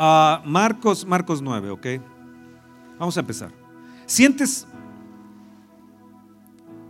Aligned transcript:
Marcos, 0.00 1.06
Marcos 1.06 1.42
9, 1.42 1.70
¿ok? 1.70 1.86
Vamos 2.98 3.16
a 3.16 3.20
empezar. 3.20 3.52
Sientes, 4.06 4.66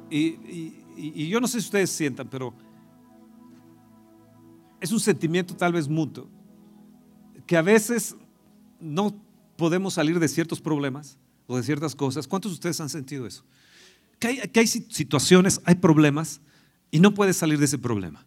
y, 0.08 1.28
yo 1.28 1.40
no 1.40 1.48
sé 1.48 1.60
si 1.60 1.66
ustedes 1.66 1.90
sientan, 1.90 2.28
pero 2.28 2.54
es 4.80 4.92
un 4.92 5.00
sentimiento 5.00 5.56
tal 5.56 5.72
vez 5.72 5.88
mutuo, 5.88 6.28
que 7.46 7.56
a 7.56 7.62
veces 7.62 8.14
no 8.80 9.14
podemos 9.56 9.94
salir 9.94 10.20
de 10.20 10.28
ciertos 10.28 10.60
problemas 10.60 11.18
o 11.48 11.56
de 11.56 11.64
ciertas 11.64 11.96
cosas. 11.96 12.28
¿Cuántos 12.28 12.52
de 12.52 12.54
ustedes 12.54 12.80
han 12.80 12.88
sentido 12.88 13.26
eso? 13.26 13.44
Que 14.20 14.28
hay, 14.28 14.36
que 14.48 14.60
hay 14.60 14.66
situaciones, 14.68 15.60
hay 15.64 15.74
problemas 15.74 16.40
y 16.92 17.00
no 17.00 17.12
puedes 17.12 17.36
salir 17.36 17.58
de 17.58 17.64
ese 17.64 17.78
problema. 17.78 18.24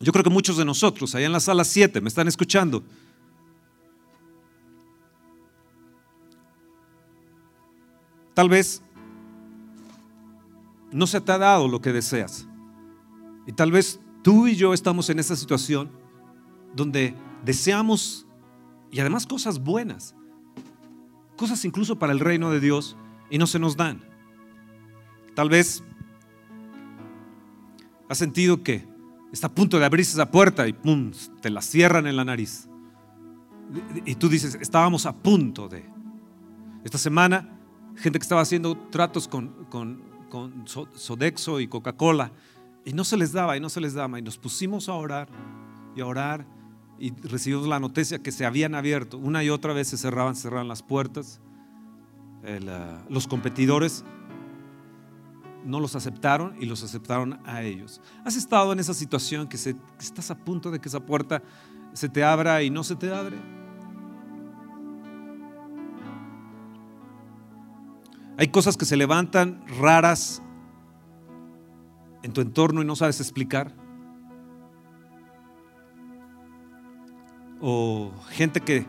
Yo 0.00 0.12
creo 0.12 0.24
que 0.24 0.30
muchos 0.30 0.56
de 0.56 0.64
nosotros, 0.64 1.14
allá 1.14 1.26
en 1.26 1.32
la 1.32 1.40
sala 1.40 1.64
7, 1.64 2.00
me 2.00 2.08
están 2.08 2.26
escuchando. 2.26 2.82
Tal 8.38 8.48
vez 8.48 8.84
no 10.92 11.08
se 11.08 11.20
te 11.20 11.32
ha 11.32 11.38
dado 11.38 11.66
lo 11.66 11.80
que 11.80 11.92
deseas. 11.92 12.46
Y 13.48 13.52
tal 13.52 13.72
vez 13.72 13.98
tú 14.22 14.46
y 14.46 14.54
yo 14.54 14.74
estamos 14.74 15.10
en 15.10 15.18
esa 15.18 15.34
situación 15.34 15.90
donde 16.72 17.16
deseamos, 17.44 18.28
y 18.92 19.00
además 19.00 19.26
cosas 19.26 19.58
buenas, 19.58 20.14
cosas 21.36 21.64
incluso 21.64 21.98
para 21.98 22.12
el 22.12 22.20
reino 22.20 22.52
de 22.52 22.60
Dios, 22.60 22.96
y 23.28 23.38
no 23.38 23.48
se 23.48 23.58
nos 23.58 23.76
dan. 23.76 24.02
Tal 25.34 25.48
vez 25.48 25.82
has 28.08 28.18
sentido 28.18 28.62
que 28.62 28.86
está 29.32 29.48
a 29.48 29.52
punto 29.52 29.80
de 29.80 29.84
abrirse 29.84 30.12
esa 30.12 30.30
puerta 30.30 30.68
y 30.68 30.74
pum, 30.74 31.10
te 31.40 31.50
la 31.50 31.60
cierran 31.60 32.06
en 32.06 32.14
la 32.14 32.24
nariz. 32.24 32.68
Y 34.04 34.14
tú 34.14 34.28
dices, 34.28 34.56
estábamos 34.60 35.06
a 35.06 35.16
punto 35.16 35.68
de. 35.68 35.84
Esta 36.84 36.98
semana, 36.98 37.57
gente 37.98 38.18
que 38.18 38.22
estaba 38.22 38.40
haciendo 38.40 38.76
tratos 38.90 39.28
con, 39.28 39.66
con, 39.70 40.02
con 40.28 40.64
Sodexo 40.66 41.60
y 41.60 41.68
Coca-Cola 41.68 42.32
y 42.84 42.92
no 42.92 43.04
se 43.04 43.16
les 43.16 43.32
daba 43.32 43.56
y 43.56 43.60
no 43.60 43.68
se 43.68 43.80
les 43.80 43.94
daba. 43.94 44.18
Y 44.18 44.22
nos 44.22 44.38
pusimos 44.38 44.88
a 44.88 44.94
orar 44.94 45.28
y 45.94 46.00
a 46.00 46.06
orar 46.06 46.46
y 46.98 47.10
recibimos 47.10 47.66
la 47.68 47.80
noticia 47.80 48.22
que 48.22 48.32
se 48.32 48.46
habían 48.46 48.74
abierto. 48.74 49.18
Una 49.18 49.44
y 49.44 49.50
otra 49.50 49.72
vez 49.72 49.88
se 49.88 49.96
cerraban, 49.96 50.36
cerraban 50.36 50.68
las 50.68 50.82
puertas. 50.82 51.40
Ah, 52.44 53.04
los 53.08 53.26
competidores 53.26 54.04
no 55.64 55.80
los 55.80 55.96
aceptaron 55.96 56.56
y 56.60 56.66
los 56.66 56.82
aceptaron 56.82 57.40
a 57.44 57.62
ellos. 57.62 58.00
¿Has 58.24 58.36
estado 58.36 58.72
en 58.72 58.78
esa 58.78 58.94
situación 58.94 59.48
que, 59.48 59.56
estás 59.56 60.30
a 60.30 60.38
punto 60.38 60.70
de 60.70 60.80
que 60.80 60.88
esa 60.88 61.00
puerta 61.00 61.42
se 61.92 62.08
te 62.08 62.24
abra 62.24 62.62
y 62.62 62.70
no 62.70 62.84
se 62.84 62.96
te 62.96 63.12
abre? 63.12 63.36
Hay 68.38 68.48
cosas 68.48 68.76
que 68.76 68.84
se 68.84 68.96
levantan 68.96 69.64
raras 69.80 70.40
en 72.22 72.32
tu 72.32 72.40
entorno 72.40 72.80
y 72.80 72.84
no 72.84 72.94
sabes 72.94 73.20
explicar. 73.20 73.74
O 77.60 78.12
gente 78.30 78.60
que 78.60 78.86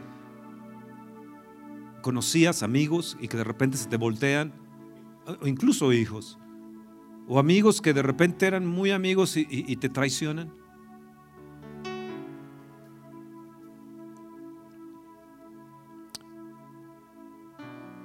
conocías, 2.03 2.61
amigos, 2.61 3.17
y 3.19 3.27
que 3.27 3.37
de 3.37 3.43
repente 3.43 3.77
se 3.77 3.89
te 3.89 3.97
voltean, 3.97 4.53
o 5.41 5.47
incluso 5.47 5.91
hijos, 5.93 6.37
o 7.27 7.39
amigos 7.39 7.81
que 7.81 7.93
de 7.93 8.03
repente 8.03 8.45
eran 8.45 8.67
muy 8.67 8.91
amigos 8.91 9.35
y, 9.35 9.75
te 9.77 9.89
traicionan. 9.89 10.53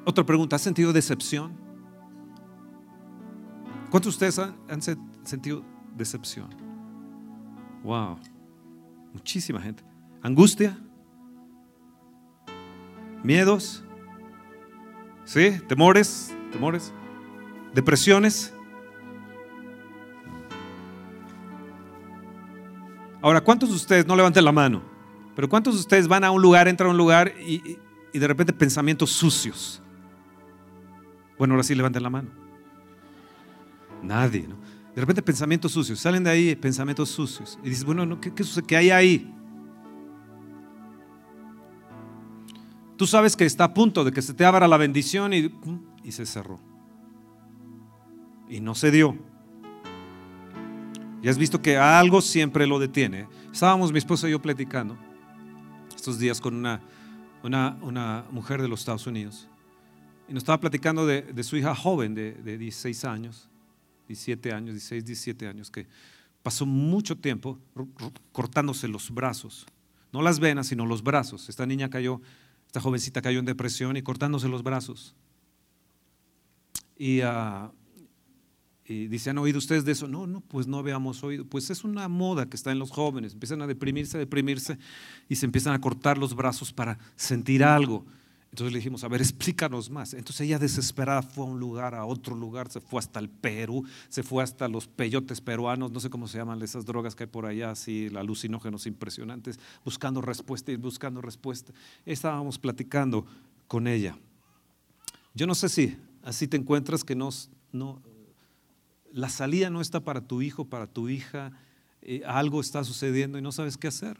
Otra 0.06 0.24
pregunta, 0.24 0.56
¿has 0.56 0.62
sentido 0.62 0.92
decepción? 0.92 1.52
¿Cuántos 3.90 4.18
de 4.18 4.26
ustedes 4.26 4.38
han, 4.68 4.82
sentido 5.24 5.64
decepción? 5.96 6.50
Wow, 7.82 8.18
muchísima 9.12 9.60
gente. 9.60 9.82
Angustia, 10.20 10.78
miedos, 13.22 13.82
¿sí? 15.24 15.58
Temores, 15.68 16.34
temores, 16.52 16.92
depresiones. 17.72 18.52
Ahora, 23.22 23.40
¿cuántos 23.40 23.70
de 23.70 23.76
ustedes, 23.76 24.06
no 24.06 24.16
levanten 24.16 24.44
la 24.44 24.52
mano, 24.52 24.82
pero 25.34 25.48
cuántos 25.48 25.74
de 25.74 25.80
ustedes 25.80 26.08
van 26.08 26.24
a 26.24 26.30
un 26.30 26.42
lugar, 26.42 26.68
entran 26.68 26.88
a 26.88 26.90
un 26.90 26.98
lugar 26.98 27.32
y, 27.40 27.78
y 28.12 28.18
de 28.18 28.26
repente 28.26 28.52
pensamientos 28.52 29.10
sucios? 29.10 29.80
Bueno, 31.38 31.54
ahora 31.54 31.64
sí 31.64 31.74
levanten 31.74 32.02
la 32.02 32.10
mano. 32.10 32.30
Nadie, 34.02 34.46
¿no? 34.46 34.56
De 34.94 35.00
repente 35.00 35.22
pensamientos 35.22 35.72
sucios, 35.72 35.98
salen 35.98 36.22
de 36.22 36.30
ahí 36.30 36.54
pensamientos 36.54 37.08
sucios. 37.08 37.58
Y 37.64 37.70
dices, 37.70 37.84
bueno, 37.84 38.20
¿qué, 38.20 38.32
qué, 38.32 38.44
¿qué 38.66 38.76
hay 38.76 38.90
ahí? 38.90 39.34
Tú 42.96 43.06
sabes 43.06 43.34
que 43.34 43.44
está 43.44 43.64
a 43.64 43.74
punto 43.74 44.04
de 44.04 44.12
que 44.12 44.22
se 44.22 44.34
te 44.34 44.44
abra 44.44 44.68
la 44.68 44.76
bendición 44.76 45.32
y, 45.32 45.52
y 46.04 46.12
se 46.12 46.24
cerró. 46.26 46.60
Y 48.48 48.60
no 48.60 48.76
se 48.76 48.92
dio. 48.92 49.18
Y 51.22 51.28
has 51.28 51.38
visto 51.38 51.60
que 51.60 51.76
algo 51.76 52.20
siempre 52.20 52.66
lo 52.66 52.78
detiene. 52.78 53.26
Estábamos 53.52 53.90
mi 53.90 53.98
esposa 53.98 54.28
y 54.28 54.30
yo 54.30 54.40
platicando 54.40 54.96
estos 55.96 56.18
días 56.18 56.40
con 56.40 56.54
una, 56.54 56.82
una, 57.42 57.78
una 57.80 58.24
mujer 58.30 58.62
de 58.62 58.68
los 58.68 58.80
Estados 58.80 59.06
Unidos. 59.06 59.48
Y 60.28 60.32
nos 60.32 60.42
estaba 60.42 60.60
platicando 60.60 61.06
de, 61.06 61.42
su 61.42 61.56
hija 61.56 61.74
joven 61.74 62.14
de, 62.14 62.32
de 62.32 62.58
16 62.58 63.04
años. 63.04 63.48
17 64.08 64.52
años, 64.52 64.74
16, 64.74 65.04
17 65.04 65.48
años, 65.48 65.70
que 65.70 65.86
pasó 66.42 66.66
mucho 66.66 67.16
tiempo 67.16 67.58
cortándose 68.32 68.86
los 68.88 69.10
brazos, 69.10 69.66
no 70.12 70.22
las 70.22 70.38
venas, 70.38 70.68
sino 70.68 70.86
los 70.86 71.02
brazos. 71.02 71.48
Esta 71.48 71.66
niña 71.66 71.90
cayó, 71.90 72.20
esta 72.66 72.80
jovencita 72.80 73.22
cayó 73.22 73.38
en 73.38 73.46
depresión 73.46 73.96
y 73.96 74.02
cortándose 74.02 74.48
los 74.48 74.62
brazos. 74.62 75.16
Y, 76.96 77.22
uh, 77.22 77.72
dice, 78.86 79.30
¿han 79.30 79.38
oído 79.38 79.58
ustedes 79.58 79.84
de 79.84 79.92
eso? 79.92 80.06
No, 80.06 80.26
no, 80.26 80.40
pues 80.40 80.68
no 80.68 80.78
habíamos 80.78 81.24
oído. 81.24 81.44
Pues 81.44 81.70
es 81.70 81.82
una 81.82 82.06
moda 82.08 82.48
que 82.48 82.56
está 82.56 82.70
en 82.70 82.78
los 82.78 82.92
jóvenes. 82.92 83.32
Empiezan 83.32 83.62
a 83.62 83.66
deprimirse, 83.66 84.18
a 84.18 84.20
deprimirse 84.20 84.78
y 85.28 85.36
se 85.36 85.46
empiezan 85.46 85.74
a 85.74 85.80
cortar 85.80 86.18
los 86.18 86.36
brazos 86.36 86.72
para 86.72 86.98
sentir 87.16 87.64
algo. 87.64 88.06
Entonces 88.54 88.72
le 88.72 88.78
dijimos, 88.78 89.02
a 89.02 89.08
ver, 89.08 89.20
explícanos 89.20 89.90
más. 89.90 90.14
Entonces 90.14 90.42
ella 90.42 90.60
desesperada 90.60 91.22
fue 91.22 91.44
a 91.44 91.48
un 91.48 91.58
lugar, 91.58 91.92
a 91.96 92.04
otro 92.04 92.36
lugar, 92.36 92.70
se 92.70 92.80
fue 92.80 93.00
hasta 93.00 93.18
el 93.18 93.28
Perú, 93.28 93.84
se 94.08 94.22
fue 94.22 94.44
hasta 94.44 94.68
los 94.68 94.86
peyotes 94.86 95.40
peruanos, 95.40 95.90
no 95.90 95.98
sé 95.98 96.08
cómo 96.08 96.28
se 96.28 96.38
llaman 96.38 96.62
esas 96.62 96.86
drogas 96.86 97.16
que 97.16 97.24
hay 97.24 97.28
por 97.28 97.46
allá, 97.46 97.72
así, 97.72 98.08
alucinógenos 98.16 98.86
impresionantes, 98.86 99.58
buscando 99.84 100.20
respuesta 100.20 100.70
y 100.70 100.76
buscando 100.76 101.20
respuesta. 101.20 101.72
Estábamos 102.06 102.56
platicando 102.56 103.26
con 103.66 103.88
ella. 103.88 104.16
Yo 105.34 105.48
no 105.48 105.56
sé 105.56 105.68
si 105.68 105.96
así 106.22 106.46
te 106.46 106.56
encuentras 106.56 107.02
que 107.02 107.16
no, 107.16 107.30
no 107.72 108.00
la 109.10 109.30
salida 109.30 109.68
no 109.68 109.80
está 109.80 109.98
para 109.98 110.20
tu 110.20 110.42
hijo, 110.42 110.64
para 110.64 110.86
tu 110.86 111.08
hija, 111.08 111.50
eh, 112.02 112.22
algo 112.24 112.60
está 112.60 112.84
sucediendo 112.84 113.36
y 113.36 113.42
no 113.42 113.50
sabes 113.50 113.76
qué 113.76 113.88
hacer. 113.88 114.16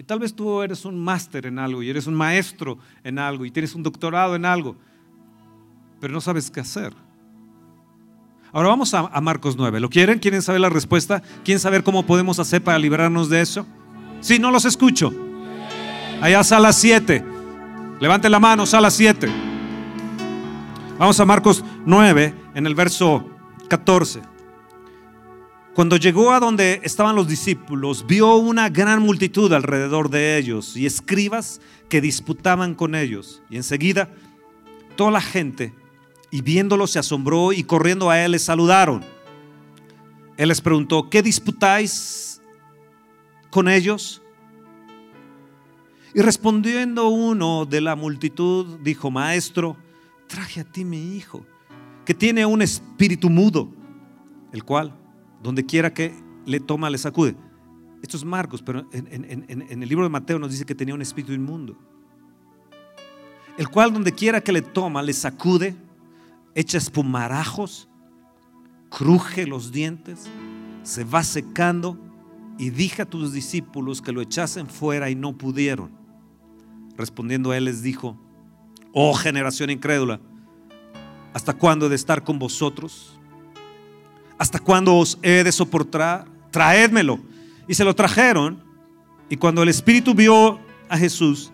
Y 0.00 0.02
tal 0.02 0.18
vez 0.18 0.34
tú 0.34 0.62
eres 0.62 0.86
un 0.86 0.98
máster 0.98 1.44
en 1.44 1.58
algo 1.58 1.82
y 1.82 1.90
eres 1.90 2.06
un 2.06 2.14
maestro 2.14 2.78
en 3.04 3.18
algo 3.18 3.44
y 3.44 3.50
tienes 3.50 3.74
un 3.74 3.82
doctorado 3.82 4.34
en 4.34 4.46
algo, 4.46 4.74
pero 6.00 6.10
no 6.10 6.22
sabes 6.22 6.50
qué 6.50 6.60
hacer. 6.60 6.94
Ahora 8.50 8.70
vamos 8.70 8.94
a, 8.94 9.02
Marcos 9.20 9.58
9. 9.58 9.78
¿Lo 9.78 9.90
quieren? 9.90 10.18
¿Quieren 10.18 10.40
saber 10.40 10.62
la 10.62 10.70
respuesta? 10.70 11.22
¿Quieren 11.44 11.60
saber 11.60 11.82
cómo 11.82 12.06
podemos 12.06 12.38
hacer 12.38 12.64
para 12.64 12.78
librarnos 12.78 13.28
de 13.28 13.42
eso? 13.42 13.66
Sí, 14.22 14.38
no 14.38 14.50
los 14.50 14.64
escucho. 14.64 15.12
Allá 16.22 16.42
sala 16.44 16.72
7. 16.72 17.22
Levanten 18.00 18.32
la 18.32 18.40
mano, 18.40 18.64
sala 18.64 18.90
7. 18.90 19.28
Vamos 20.98 21.20
a 21.20 21.26
Marcos 21.26 21.62
9 21.84 22.34
en 22.54 22.66
el 22.66 22.74
verso 22.74 23.28
14. 23.68 24.29
Cuando 25.74 25.96
llegó 25.96 26.32
a 26.32 26.40
donde 26.40 26.80
estaban 26.82 27.14
los 27.14 27.28
discípulos, 27.28 28.04
vio 28.06 28.34
una 28.36 28.68
gran 28.68 29.00
multitud 29.02 29.52
alrededor 29.52 30.10
de 30.10 30.36
ellos 30.36 30.76
y 30.76 30.84
escribas 30.84 31.60
que 31.88 32.00
disputaban 32.00 32.74
con 32.74 32.96
ellos. 32.96 33.40
Y 33.48 33.56
enseguida 33.56 34.10
toda 34.96 35.12
la 35.12 35.20
gente, 35.20 35.72
y 36.32 36.42
viéndolo, 36.42 36.88
se 36.88 36.98
asombró 36.98 37.52
y 37.52 37.62
corriendo 37.62 38.10
a 38.10 38.22
él 38.22 38.32
les 38.32 38.42
saludaron. 38.42 39.04
Él 40.36 40.48
les 40.48 40.60
preguntó, 40.60 41.08
¿qué 41.08 41.22
disputáis 41.22 42.40
con 43.50 43.68
ellos? 43.68 44.22
Y 46.14 46.20
respondiendo 46.20 47.08
uno 47.08 47.64
de 47.64 47.80
la 47.80 47.94
multitud, 47.94 48.78
dijo, 48.80 49.10
Maestro, 49.10 49.76
traje 50.26 50.60
a 50.60 50.64
ti 50.64 50.84
mi 50.84 51.16
hijo, 51.16 51.46
que 52.04 52.14
tiene 52.14 52.44
un 52.44 52.60
espíritu 52.60 53.30
mudo, 53.30 53.70
el 54.52 54.64
cual 54.64 54.99
donde 55.42 55.64
quiera 55.64 55.92
que 55.92 56.14
le 56.46 56.60
toma, 56.60 56.90
le 56.90 56.98
sacude. 56.98 57.36
Esto 58.02 58.16
es 58.16 58.24
Marcos, 58.24 58.62
pero 58.62 58.86
en, 58.92 59.82
el 59.82 59.88
libro 59.88 60.04
de 60.04 60.10
Mateo 60.10 60.38
nos 60.38 60.50
dice 60.50 60.64
que 60.64 60.74
tenía 60.74 60.94
un 60.94 61.02
espíritu 61.02 61.32
inmundo. 61.32 61.76
el 63.58 63.68
cual 63.68 63.92
donde 63.92 64.12
quiera 64.12 64.40
que 64.40 64.52
le 64.52 64.62
toma, 64.62 65.02
le 65.02 65.12
sacude, 65.12 65.76
echa 66.54 66.78
espumarajos, 66.78 67.88
cruje 68.88 69.46
los 69.46 69.70
dientes, 69.70 70.30
se 70.82 71.04
va 71.04 71.22
secando 71.22 71.98
y 72.58 72.70
dije 72.70 73.02
a 73.02 73.06
tus 73.06 73.32
discípulos 73.32 74.00
que 74.00 74.12
lo 74.12 74.22
echasen 74.22 74.66
fuera 74.66 75.10
y 75.10 75.14
no 75.14 75.36
pudieron. 75.36 75.90
Respondiendo 76.96 77.50
a 77.50 77.58
él 77.58 77.66
les 77.66 77.82
dijo, 77.82 78.18
oh 78.92 79.14
generación 79.14 79.70
incrédula, 79.70 80.20
¿hasta 81.34 81.52
cuándo 81.52 81.86
he 81.86 81.88
de 81.90 81.96
estar 81.96 82.24
con 82.24 82.38
vosotros? 82.38 83.19
¿Hasta 84.40 84.58
cuándo 84.58 84.96
os 84.96 85.18
he 85.20 85.44
de 85.44 85.52
soportar? 85.52 86.24
Traédmelo. 86.50 87.20
Y 87.68 87.74
se 87.74 87.84
lo 87.84 87.94
trajeron. 87.94 88.64
Y 89.28 89.36
cuando 89.36 89.62
el 89.62 89.68
Espíritu 89.68 90.14
vio 90.14 90.58
a 90.88 90.96
Jesús, 90.96 91.52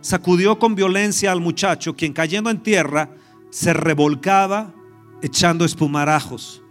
sacudió 0.00 0.56
con 0.56 0.76
violencia 0.76 1.32
al 1.32 1.40
muchacho, 1.40 1.96
quien 1.96 2.12
cayendo 2.12 2.48
en 2.48 2.62
tierra 2.62 3.10
se 3.50 3.72
revolcaba 3.72 4.72
echando 5.20 5.64
espumarajos. 5.64 6.62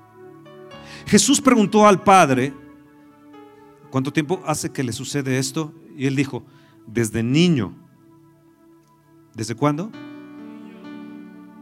Jesús 1.05 1.41
preguntó 1.41 1.85
al 1.85 2.01
Padre, 2.01 2.53
¿cuánto 3.89 4.13
tiempo 4.13 4.41
hace 4.45 4.71
que 4.71 4.83
le 4.83 4.93
sucede 4.93 5.37
esto? 5.37 5.73
Y 5.97 6.05
él 6.05 6.15
dijo, 6.15 6.45
desde 6.87 7.23
niño. 7.23 7.75
¿Desde 9.35 9.55
cuándo? 9.55 9.91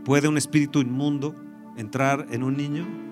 ¿Puede 0.06 0.28
un 0.28 0.38
espíritu 0.38 0.80
inmundo 0.80 1.36
entrar 1.76 2.28
en 2.30 2.44
un 2.44 2.56
niño? 2.56 3.09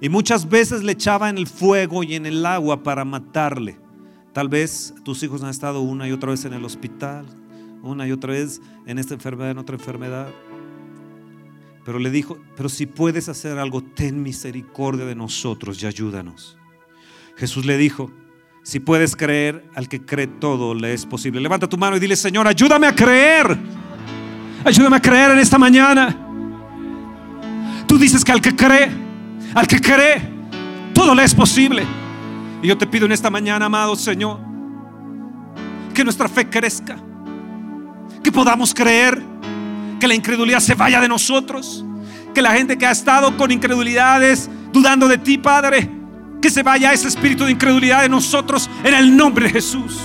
Y 0.00 0.08
muchas 0.08 0.48
veces 0.48 0.82
le 0.82 0.92
echaba 0.92 1.28
en 1.28 1.38
el 1.38 1.46
fuego 1.46 2.02
y 2.02 2.14
en 2.14 2.26
el 2.26 2.44
agua 2.44 2.82
para 2.82 3.04
matarle. 3.04 3.78
Tal 4.32 4.48
vez 4.48 4.94
tus 5.04 5.22
hijos 5.22 5.42
han 5.42 5.50
estado 5.50 5.80
una 5.80 6.06
y 6.06 6.12
otra 6.12 6.30
vez 6.30 6.44
en 6.44 6.52
el 6.52 6.64
hospital, 6.64 7.24
una 7.82 8.06
y 8.06 8.12
otra 8.12 8.32
vez 8.32 8.60
en 8.86 8.98
esta 8.98 9.14
enfermedad, 9.14 9.52
en 9.52 9.58
otra 9.58 9.76
enfermedad. 9.76 10.28
Pero 11.84 11.98
le 11.98 12.10
dijo, 12.10 12.38
pero 12.56 12.68
si 12.68 12.84
puedes 12.84 13.28
hacer 13.28 13.58
algo, 13.58 13.82
ten 13.82 14.22
misericordia 14.22 15.06
de 15.06 15.14
nosotros 15.14 15.82
y 15.82 15.86
ayúdanos. 15.86 16.58
Jesús 17.36 17.64
le 17.64 17.78
dijo, 17.78 18.10
si 18.62 18.80
puedes 18.80 19.14
creer, 19.14 19.64
al 19.74 19.88
que 19.88 20.04
cree 20.04 20.26
todo 20.26 20.74
le 20.74 20.92
es 20.92 21.06
posible. 21.06 21.40
Levanta 21.40 21.68
tu 21.68 21.78
mano 21.78 21.96
y 21.96 22.00
dile, 22.00 22.16
Señor, 22.16 22.48
ayúdame 22.48 22.88
a 22.88 22.94
creer. 22.94 23.56
Ayúdame 24.64 24.96
a 24.96 25.00
creer 25.00 25.30
en 25.30 25.38
esta 25.38 25.56
mañana. 25.56 26.14
Tú 27.86 27.96
dices 27.96 28.24
que 28.24 28.32
al 28.32 28.40
que 28.40 28.56
cree, 28.56 29.05
al 29.56 29.66
que 29.66 29.80
cree, 29.80 30.20
todo 30.92 31.14
le 31.14 31.24
es 31.24 31.34
posible. 31.34 31.82
Y 32.62 32.68
yo 32.68 32.76
te 32.76 32.86
pido 32.86 33.06
en 33.06 33.12
esta 33.12 33.30
mañana, 33.30 33.64
amado 33.64 33.96
Señor, 33.96 34.38
que 35.94 36.04
nuestra 36.04 36.28
fe 36.28 36.46
crezca, 36.50 36.98
que 38.22 38.30
podamos 38.30 38.74
creer, 38.74 39.22
que 39.98 40.06
la 40.06 40.14
incredulidad 40.14 40.60
se 40.60 40.74
vaya 40.74 41.00
de 41.00 41.08
nosotros, 41.08 41.82
que 42.34 42.42
la 42.42 42.52
gente 42.52 42.76
que 42.76 42.84
ha 42.84 42.90
estado 42.90 43.34
con 43.38 43.50
incredulidades, 43.50 44.50
dudando 44.74 45.08
de 45.08 45.16
ti, 45.16 45.38
Padre, 45.38 45.90
que 46.42 46.50
se 46.50 46.62
vaya 46.62 46.92
ese 46.92 47.08
espíritu 47.08 47.46
de 47.46 47.52
incredulidad 47.52 48.02
de 48.02 48.10
nosotros 48.10 48.68
en 48.84 48.92
el 48.92 49.16
nombre 49.16 49.46
de 49.46 49.52
Jesús. 49.54 49.98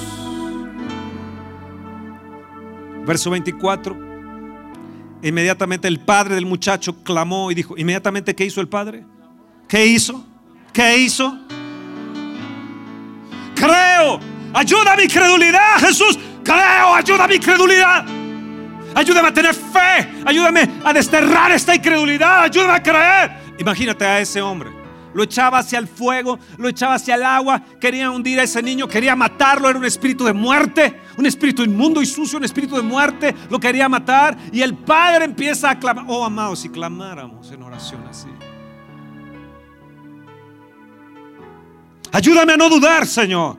Verso 3.06 3.30
24. 3.30 4.00
Inmediatamente 5.24 5.90
el 5.90 6.00
padre 6.00 6.36
del 6.36 6.46
muchacho 6.46 7.04
clamó 7.04 7.52
y 7.52 7.56
dijo, 7.56 7.78
inmediatamente, 7.78 8.34
¿qué 8.34 8.46
hizo 8.46 8.62
el 8.62 8.70
padre? 8.70 9.04
¿Qué 9.72 9.86
hizo? 9.86 10.22
¿Qué 10.74 10.98
hizo? 10.98 11.40
creo. 13.56 14.20
Ayuda 14.54 14.94
a 14.94 14.98
mi 14.98 15.08
credulidad, 15.08 15.78
Jesús. 15.80 16.20
Creo, 16.44 16.94
ayuda 16.94 17.24
a 17.24 17.28
mi 17.30 17.40
credulidad. 17.40 18.06
Ayúdame 18.94 19.30
a 19.30 19.34
tener 19.34 19.54
fe. 19.54 20.10
Ayúdame 20.26 20.70
a 20.84 20.92
desterrar 20.92 21.54
esta 21.54 21.74
incredulidad. 21.74 22.44
Ayúdame 22.44 22.74
a 22.74 22.84
creer. 22.84 23.32
Imagínate 23.60 24.06
a 24.06 24.20
ese 24.20 24.42
hombre. 24.42 24.72
Lo 25.14 25.24
echaba 25.24 25.60
hacia 25.60 25.80
el 25.80 25.88
fuego, 25.88 26.38
lo 26.58 26.68
echaba 26.68 26.96
hacia 26.96 27.16
el 27.16 27.24
agua. 27.24 27.62
Quería 27.80 28.12
hundir 28.12 28.42
a 28.42 28.44
ese 28.44 28.62
niño, 28.62 28.90
quería 28.90 29.16
matarlo. 29.16 29.70
Era 29.70 29.80
un 29.80 29.86
espíritu 29.86 30.26
de 30.26 30.34
muerte, 30.34 31.00
un 31.18 31.26
espíritu 31.26 31.64
inmundo 31.64 32.02
y 32.02 32.06
sucio, 32.06 32.38
un 32.38 32.44
espíritu 32.44 32.76
de 32.76 32.82
muerte. 32.82 33.34
Lo 33.50 33.58
quería 33.58 33.88
matar. 33.88 34.38
Y 34.52 34.62
el 34.62 34.76
padre 34.76 35.24
empieza 35.24 35.70
a 35.70 35.80
clamar. 35.80 36.04
Oh, 36.10 36.26
amados, 36.26 36.60
si 36.60 36.68
clamáramos 36.68 37.50
en 37.52 37.64
oración 37.64 38.06
así. 38.10 38.28
Ayúdame 42.12 42.54
a 42.54 42.58
no 42.58 42.70
dudar, 42.70 43.06
Señor. 43.06 43.58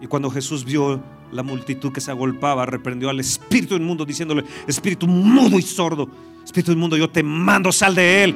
Y 0.00 0.06
cuando 0.06 0.30
Jesús 0.30 0.64
vio 0.64 1.02
la 1.30 1.42
multitud 1.42 1.92
que 1.92 2.00
se 2.00 2.10
agolpaba, 2.10 2.66
reprendió 2.66 3.10
al 3.10 3.20
espíritu 3.20 3.76
inmundo 3.76 4.04
diciéndole, 4.04 4.44
espíritu 4.66 5.06
mudo 5.06 5.58
y 5.58 5.62
sordo, 5.62 6.08
espíritu 6.44 6.72
inmundo, 6.72 6.96
yo 6.96 7.08
te 7.08 7.22
mando, 7.22 7.70
sal 7.70 7.94
de 7.94 8.24
él 8.24 8.34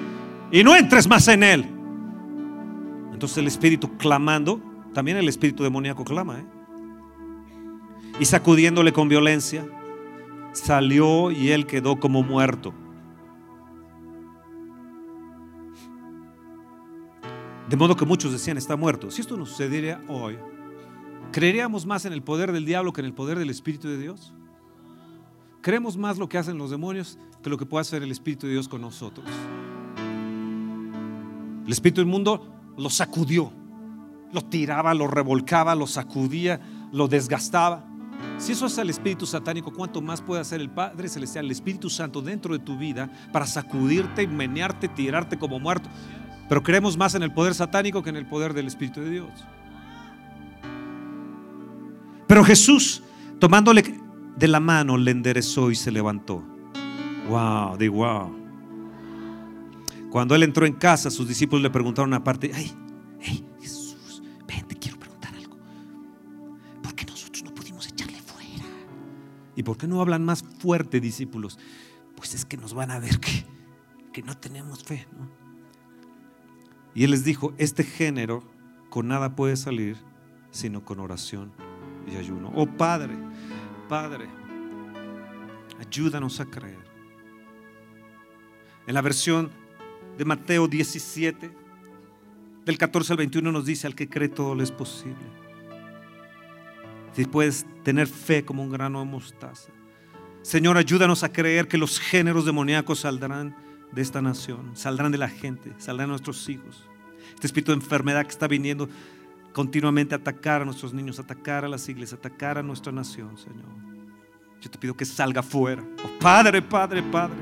y 0.53 0.63
no 0.63 0.77
entres 0.77 1.09
más 1.09 1.27
en 1.29 1.43
él. 1.43 1.65
Entonces 3.13 3.39
el 3.39 3.47
espíritu 3.47 3.97
clamando, 3.97 4.61
también 4.93 5.17
el 5.17 5.29
espíritu 5.29 5.63
demoníaco 5.65 6.05
clama, 6.05 6.41
¿eh? 6.41 6.45
y 8.21 8.25
sacudiéndole 8.25 8.93
con 8.93 9.09
violencia, 9.09 9.67
salió 10.53 11.31
y 11.31 11.51
él 11.51 11.67
quedó 11.67 11.99
como 11.99 12.23
muerto. 12.23 12.73
De 17.75 17.79
modo 17.79 17.97
que 17.97 18.07
muchos 18.07 18.31
decían, 18.31 18.57
está 18.57 18.77
muerto. 18.77 19.11
Si 19.11 19.21
esto 19.21 19.37
nos 19.37 19.49
sucediera 19.49 20.01
hoy, 20.07 20.39
¿creeríamos 21.33 21.85
más 21.85 22.05
en 22.05 22.13
el 22.13 22.23
poder 22.23 22.53
del 22.53 22.65
diablo 22.65 22.93
que 22.93 23.01
en 23.01 23.07
el 23.07 23.15
poder 23.15 23.37
del 23.37 23.51
Espíritu 23.51 23.89
de 23.89 23.99
Dios? 23.99 24.33
¿Creemos 25.61 25.97
más 25.97 26.17
lo 26.17 26.29
que 26.29 26.39
hacen 26.39 26.57
los 26.57 26.71
demonios 26.71 27.19
que 27.43 27.51
lo 27.51 27.59
que 27.59 27.67
puede 27.67 27.81
hacer 27.81 28.05
el 28.05 28.13
Espíritu 28.13 28.47
de 28.47 28.53
Dios 28.53 28.69
con 28.69 28.81
nosotros? 28.81 29.27
El 31.67 31.73
Espíritu 31.73 32.01
del 32.01 32.09
mundo 32.09 32.47
lo 32.79 32.89
sacudió, 32.91 33.51
lo 34.33 34.43
tiraba, 34.43 34.95
lo 34.95 35.09
revolcaba, 35.09 35.75
lo 35.75 35.89
sacudía, 35.89 36.61
lo 36.93 37.09
desgastaba. 37.09 37.85
Si 38.39 38.53
eso 38.53 38.67
es 38.67 38.79
el 38.79 38.89
Espíritu 38.89 39.27
satánico, 39.27 39.73
¿cuánto 39.73 40.01
más 40.01 40.23
puede 40.23 40.43
hacer 40.43 40.61
el 40.61 40.71
Padre 40.71 41.09
Celestial, 41.09 41.47
el 41.47 41.51
Espíritu 41.51 41.91
Santo 41.91 42.23
dentro 42.23 42.57
de 42.57 42.61
tu 42.61 42.79
vida 42.79 43.11
para 43.33 43.49
sacudirte, 43.49 44.29
menearte, 44.29 44.87
tirarte 44.87 45.37
como 45.37 45.59
muerto? 45.59 45.91
Pero 46.55 46.63
creemos 46.63 46.97
más 46.97 47.17
en 47.17 47.25
el 47.25 47.33
poder 47.33 47.53
satánico 47.53 48.01
que 48.05 48.11
en 48.11 48.17
el 48.17 48.27
poder 48.27 48.55
del 48.55 48.69
Espíritu 48.69 49.01
de 49.01 49.11
Dios. 49.11 49.45
Pero 52.29 52.45
Jesús, 52.45 53.03
tomándole 53.41 53.83
de 54.37 54.47
la 54.47 54.61
mano, 54.61 54.97
le 54.97 55.11
enderezó 55.11 55.73
y 55.73 55.75
se 55.75 55.91
levantó. 55.91 56.45
Wow, 57.29 57.77
de 57.77 57.89
wow. 57.89 58.37
Cuando 60.13 60.37
él 60.37 60.45
entró 60.45 60.65
en 60.65 60.75
casa, 60.75 61.11
sus 61.11 61.27
discípulos 61.27 61.61
le 61.61 61.71
preguntaron 61.71 62.15
aparte, 62.15 62.53
ay, 62.55 62.71
hey, 63.19 63.45
Jesús, 63.61 64.23
ven, 64.47 64.65
te 64.69 64.77
quiero 64.77 64.97
preguntar 64.97 65.35
algo. 65.35 65.59
¿Por 66.85 66.95
qué 66.95 67.05
nosotros 67.05 67.43
no 67.43 67.53
pudimos 67.53 67.89
echarle 67.89 68.21
fuera? 68.21 68.65
¿Y 69.57 69.65
por 69.65 69.77
qué 69.77 69.89
no 69.89 70.01
hablan 70.01 70.25
más 70.25 70.45
fuerte, 70.61 71.01
discípulos? 71.01 71.59
Pues 72.15 72.33
es 72.33 72.45
que 72.45 72.57
nos 72.57 72.75
van 72.75 72.93
a 72.93 73.01
ver 73.01 73.19
que, 73.19 73.45
que 74.13 74.23
no 74.23 74.37
tenemos 74.37 74.85
fe, 74.85 75.09
¿no? 75.19 75.44
Y 76.95 77.05
él 77.05 77.11
les 77.11 77.25
dijo, 77.25 77.53
este 77.59 77.83
género 77.83 78.45
con 78.91 79.09
nada 79.09 79.35
puede 79.35 79.57
salir 79.57 79.97
sino 80.51 80.85
con 80.85 81.01
oración 81.01 81.53
y 82.07 82.17
ayuno. 82.17 82.53
Oh 82.55 82.67
Padre, 82.67 83.15
Padre, 83.89 84.29
ayúdanos 85.81 86.39
a 86.39 86.45
creer. 86.45 86.85
En 88.87 88.95
la 88.95 89.03
versión 89.03 89.51
de 90.17 90.25
Mateo 90.25 90.69
17, 90.69 91.51
del 92.65 92.79
14 92.79 93.13
al 93.13 93.17
21 93.17 93.51
nos 93.51 93.67
dice, 93.67 93.89
al 93.89 93.97
que 93.97 94.09
cree 94.09 94.29
todo 94.29 94.55
le 94.55 94.63
es 94.63 94.71
posible. 94.71 95.17
Si 97.13 97.25
puedes 97.25 97.67
tener 97.83 98.07
fe 98.07 98.45
como 98.45 98.63
un 98.63 98.71
grano 98.71 99.01
de 99.01 99.07
mostaza. 99.07 99.73
Señor, 100.43 100.77
ayúdanos 100.77 101.25
a 101.25 101.33
creer 101.33 101.67
que 101.67 101.79
los 101.79 101.99
géneros 101.99 102.45
demoníacos 102.45 103.01
saldrán 103.01 103.57
de 103.95 104.03
esta 104.03 104.21
nación, 104.21 104.73
saldrán 104.75 105.13
de 105.13 105.19
la 105.19 105.29
gente, 105.29 105.73
saldrán 105.79 106.09
nuestros 106.09 106.49
hijos. 106.49 106.85
Este 107.35 107.47
espíritu 107.47 107.73
de 107.73 107.77
enfermedad 107.77 108.25
que 108.25 108.31
está 108.31 108.49
viniendo 108.49 108.89
continuamente 109.53 110.15
a 110.15 110.19
atacar 110.19 110.63
a 110.63 110.65
nuestros 110.65 110.93
niños, 110.93 111.19
atacar 111.19 111.65
a 111.65 111.69
las 111.69 111.89
iglesias, 111.89 112.19
atacar 112.19 112.59
a 112.59 112.63
nuestra 112.63 112.93
nación, 112.93 113.37
Señor. 113.39 113.95
Yo 114.61 114.71
te 114.71 114.79
pido 114.79 114.97
que 114.97 115.05
salga 115.05 115.43
fuera. 115.43 115.83
Oh, 116.05 116.19
Padre, 116.19 116.61
Padre, 116.63 117.03
Padre. 117.03 117.37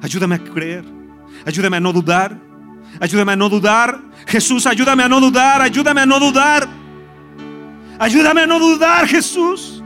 Ayúdame 0.00 0.36
a 0.36 0.38
creer. 0.42 0.84
Ayúdame 1.46 1.76
a 1.76 1.80
no 1.80 1.92
dudar. 1.92 2.38
Ayúdame 2.98 3.32
a 3.32 3.36
no 3.36 3.48
dudar. 3.48 4.00
Jesús, 4.26 4.66
ayúdame 4.66 5.02
a 5.02 5.08
no 5.08 5.20
dudar. 5.20 5.60
Ayúdame 5.62 6.00
a 6.00 6.06
no 6.06 6.18
dudar. 6.18 6.66
Ayúdame 7.98 8.42
a 8.42 8.46
no 8.46 8.58
dudar, 8.58 9.06
Jesús. 9.06 9.82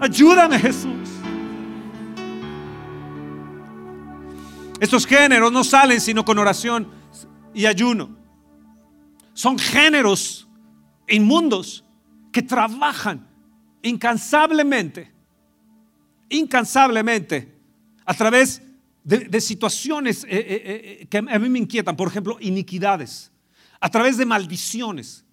Ayúdame, 0.00 0.58
Jesús. 0.58 1.03
Estos 4.84 5.06
géneros 5.06 5.50
no 5.50 5.64
salen 5.64 5.98
sino 5.98 6.26
con 6.26 6.38
oración 6.38 6.86
y 7.54 7.64
ayuno. 7.64 8.18
Son 9.32 9.58
géneros 9.58 10.46
inmundos 11.08 11.86
que 12.30 12.42
trabajan 12.42 13.26
incansablemente, 13.80 15.10
incansablemente, 16.28 17.58
a 18.04 18.12
través 18.12 18.60
de, 19.02 19.40
situaciones 19.40 20.22
eh, 20.24 20.28
eh, 20.30 20.98
eh, 21.00 21.06
que 21.06 21.16
a 21.16 21.38
mí 21.38 21.48
me 21.48 21.60
inquietan, 21.60 21.96
por 21.96 22.08
ejemplo, 22.08 22.36
iniquidades, 22.40 23.32
a 23.80 23.88
través 23.88 24.18
de 24.18 24.26
maldiciones, 24.26 25.23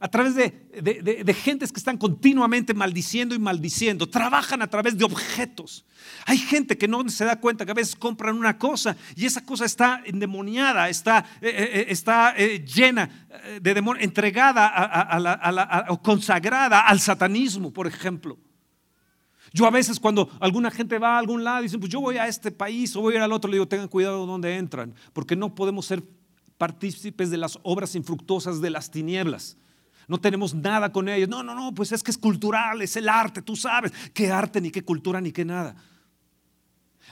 a 0.00 0.08
través 0.08 0.34
de, 0.34 0.50
de, 0.80 1.34
gentes 1.34 1.72
que 1.72 1.78
están 1.78 1.96
continuamente 1.96 2.74
maldiciendo 2.74 3.34
y 3.34 3.38
maldiciendo, 3.38 4.08
trabajan 4.08 4.62
a 4.62 4.68
través 4.68 4.96
de 4.96 5.04
objetos. 5.04 5.84
Hay 6.26 6.38
gente 6.38 6.78
que 6.78 6.86
no 6.86 7.08
se 7.08 7.24
da 7.24 7.40
cuenta 7.40 7.64
que 7.64 7.72
a 7.72 7.74
veces 7.74 7.96
compran 7.96 8.36
una 8.36 8.58
cosa 8.58 8.96
y 9.16 9.26
esa 9.26 9.44
cosa 9.44 9.64
está 9.64 10.02
endemoniada, 10.04 10.88
está, 10.88 11.26
está 11.40 12.36
llena 12.36 13.28
de 13.60 13.74
demonios, 13.74 14.04
entregada 14.04 15.86
o 15.88 16.00
consagrada 16.00 16.80
al 16.80 17.00
satanismo, 17.00 17.72
por 17.72 17.86
ejemplo. 17.86 18.38
Yo 19.52 19.66
a 19.66 19.70
veces 19.70 19.98
cuando 19.98 20.30
alguna 20.40 20.70
gente 20.70 20.98
va 20.98 21.16
a 21.16 21.18
algún 21.18 21.42
lado 21.42 21.60
y 21.60 21.62
dicen, 21.64 21.80
pues 21.80 21.90
yo 21.90 22.00
voy 22.00 22.18
a 22.18 22.26
este 22.26 22.50
país 22.50 22.94
o 22.96 23.00
voy 23.00 23.14
a 23.14 23.16
ir 23.16 23.22
al 23.22 23.32
otro, 23.32 23.50
le 23.50 23.56
digo, 23.56 23.68
tengan 23.68 23.88
cuidado 23.88 24.26
donde 24.26 24.56
entran, 24.56 24.94
porque 25.12 25.36
no 25.36 25.54
podemos 25.54 25.86
ser 25.86 26.02
partícipes 26.58 27.30
de 27.30 27.38
las 27.38 27.58
obras 27.62 27.94
infructuosas 27.94 28.60
de 28.60 28.70
las 28.70 28.90
tinieblas. 28.90 29.56
No 30.08 30.18
tenemos 30.18 30.54
nada 30.54 30.90
con 30.90 31.08
ellos. 31.08 31.28
No, 31.28 31.42
no, 31.42 31.54
no, 31.54 31.74
pues 31.74 31.92
es 31.92 32.02
que 32.02 32.10
es 32.10 32.18
cultural, 32.18 32.82
es 32.82 32.96
el 32.96 33.08
arte, 33.08 33.42
tú 33.42 33.54
sabes, 33.54 33.92
qué 34.12 34.32
arte, 34.32 34.60
ni 34.60 34.70
qué 34.70 34.82
cultura, 34.82 35.20
ni 35.20 35.30
qué 35.30 35.44
nada. 35.44 35.76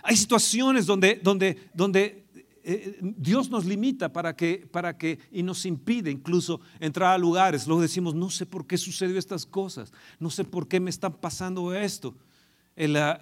Hay 0.02 0.16
situaciones 0.16 0.86
donde, 0.86 1.20
donde, 1.22 1.70
donde 1.74 2.26
eh, 2.64 2.98
Dios 3.00 3.50
nos 3.50 3.64
limita 3.64 4.12
para 4.12 4.34
que, 4.34 4.68
para 4.70 4.96
que, 4.96 5.18
y 5.30 5.42
nos 5.42 5.64
impide 5.66 6.10
incluso 6.10 6.60
entrar 6.80 7.12
a 7.12 7.18
lugares. 7.18 7.66
Luego 7.66 7.82
decimos, 7.82 8.14
no 8.14 8.30
sé 8.30 8.46
por 8.46 8.66
qué 8.66 8.78
sucedió 8.78 9.18
estas 9.18 9.46
cosas, 9.46 9.92
no 10.18 10.30
sé 10.30 10.44
por 10.44 10.66
qué 10.66 10.80
me 10.80 10.90
está 10.90 11.10
pasando 11.10 11.74
esto. 11.74 12.16
Ah, 12.96 13.20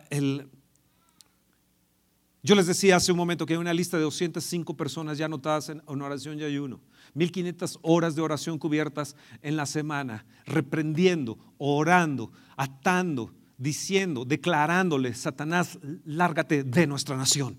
yo 2.45 2.55
les 2.55 2.67
decía 2.67 2.97
hace 2.97 3.11
un 3.11 3.17
momento 3.17 3.47
que 3.47 3.55
hay 3.55 3.59
una 3.59 3.73
lista 3.73 3.97
de 3.97 4.03
205 4.03 4.77
personas 4.77 5.17
ya 5.17 5.25
anotadas 5.25 5.71
en, 5.71 5.83
oración 5.89 6.39
y 6.39 6.45
ayuno. 6.45 6.79
1500 7.15 7.79
horas 7.81 8.15
de 8.15 8.21
oración 8.21 8.59
cubiertas 8.59 9.17
en 9.41 9.57
la 9.57 9.65
semana, 9.65 10.27
reprendiendo, 10.45 11.39
orando, 11.57 12.33
atando, 12.55 13.33
diciendo, 13.57 14.27
declarándole, 14.27 15.15
Satanás, 15.15 15.79
lárgate 16.05 16.65
de 16.65 16.87
nuestra 16.87 17.17
nación. 17.17 17.57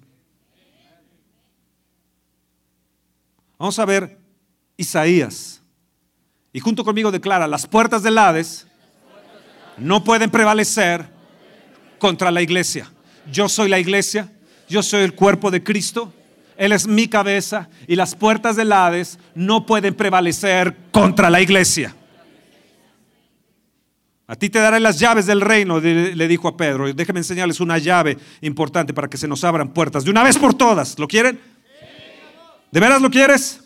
Vamos 3.57 3.79
a 3.79 3.85
ver 3.85 4.19
Isaías. 4.77 5.63
Y 6.53 6.59
junto 6.59 6.83
conmigo 6.83 7.11
declara, 7.11 7.47
las 7.47 7.65
puertas 7.65 8.03
del 8.03 8.19
Hades 8.19 8.67
no 9.79 10.03
pueden 10.03 10.29
prevalecer 10.29 11.09
contra 11.97 12.29
la 12.29 12.43
iglesia. 12.43 12.91
Yo 13.31 13.49
soy 13.49 13.67
la 13.67 13.79
iglesia, 13.79 14.31
yo 14.67 14.83
soy 14.83 15.03
el 15.03 15.13
cuerpo 15.13 15.51
de 15.51 15.63
Cristo, 15.63 16.13
Él 16.57 16.71
es 16.71 16.87
mi 16.87 17.07
cabeza 17.07 17.69
y 17.87 17.95
las 17.95 18.15
puertas 18.15 18.55
del 18.55 18.71
Hades 18.71 19.19
no 19.33 19.65
pueden 19.65 19.93
prevalecer 19.93 20.75
contra 20.91 21.29
la 21.29 21.41
iglesia. 21.41 21.95
A 24.27 24.35
ti 24.35 24.49
te 24.49 24.57
daré 24.59 24.79
las 24.79 24.99
llaves 24.99 25.27
del 25.27 25.41
reino, 25.41 25.79
le 25.79 26.27
dijo 26.27 26.47
a 26.47 26.57
Pedro. 26.57 26.91
Déjeme 26.91 27.19
enseñarles 27.19 27.59
una 27.59 27.77
llave 27.77 28.17
importante 28.41 28.93
para 28.93 29.07
que 29.07 29.17
se 29.17 29.27
nos 29.27 29.43
abran 29.43 29.71
puertas 29.71 30.03
de 30.03 30.09
una 30.09 30.23
vez 30.23 30.37
por 30.37 30.55
todas. 30.55 30.97
¿Lo 30.97 31.07
quieren? 31.07 31.39
¿De 32.71 32.79
veras 32.79 33.01
lo 33.01 33.11
quieres? 33.11 33.61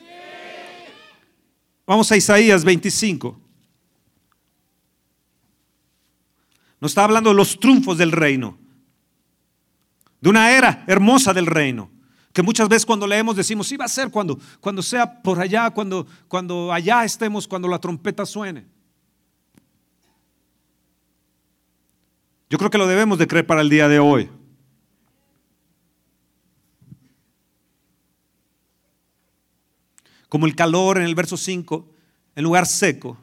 Vamos 1.87 2.11
a 2.11 2.17
Isaías 2.17 2.65
25. 2.65 3.39
Nos 6.81 6.91
está 6.91 7.05
hablando 7.05 7.29
de 7.29 7.35
los 7.35 7.59
triunfos 7.59 7.97
del 7.97 8.11
reino, 8.11 8.57
de 10.21 10.29
una 10.29 10.51
era 10.51 10.83
hermosa 10.87 11.33
del 11.33 11.45
reino, 11.45 11.89
que 12.33 12.43
muchas 12.43 12.67
veces 12.69 12.85
cuando 12.85 13.07
leemos 13.07 13.35
decimos, 13.35 13.67
sí 13.67 13.77
va 13.77 13.85
a 13.85 13.89
ser 13.89 14.09
cuando, 14.11 14.37
cuando 14.59 14.81
sea 14.81 15.21
por 15.21 15.39
allá, 15.39 15.69
cuando, 15.71 16.05
cuando 16.27 16.71
allá 16.71 17.03
estemos, 17.03 17.47
cuando 17.47 17.67
la 17.67 17.79
trompeta 17.79 18.25
suene. 18.25 18.65
Yo 22.49 22.57
creo 22.57 22.69
que 22.69 22.77
lo 22.77 22.87
debemos 22.87 23.17
de 23.17 23.27
creer 23.27 23.45
para 23.45 23.61
el 23.61 23.69
día 23.69 23.87
de 23.87 23.99
hoy. 23.99 24.29
Como 30.27 30.45
el 30.45 30.55
calor 30.55 30.97
en 30.97 31.03
el 31.03 31.15
verso 31.15 31.37
5, 31.37 31.87
en 32.35 32.43
lugar 32.43 32.65
seco, 32.65 33.17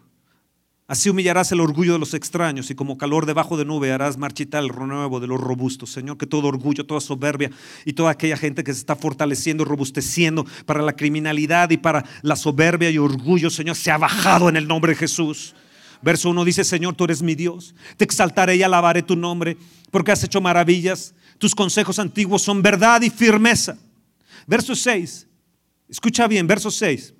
Así 0.88 1.10
humillarás 1.10 1.50
el 1.50 1.58
orgullo 1.58 1.94
de 1.94 1.98
los 1.98 2.14
extraños 2.14 2.70
y 2.70 2.76
como 2.76 2.96
calor 2.96 3.26
debajo 3.26 3.56
de 3.56 3.64
nube 3.64 3.90
harás 3.90 4.16
marchitar 4.16 4.62
el 4.62 4.68
renuevo 4.68 5.18
de 5.18 5.26
los 5.26 5.40
robustos. 5.40 5.90
Señor, 5.90 6.16
que 6.16 6.26
todo 6.26 6.46
orgullo, 6.46 6.86
toda 6.86 7.00
soberbia 7.00 7.50
y 7.84 7.94
toda 7.94 8.12
aquella 8.12 8.36
gente 8.36 8.62
que 8.62 8.72
se 8.72 8.78
está 8.78 8.94
fortaleciendo 8.94 9.64
robusteciendo 9.64 10.46
para 10.64 10.82
la 10.82 10.94
criminalidad 10.94 11.70
y 11.70 11.76
para 11.76 12.04
la 12.22 12.36
soberbia 12.36 12.88
y 12.88 12.98
orgullo, 12.98 13.50
Señor, 13.50 13.74
se 13.74 13.90
ha 13.90 13.98
bajado 13.98 14.48
en 14.48 14.56
el 14.56 14.68
nombre 14.68 14.92
de 14.92 14.98
Jesús. 14.98 15.56
Verso 16.02 16.30
1 16.30 16.44
dice, 16.44 16.62
Señor, 16.62 16.94
tú 16.94 17.02
eres 17.02 17.20
mi 17.20 17.34
Dios. 17.34 17.74
Te 17.96 18.04
exaltaré 18.04 18.54
y 18.54 18.62
alabaré 18.62 19.02
tu 19.02 19.16
nombre 19.16 19.56
porque 19.90 20.12
has 20.12 20.22
hecho 20.22 20.40
maravillas. 20.40 21.14
Tus 21.38 21.52
consejos 21.52 21.98
antiguos 21.98 22.42
son 22.42 22.62
verdad 22.62 23.02
y 23.02 23.10
firmeza. 23.10 23.76
Verso 24.46 24.76
6. 24.76 25.26
Escucha 25.88 26.28
bien, 26.28 26.46
verso 26.46 26.70
6. 26.70 27.15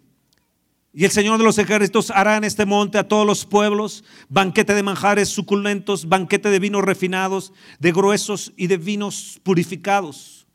Y 0.99 1.05
el 1.05 1.11
Señor 1.11 1.37
de 1.37 1.45
los 1.45 1.59
ejércitos 1.59 2.11
hará 2.11 2.39
en 2.39 2.45
este 2.45 2.65
monte 2.65 2.97
a 2.97 3.07
todos 3.07 3.27
los 3.27 3.45
pueblos 3.45 4.03
banquete 4.31 4.75
de 4.75 4.83
manjares 4.83 5.29
suculentos, 5.29 6.09
banquete 6.09 6.49
de 6.49 6.59
vinos 6.59 6.83
refinados, 6.83 7.53
de 7.79 7.93
gruesos 7.93 8.55
y 8.57 8.67
de 8.67 8.79
vinos 8.79 9.39
purificados, 9.43 10.47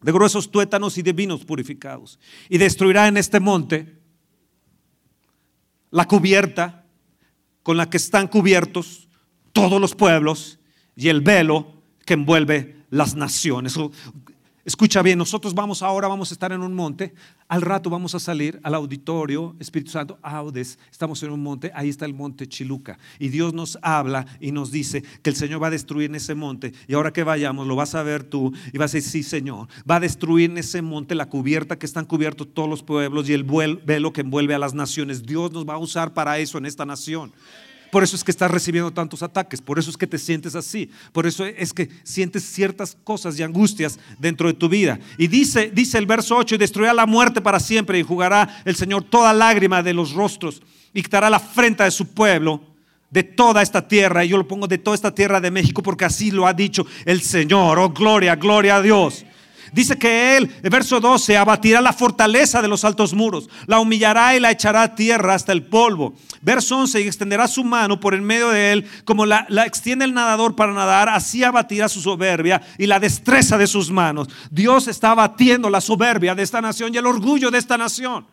de 0.00 0.12
gruesos 0.12 0.52
tuétanos 0.52 0.98
y 0.98 1.02
de 1.02 1.12
vinos 1.12 1.44
purificados. 1.44 2.20
Y 2.48 2.58
destruirá 2.58 3.08
en 3.08 3.16
este 3.16 3.40
monte 3.40 3.98
la 5.90 6.04
cubierta 6.06 6.86
con 7.64 7.76
la 7.76 7.90
que 7.90 7.96
están 7.96 8.28
cubiertos 8.28 9.08
todos 9.52 9.80
los 9.80 9.96
pueblos 9.96 10.60
y 10.94 11.08
el 11.08 11.22
velo 11.22 11.82
que 12.06 12.14
envuelve 12.14 12.84
las 12.90 13.16
naciones. 13.16 13.76
Escucha 14.64 15.02
bien, 15.02 15.18
nosotros 15.18 15.54
vamos 15.54 15.82
ahora, 15.82 16.06
vamos 16.06 16.30
a 16.30 16.34
estar 16.34 16.52
en 16.52 16.62
un 16.62 16.72
monte, 16.72 17.12
al 17.48 17.62
rato 17.62 17.90
vamos 17.90 18.14
a 18.14 18.20
salir 18.20 18.60
al 18.62 18.76
auditorio, 18.76 19.56
Espíritu 19.58 19.90
Santo, 19.90 20.20
Audes, 20.22 20.78
estamos 20.88 21.20
en 21.24 21.32
un 21.32 21.42
monte, 21.42 21.72
ahí 21.74 21.88
está 21.88 22.04
el 22.06 22.14
monte 22.14 22.46
Chiluca. 22.46 22.96
Y 23.18 23.28
Dios 23.28 23.54
nos 23.54 23.76
habla 23.82 24.24
y 24.38 24.52
nos 24.52 24.70
dice 24.70 25.02
que 25.20 25.30
el 25.30 25.36
Señor 25.36 25.60
va 25.60 25.66
a 25.66 25.70
destruir 25.70 26.10
en 26.10 26.14
ese 26.14 26.36
monte. 26.36 26.72
Y 26.86 26.94
ahora 26.94 27.12
que 27.12 27.24
vayamos, 27.24 27.66
lo 27.66 27.74
vas 27.74 27.96
a 27.96 28.04
ver 28.04 28.22
tú 28.22 28.52
y 28.72 28.78
vas 28.78 28.94
a 28.94 28.98
decir, 28.98 29.10
sí 29.10 29.22
Señor, 29.24 29.66
va 29.90 29.96
a 29.96 30.00
destruir 30.00 30.52
en 30.52 30.58
ese 30.58 30.80
monte 30.80 31.16
la 31.16 31.28
cubierta 31.28 31.76
que 31.76 31.86
están 31.86 32.04
cubiertos 32.04 32.54
todos 32.54 32.68
los 32.68 32.84
pueblos 32.84 33.28
y 33.28 33.32
el 33.32 33.42
velo 33.42 34.12
que 34.12 34.20
envuelve 34.20 34.54
a 34.54 34.60
las 34.60 34.74
naciones. 34.74 35.24
Dios 35.24 35.50
nos 35.50 35.68
va 35.68 35.74
a 35.74 35.78
usar 35.78 36.14
para 36.14 36.38
eso 36.38 36.58
en 36.58 36.66
esta 36.66 36.86
nación. 36.86 37.32
Por 37.92 38.02
eso 38.02 38.16
es 38.16 38.24
que 38.24 38.30
estás 38.30 38.50
recibiendo 38.50 38.90
tantos 38.90 39.22
ataques, 39.22 39.60
por 39.60 39.78
eso 39.78 39.90
es 39.90 39.98
que 39.98 40.06
te 40.06 40.16
sientes 40.16 40.54
así, 40.54 40.90
por 41.12 41.26
eso 41.26 41.44
es 41.44 41.74
que 41.74 41.90
sientes 42.04 42.42
ciertas 42.42 42.96
cosas 43.04 43.38
y 43.38 43.42
angustias 43.42 43.98
dentro 44.18 44.48
de 44.48 44.54
tu 44.54 44.66
vida. 44.66 44.98
Y 45.18 45.26
dice, 45.26 45.70
dice 45.70 45.98
el 45.98 46.06
verso 46.06 46.38
8, 46.38 46.54
y 46.54 46.58
destruirá 46.58 46.94
la 46.94 47.04
muerte 47.04 47.42
para 47.42 47.60
siempre 47.60 47.98
y 47.98 48.02
jugará 48.02 48.62
el 48.64 48.76
Señor 48.76 49.02
toda 49.02 49.34
lágrima 49.34 49.82
de 49.82 49.92
los 49.92 50.12
rostros 50.12 50.62
y 50.94 51.02
quitará 51.02 51.28
la 51.28 51.38
frente 51.38 51.84
de 51.84 51.90
su 51.90 52.06
pueblo 52.06 52.62
de 53.10 53.24
toda 53.24 53.60
esta 53.60 53.86
tierra, 53.86 54.24
y 54.24 54.28
yo 54.28 54.38
lo 54.38 54.48
pongo 54.48 54.66
de 54.66 54.78
toda 54.78 54.94
esta 54.94 55.14
tierra 55.14 55.38
de 55.38 55.50
México 55.50 55.82
porque 55.82 56.06
así 56.06 56.30
lo 56.30 56.46
ha 56.46 56.54
dicho 56.54 56.86
el 57.04 57.20
Señor. 57.20 57.78
Oh, 57.78 57.90
gloria, 57.90 58.36
gloria 58.36 58.76
a 58.76 58.80
Dios. 58.80 59.26
Dice 59.72 59.98
que 59.98 60.36
Él, 60.36 60.52
verso 60.62 61.00
12, 61.00 61.36
abatirá 61.36 61.80
la 61.80 61.94
fortaleza 61.94 62.60
de 62.60 62.68
los 62.68 62.84
altos 62.84 63.14
muros, 63.14 63.48
la 63.66 63.80
humillará 63.80 64.36
y 64.36 64.40
la 64.40 64.50
echará 64.50 64.82
a 64.82 64.94
tierra 64.94 65.34
hasta 65.34 65.52
el 65.52 65.62
polvo. 65.62 66.14
Verso 66.42 66.76
11, 66.76 67.00
y 67.00 67.06
extenderá 67.06 67.48
su 67.48 67.64
mano 67.64 67.98
por 67.98 68.14
en 68.14 68.22
medio 68.22 68.50
de 68.50 68.72
Él, 68.72 68.86
como 69.04 69.24
la, 69.24 69.46
la 69.48 69.64
extiende 69.64 70.04
el 70.04 70.12
nadador 70.12 70.54
para 70.54 70.72
nadar, 70.72 71.08
así 71.08 71.42
abatirá 71.42 71.88
su 71.88 72.00
soberbia 72.00 72.60
y 72.76 72.86
la 72.86 73.00
destreza 73.00 73.56
de 73.56 73.66
sus 73.66 73.90
manos. 73.90 74.28
Dios 74.50 74.88
está 74.88 75.12
abatiendo 75.12 75.70
la 75.70 75.80
soberbia 75.80 76.34
de 76.34 76.42
esta 76.42 76.60
nación 76.60 76.92
y 76.94 76.98
el 76.98 77.06
orgullo 77.06 77.50
de 77.50 77.58
esta 77.58 77.78
nación. 77.78 78.26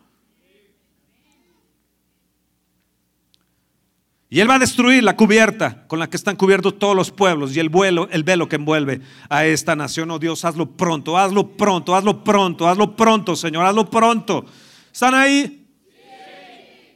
Y 4.32 4.38
Él 4.38 4.48
va 4.48 4.54
a 4.54 4.58
destruir 4.60 5.02
la 5.02 5.16
cubierta 5.16 5.84
con 5.88 5.98
la 5.98 6.08
que 6.08 6.16
están 6.16 6.36
cubiertos 6.36 6.78
todos 6.78 6.94
los 6.94 7.10
pueblos 7.10 7.56
y 7.56 7.58
el, 7.58 7.68
vuelo, 7.68 8.08
el 8.12 8.22
velo 8.22 8.48
que 8.48 8.54
envuelve 8.54 9.00
a 9.28 9.44
esta 9.44 9.74
nación. 9.74 10.08
Oh 10.12 10.20
Dios, 10.20 10.44
hazlo 10.44 10.70
pronto, 10.70 11.18
hazlo 11.18 11.48
pronto, 11.56 11.96
hazlo 11.96 12.22
pronto, 12.22 12.68
hazlo 12.68 12.94
pronto, 12.94 13.34
Señor, 13.34 13.66
hazlo 13.66 13.90
pronto. 13.90 14.46
¿Están 14.92 15.16
ahí? 15.16 15.66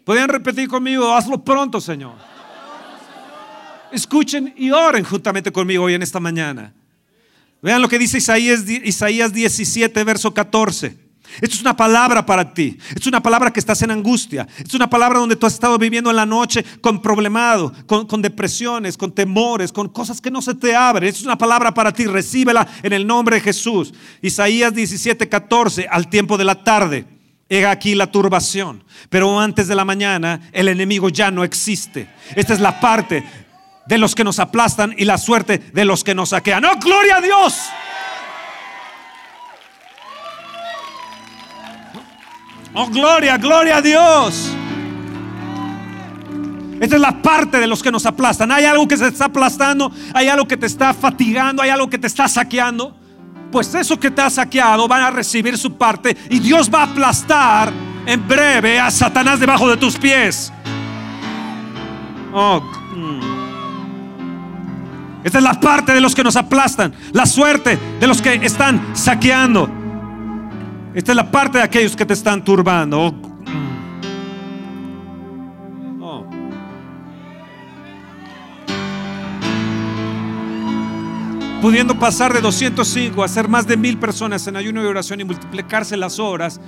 ¿Podrían 0.04 0.28
repetir 0.28 0.68
conmigo? 0.68 1.12
Hazlo 1.12 1.42
pronto, 1.42 1.80
Señor. 1.80 2.14
Escuchen 3.90 4.54
y 4.56 4.70
oren 4.70 5.02
juntamente 5.02 5.50
conmigo 5.50 5.84
hoy 5.84 5.94
en 5.94 6.02
esta 6.02 6.20
mañana. 6.20 6.72
Vean 7.60 7.82
lo 7.82 7.88
que 7.88 7.98
dice 7.98 8.18
Isaías, 8.18 8.68
Isaías 8.68 9.32
17, 9.32 10.04
verso 10.04 10.32
14. 10.32 11.03
Esto 11.40 11.56
es 11.56 11.60
una 11.60 11.76
palabra 11.76 12.24
para 12.24 12.52
ti. 12.52 12.78
Es 12.94 13.06
una 13.06 13.22
palabra 13.22 13.52
que 13.52 13.60
estás 13.60 13.82
en 13.82 13.90
angustia. 13.90 14.46
Es 14.58 14.74
una 14.74 14.88
palabra 14.88 15.18
donde 15.18 15.36
tú 15.36 15.46
has 15.46 15.54
estado 15.54 15.78
viviendo 15.78 16.10
en 16.10 16.16
la 16.16 16.26
noche 16.26 16.64
con 16.80 17.00
problemado, 17.00 17.72
con, 17.86 18.22
depresiones, 18.22 18.96
con 18.96 19.12
temores, 19.12 19.72
con 19.72 19.88
cosas 19.88 20.20
que 20.20 20.30
no 20.30 20.40
se 20.42 20.54
te 20.54 20.74
abren. 20.74 21.08
Es 21.08 21.22
una 21.22 21.36
palabra 21.36 21.74
para 21.74 21.92
ti. 21.92 22.06
Recíbela 22.06 22.66
en 22.82 22.92
el 22.92 23.06
nombre 23.06 23.36
de 23.36 23.42
Jesús. 23.42 23.92
Isaías 24.22 24.74
17, 24.74 25.28
14, 25.28 25.86
al 25.90 26.08
tiempo 26.08 26.38
de 26.38 26.44
la 26.44 26.62
tarde. 26.62 27.06
He 27.48 27.66
aquí 27.66 27.94
la 27.94 28.10
turbación, 28.10 28.82
pero 29.10 29.38
antes 29.38 29.68
de 29.68 29.74
la 29.74 29.84
mañana 29.84 30.40
el 30.52 30.68
enemigo 30.68 31.10
ya 31.10 31.30
no 31.30 31.44
existe. 31.44 32.08
Esta 32.34 32.54
es 32.54 32.60
la 32.60 32.80
parte 32.80 33.22
de 33.86 33.98
los 33.98 34.14
que 34.14 34.24
nos 34.24 34.38
aplastan 34.38 34.94
y 34.96 35.04
la 35.04 35.18
suerte 35.18 35.58
de 35.58 35.84
los 35.84 36.04
que 36.04 36.14
nos 36.14 36.30
saquean. 36.30 36.64
¡Oh, 36.64 36.76
gloria 36.80 37.16
a 37.16 37.20
Dios! 37.20 37.54
Oh, 42.74 42.88
gloria, 42.88 43.36
gloria 43.38 43.76
a 43.76 43.82
Dios. 43.82 44.52
Esta 46.80 46.96
es 46.96 47.00
la 47.00 47.22
parte 47.22 47.60
de 47.60 47.68
los 47.68 47.82
que 47.82 47.92
nos 47.92 48.04
aplastan. 48.04 48.50
Hay 48.50 48.64
algo 48.64 48.88
que 48.88 48.96
se 48.96 49.06
está 49.06 49.26
aplastando, 49.26 49.92
hay 50.12 50.26
algo 50.26 50.46
que 50.46 50.56
te 50.56 50.66
está 50.66 50.92
fatigando, 50.92 51.62
hay 51.62 51.70
algo 51.70 51.88
que 51.88 51.98
te 51.98 52.08
está 52.08 52.26
saqueando. 52.26 52.96
Pues 53.52 53.72
eso 53.76 53.98
que 54.00 54.10
te 54.10 54.20
ha 54.20 54.28
saqueado 54.28 54.88
van 54.88 55.02
a 55.02 55.10
recibir 55.12 55.56
su 55.56 55.76
parte 55.76 56.16
y 56.28 56.40
Dios 56.40 56.68
va 56.74 56.80
a 56.80 56.84
aplastar 56.86 57.72
en 58.06 58.26
breve 58.26 58.80
a 58.80 58.90
Satanás 58.90 59.38
debajo 59.38 59.70
de 59.70 59.76
tus 59.76 59.96
pies. 59.96 60.52
Oh, 62.32 62.60
mm. 62.60 63.20
Esta 65.22 65.38
es 65.38 65.44
la 65.44 65.60
parte 65.60 65.94
de 65.94 66.00
los 66.00 66.12
que 66.16 66.24
nos 66.24 66.34
aplastan, 66.34 66.92
la 67.12 67.24
suerte 67.24 67.78
de 68.00 68.06
los 68.08 68.20
que 68.20 68.34
están 68.42 68.94
saqueando. 68.94 69.83
Esta 70.94 71.10
es 71.10 71.16
la 71.16 71.28
parte 71.28 71.58
de 71.58 71.64
aquellos 71.64 71.96
que 71.96 72.06
te 72.06 72.14
están 72.14 72.44
turbando. 72.44 73.12
Oh. 76.00 76.24
Pudiendo 81.60 81.98
pasar 81.98 82.32
de 82.32 82.40
205 82.40 83.24
a 83.24 83.28
ser 83.28 83.48
más 83.48 83.66
de 83.66 83.76
mil 83.76 83.98
personas 83.98 84.46
en 84.46 84.54
ayuno 84.54 84.84
y 84.84 84.86
oración 84.86 85.20
y 85.20 85.24
multiplicarse 85.24 85.96
las 85.96 86.20
horas, 86.20 86.60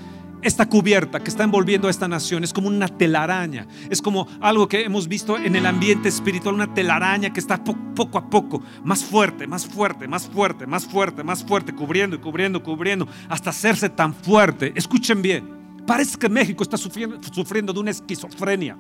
esta 0.43 0.69
cubierta 0.69 1.21
que 1.21 1.31
está 1.31 1.45
envolviendo 1.45 1.89
a 1.89 1.91
esta 1.91 2.09
nación 2.09 2.45
es 2.45 2.53
como 2.53 2.69
una 2.69 2.89
telaraña, 2.89 3.67
es 3.91 4.01
como 4.01 4.29
algo 4.41 4.69
que 4.69 4.83
hemos 4.83 5.09
visto 5.09 5.37
en 5.39 5.57
el 5.57 5.67
ambiente 5.67 6.09
espiritual, 6.09 6.55
una 6.55 6.73
telaraña 6.73 7.33
que 7.33 7.41
está 7.41 7.63
poco 7.63 8.19
a 8.19 8.29
poco 8.31 8.63
más 8.85 9.05
fuerte, 9.05 9.47
más 9.47 9.67
fuerte, 9.67 10.07
más 10.07 10.29
fuerte, 10.29 10.67
más 10.67 10.87
fuerte, 10.87 11.25
más 11.25 11.45
fuerte, 11.45 11.75
cubriendo 11.75 12.17
y 12.17 12.19
cubriendo, 12.19 12.63
cubriendo, 12.63 13.09
hasta 13.29 13.51
hacerse 13.51 13.89
tan 13.89 14.15
fuerte. 14.15 14.73
Escuchen 14.75 15.23
bien, 15.23 15.49
parece 15.87 16.17
que 16.17 16.29
México 16.29 16.63
está 16.63 16.77
sufriendo, 16.77 17.19
sufriendo 17.33 17.73
de 17.73 17.81
una 17.81 17.91
esquizofrenia. 17.91 18.77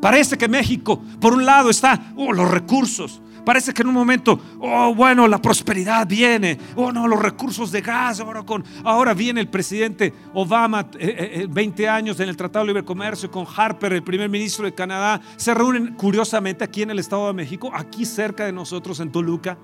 Parece 0.00 0.38
que 0.38 0.48
México, 0.48 1.02
por 1.20 1.32
un 1.32 1.44
lado, 1.44 1.70
está, 1.70 2.12
oh, 2.16 2.32
los 2.32 2.48
recursos, 2.50 3.20
Parece 3.48 3.72
que 3.72 3.80
en 3.80 3.88
un 3.88 3.94
momento, 3.94 4.38
oh, 4.60 4.94
bueno, 4.94 5.26
la 5.26 5.40
prosperidad 5.40 6.06
viene. 6.06 6.58
Oh, 6.76 6.92
no, 6.92 7.08
los 7.08 7.18
recursos 7.18 7.72
de 7.72 7.80
gas. 7.80 8.20
Ahora, 8.20 8.42
con, 8.42 8.62
ahora 8.84 9.14
viene 9.14 9.40
el 9.40 9.48
presidente 9.48 10.12
Obama, 10.34 10.82
20 10.82 10.98
eh, 11.02 11.48
eh, 11.48 11.84
eh, 11.84 11.88
años 11.88 12.20
en 12.20 12.28
el 12.28 12.36
Tratado 12.36 12.66
de 12.66 12.72
Libre 12.74 12.84
Comercio, 12.84 13.30
con 13.30 13.46
Harper, 13.56 13.94
el 13.94 14.02
primer 14.02 14.28
ministro 14.28 14.66
de 14.66 14.74
Canadá. 14.74 15.22
Se 15.38 15.54
reúnen 15.54 15.94
curiosamente 15.94 16.62
aquí 16.62 16.82
en 16.82 16.90
el 16.90 16.98
Estado 16.98 17.26
de 17.28 17.32
México, 17.32 17.70
aquí 17.72 18.04
cerca 18.04 18.44
de 18.44 18.52
nosotros, 18.52 19.00
en 19.00 19.10
Toluca. 19.10 19.56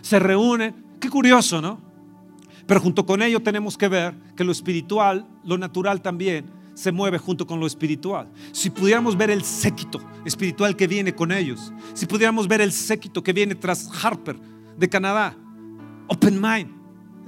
Se 0.00 0.18
reúnen. 0.18 0.96
Qué 0.98 1.08
curioso, 1.08 1.62
¿no? 1.62 1.80
Pero 2.66 2.80
junto 2.80 3.06
con 3.06 3.22
ello 3.22 3.40
tenemos 3.40 3.78
que 3.78 3.86
ver 3.86 4.16
que 4.34 4.42
lo 4.42 4.50
espiritual, 4.50 5.28
lo 5.44 5.56
natural 5.58 6.02
también, 6.02 6.55
se 6.76 6.92
mueve 6.92 7.16
junto 7.16 7.46
con 7.46 7.58
lo 7.58 7.66
espiritual. 7.66 8.28
Si 8.52 8.68
pudiéramos 8.68 9.16
ver 9.16 9.30
el 9.30 9.42
séquito 9.42 9.98
espiritual 10.26 10.76
que 10.76 10.86
viene 10.86 11.14
con 11.14 11.32
ellos, 11.32 11.72
si 11.94 12.04
pudiéramos 12.04 12.46
ver 12.46 12.60
el 12.60 12.70
séquito 12.70 13.22
que 13.22 13.32
viene 13.32 13.54
tras 13.54 13.90
Harper 14.04 14.38
de 14.76 14.88
Canadá, 14.88 15.34
Open 16.06 16.38
Mind, 16.38 16.70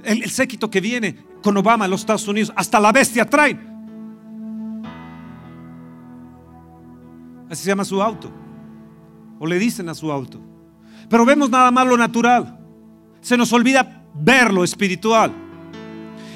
el, 0.03 0.29
séquito 0.29 0.69
que 0.69 0.79
viene 0.79 1.25
con 1.41 1.57
Obama 1.57 1.85
a 1.85 1.87
los 1.87 2.01
Estados 2.01 2.27
Unidos, 2.27 2.53
hasta 2.55 2.79
la 2.79 2.91
bestia 2.91 3.25
traen. 3.25 3.67
Así 7.49 7.63
se 7.63 7.69
llama 7.69 7.85
su 7.85 7.99
auto, 8.03 8.31
o 9.39 9.47
le 9.47 9.57
dicen 9.57 9.89
a 9.89 9.95
su 9.95 10.11
auto. 10.11 10.39
Pero 11.09 11.25
vemos 11.25 11.49
nada 11.49 11.71
más 11.71 11.87
lo 11.87 11.97
natural, 11.97 12.59
se 13.19 13.35
nos 13.35 13.51
olvida 13.51 14.05
ver 14.13 14.53
lo 14.53 14.63
espiritual 14.63 15.49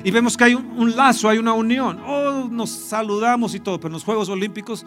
y 0.03 0.11
vemos 0.11 0.35
que 0.35 0.43
hay 0.43 0.53
un, 0.53 0.95
lazo, 0.95 1.29
hay 1.29 1.37
una 1.37 1.53
unión. 1.53 1.99
Oh, 2.05 2.22
nos 2.49 2.69
saludamos 2.69 3.55
y 3.55 3.59
todo, 3.59 3.79
pero 3.79 3.89
en 3.89 3.93
los 3.93 4.03
Juegos 4.03 4.29
Olímpicos 4.29 4.85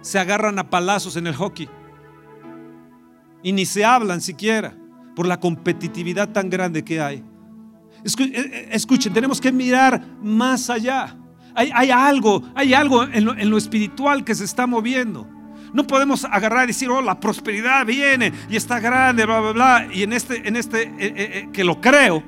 se 0.00 0.18
agarran 0.18 0.58
a 0.58 0.70
palazos 0.70 1.16
en 1.16 1.26
el 1.26 1.34
hockey 1.34 1.68
y 3.42 3.52
ni 3.52 3.66
se 3.66 3.84
hablan 3.84 4.20
siquiera 4.20 4.74
por 5.14 5.26
la 5.26 5.40
competitividad 5.40 6.28
tan 6.30 6.50
grande 6.50 6.84
que 6.84 7.00
hay. 7.00 7.16
Eh, 7.16 8.32
eh, 8.34 8.68
escuchen, 8.72 9.12
tenemos 9.12 9.40
que 9.40 9.52
mirar 9.52 10.02
más 10.22 10.70
allá. 10.70 11.16
Hay, 11.54 11.90
algo, 11.90 12.44
hay 12.54 12.72
algo 12.72 13.02
en 13.02 13.50
lo, 13.50 13.58
espiritual 13.58 14.22
que 14.24 14.36
se 14.36 14.44
está 14.44 14.68
moviendo. 14.68 15.26
No 15.72 15.84
podemos 15.84 16.24
agarrar 16.24 16.64
y 16.64 16.66
decir, 16.68 16.88
oh, 16.88 17.02
la 17.02 17.18
prosperidad 17.18 17.84
viene 17.84 18.32
y 18.48 18.54
está 18.54 18.78
grande, 18.78 19.26
bla, 19.26 19.40
bla, 19.40 19.52
bla. 19.52 19.88
Y 19.92 20.04
en 20.04 20.12
este, 20.12 20.46
en 20.46 20.54
este 20.54 20.94
eh, 20.98 21.48
que 21.52 21.64
lo 21.64 21.80
creo. 21.80 22.22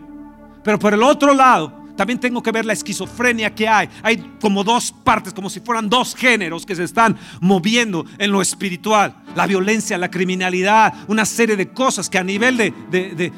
Pero 0.65 0.81
por 0.81 0.95
el 0.95 1.03
otro 1.05 1.33
lado, 1.33 1.80
también 2.01 2.19
tengo 2.19 2.43
que 2.43 2.51
ver 2.51 2.65
la 2.65 2.73
esquizofrenia 2.73 3.55
que 3.55 3.69
hay. 3.69 3.87
Hay 4.03 4.17
como 4.41 4.65
dos 4.65 4.91
partes, 4.91 5.35
como 5.35 5.51
si 5.51 5.61
fueran 5.61 5.91
dos 5.91 6.15
géneros 6.15 6.65
que 6.65 6.75
se 6.75 6.85
están 6.85 7.15
moviendo 7.43 8.07
en 8.17 8.33
lo 8.33 8.41
espiritual. 8.41 9.15
La 9.37 9.47
violencia, 9.47 9.99
la 9.99 10.11
criminalidad, 10.11 10.95
una 11.09 11.27
serie 11.27 11.59
de 11.59 11.69
cosas 11.69 12.09
que 12.09 12.17
a 12.17 12.25
nivel 12.25 12.57
de, 12.57 12.73
eh, 12.91 13.33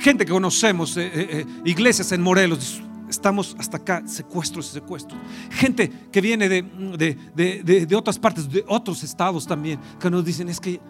gente 0.00 0.24
que 0.24 0.32
conocemos, 0.32 0.96
eh, 0.96 1.10
eh, 1.12 1.46
iglesias 1.66 2.10
en 2.12 2.22
Morelos, 2.22 2.80
estamos 3.10 3.54
hasta 3.58 3.76
acá, 3.76 4.02
secuestros 4.06 4.70
y 4.70 4.72
secuestros. 4.72 5.20
Gente 5.50 5.92
que 6.10 6.22
viene 6.22 6.48
de, 6.48 7.94
otras 7.94 8.18
partes, 8.18 8.50
de 8.50 8.64
otros 8.68 9.02
estados 9.02 9.46
también, 9.46 9.78
que 10.00 10.08
nos 10.08 10.24
dicen 10.24 10.48
es 10.48 10.60
que 10.60 10.80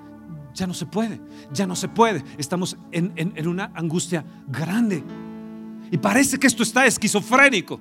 ya 0.54 0.68
no 0.68 0.74
se 0.74 0.86
puede, 0.86 1.20
ya 1.52 1.66
no 1.66 1.74
se 1.74 1.88
puede. 1.88 2.22
Estamos 2.38 2.76
en 2.92 3.48
una 3.48 3.72
angustia 3.74 4.24
grande. 4.46 5.02
Y 5.92 5.98
parece 5.98 6.38
que 6.38 6.46
esto 6.46 6.62
está 6.62 6.86
esquizofrénico. 6.86 7.78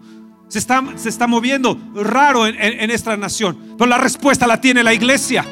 Se 0.49 0.59
está, 0.59 0.83
se 0.97 1.07
está 1.07 1.27
moviendo 1.27 1.79
raro 1.95 2.45
en, 2.45 2.91
esta 2.91 3.15
nación. 3.15 3.57
Pero 3.77 3.89
la 3.89 3.97
respuesta 3.97 4.45
la 4.45 4.59
tiene 4.59 4.83
la 4.83 4.93
iglesia. 4.93 5.45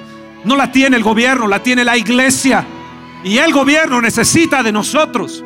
No 0.43 0.57
la 0.57 0.69
tiene 0.69 0.97
el 0.97 1.03
gobierno, 1.03 1.47
la 1.47 1.63
tiene 1.63 1.85
la 1.85 1.95
iglesia. 1.97 2.67
Y 3.23 3.37
el 3.37 3.53
gobierno 3.53 4.01
necesita 4.01 4.61
de 4.61 4.73
nosotros. 4.73 5.41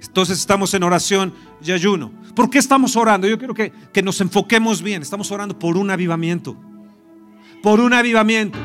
Entonces 0.00 0.38
estamos 0.38 0.72
en 0.72 0.82
oración 0.82 1.34
y 1.62 1.72
ayuno. 1.72 2.10
¿Por 2.34 2.48
qué 2.48 2.58
estamos 2.58 2.96
orando? 2.96 3.28
Yo 3.28 3.36
quiero 3.36 3.52
que, 3.52 3.70
que 3.92 4.02
nos 4.02 4.18
enfoquemos 4.22 4.80
bien. 4.80 5.02
Estamos 5.02 5.30
orando 5.30 5.58
por 5.58 5.76
un 5.76 5.90
avivamiento. 5.90 6.56
Por 7.62 7.80
un 7.80 7.92
avivamiento. 7.92 8.58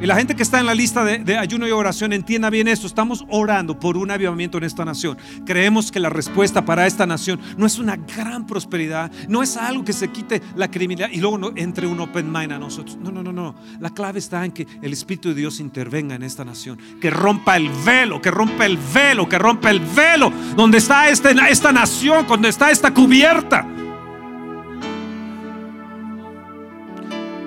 Y 0.00 0.06
la 0.06 0.16
gente 0.16 0.34
que 0.34 0.42
está 0.42 0.58
en 0.58 0.64
la 0.64 0.74
lista 0.74 1.04
de, 1.04 1.36
ayuno 1.36 1.68
y 1.68 1.72
oración 1.72 2.14
entienda 2.14 2.48
bien 2.48 2.68
esto. 2.68 2.86
Estamos 2.86 3.26
orando 3.28 3.78
por 3.78 3.98
un 3.98 4.10
avivamiento 4.10 4.56
en 4.56 4.64
esta 4.64 4.82
nación. 4.82 5.18
Creemos 5.44 5.92
que 5.92 6.00
la 6.00 6.08
respuesta 6.08 6.64
para 6.64 6.86
esta 6.86 7.04
nación 7.04 7.38
no 7.58 7.66
es 7.66 7.78
una 7.78 7.96
gran 7.96 8.46
prosperidad, 8.46 9.12
no 9.28 9.42
es 9.42 9.58
algo 9.58 9.84
que 9.84 9.92
se 9.92 10.08
quite 10.08 10.40
la 10.56 10.70
criminalidad 10.70 11.14
y 11.14 11.20
luego 11.20 11.36
no, 11.36 11.52
entre 11.54 11.86
un 11.86 12.00
open 12.00 12.32
mind 12.32 12.52
a 12.52 12.58
nosotros. 12.58 12.96
No, 12.96 13.10
no, 13.10 13.22
no, 13.22 13.30
no. 13.30 13.54
La 13.78 13.90
clave 13.90 14.20
está 14.20 14.42
en 14.42 14.52
que 14.52 14.66
el 14.80 14.94
Espíritu 14.94 15.28
de 15.28 15.34
Dios 15.34 15.60
intervenga 15.60 16.14
en 16.14 16.22
esta 16.22 16.46
nación, 16.46 16.78
que 16.98 17.10
rompa 17.10 17.58
el 17.58 17.68
velo, 17.84 18.22
que 18.22 18.30
rompa 18.30 18.64
el 18.64 18.78
velo, 18.78 19.28
que 19.28 19.38
rompa 19.38 19.70
el 19.70 19.80
velo 19.80 20.32
donde 20.56 20.78
está 20.78 21.10
este, 21.10 21.34
esta 21.50 21.72
nación, 21.72 22.26
donde 22.26 22.48
está 22.48 22.70
esta 22.70 22.94
cubierta. 22.94 23.66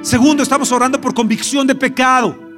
Segundo, 0.04 0.44
estamos 0.44 0.72
orando 0.72 1.00
por 1.00 1.13
convicción 1.13 1.66
de 1.66 1.74
pecado 1.74 2.54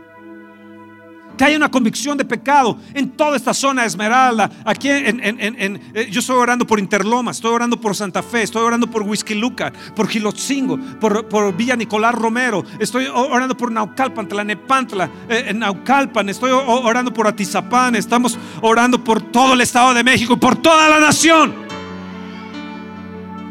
que 1.38 1.44
haya 1.44 1.58
una 1.58 1.70
convicción 1.70 2.18
de 2.18 2.26
pecado 2.26 2.78
en 2.94 3.12
toda 3.12 3.36
esta 3.36 3.54
zona 3.54 3.86
Esmeralda. 3.86 4.50
Aquí 4.64 4.90
eh, 4.90 6.08
yo 6.10 6.20
estoy 6.20 6.38
orando 6.38 6.66
por 6.66 6.80
Interloma, 6.80 7.32
estoy 7.32 7.52
orando 7.52 7.80
por 7.80 7.96
Santa 7.96 8.24
Fe, 8.24 8.44
estoy 8.44 8.64
orando 8.64 8.88
por 8.88 9.04
Whisky 9.04 9.36
Luca, 9.36 9.72
por 9.96 10.08
Gilotzingo, 10.08 10.80
por, 11.00 11.56
Villa 11.56 11.76
Nicolás 11.76 12.16
Romero, 12.16 12.64
estoy 12.80 13.08
orando 13.08 13.56
por 13.56 13.72
Naucalpan, 13.72 14.28
Tlanepantla, 14.28 15.10
eh, 15.30 15.54
Naucalpan, 15.54 16.30
estoy 16.30 16.52
orando 16.52 17.14
por 17.14 17.28
Atizapán, 17.28 17.96
estamos 17.96 18.38
orando 18.62 19.04
por 19.04 19.22
todo 19.22 19.54
el 19.54 19.62
Estado 19.62 19.94
de 19.94 20.04
México, 20.04 20.38
por 20.38 20.56
toda 20.56 20.90
la 20.90 21.00
nación, 21.00 21.54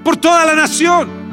por 0.02 0.16
toda 0.16 0.46
la 0.46 0.54
nación. 0.54 1.23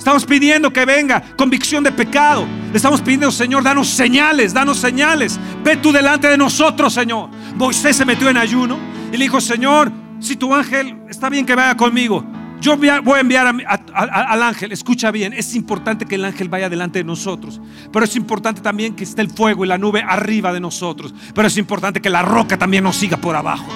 Estamos 0.00 0.24
pidiendo 0.24 0.72
que 0.72 0.86
venga 0.86 1.22
convicción 1.36 1.84
de 1.84 1.92
pecado. 1.92 2.46
Le 2.70 2.76
estamos 2.78 3.02
pidiendo, 3.02 3.30
Señor, 3.30 3.62
danos 3.62 3.86
señales, 3.86 4.54
danos 4.54 4.78
señales. 4.78 5.38
Ve 5.62 5.76
tú 5.76 5.92
delante 5.92 6.26
de 6.26 6.38
nosotros, 6.38 6.94
Señor. 6.94 7.28
Moisés 7.54 7.98
se 7.98 8.06
metió 8.06 8.30
en 8.30 8.38
ayuno 8.38 8.78
y 9.12 9.18
le 9.18 9.24
dijo, 9.24 9.42
Señor, 9.42 9.92
si 10.18 10.36
tu 10.36 10.54
ángel 10.54 11.02
está 11.10 11.28
bien 11.28 11.44
que 11.44 11.54
vaya 11.54 11.76
conmigo, 11.76 12.24
yo 12.62 12.78
voy 12.78 12.88
a 12.88 13.20
enviar 13.20 13.54
al 13.92 14.42
ángel. 14.42 14.72
Escucha 14.72 15.10
bien, 15.10 15.34
es 15.34 15.54
importante 15.54 16.06
que 16.06 16.14
el 16.14 16.24
ángel 16.24 16.48
vaya 16.48 16.70
delante 16.70 17.00
de 17.00 17.04
nosotros. 17.04 17.60
Pero 17.92 18.02
es 18.02 18.16
importante 18.16 18.62
también 18.62 18.96
que 18.96 19.04
esté 19.04 19.20
el 19.20 19.28
fuego 19.28 19.66
y 19.66 19.68
la 19.68 19.76
nube 19.76 20.02
arriba 20.02 20.50
de 20.54 20.60
nosotros. 20.60 21.12
Pero 21.34 21.46
es 21.46 21.58
importante 21.58 22.00
que 22.00 22.08
la 22.08 22.22
roca 22.22 22.56
también 22.56 22.84
nos 22.84 22.96
siga 22.96 23.18
por 23.18 23.36
abajo. 23.36 23.70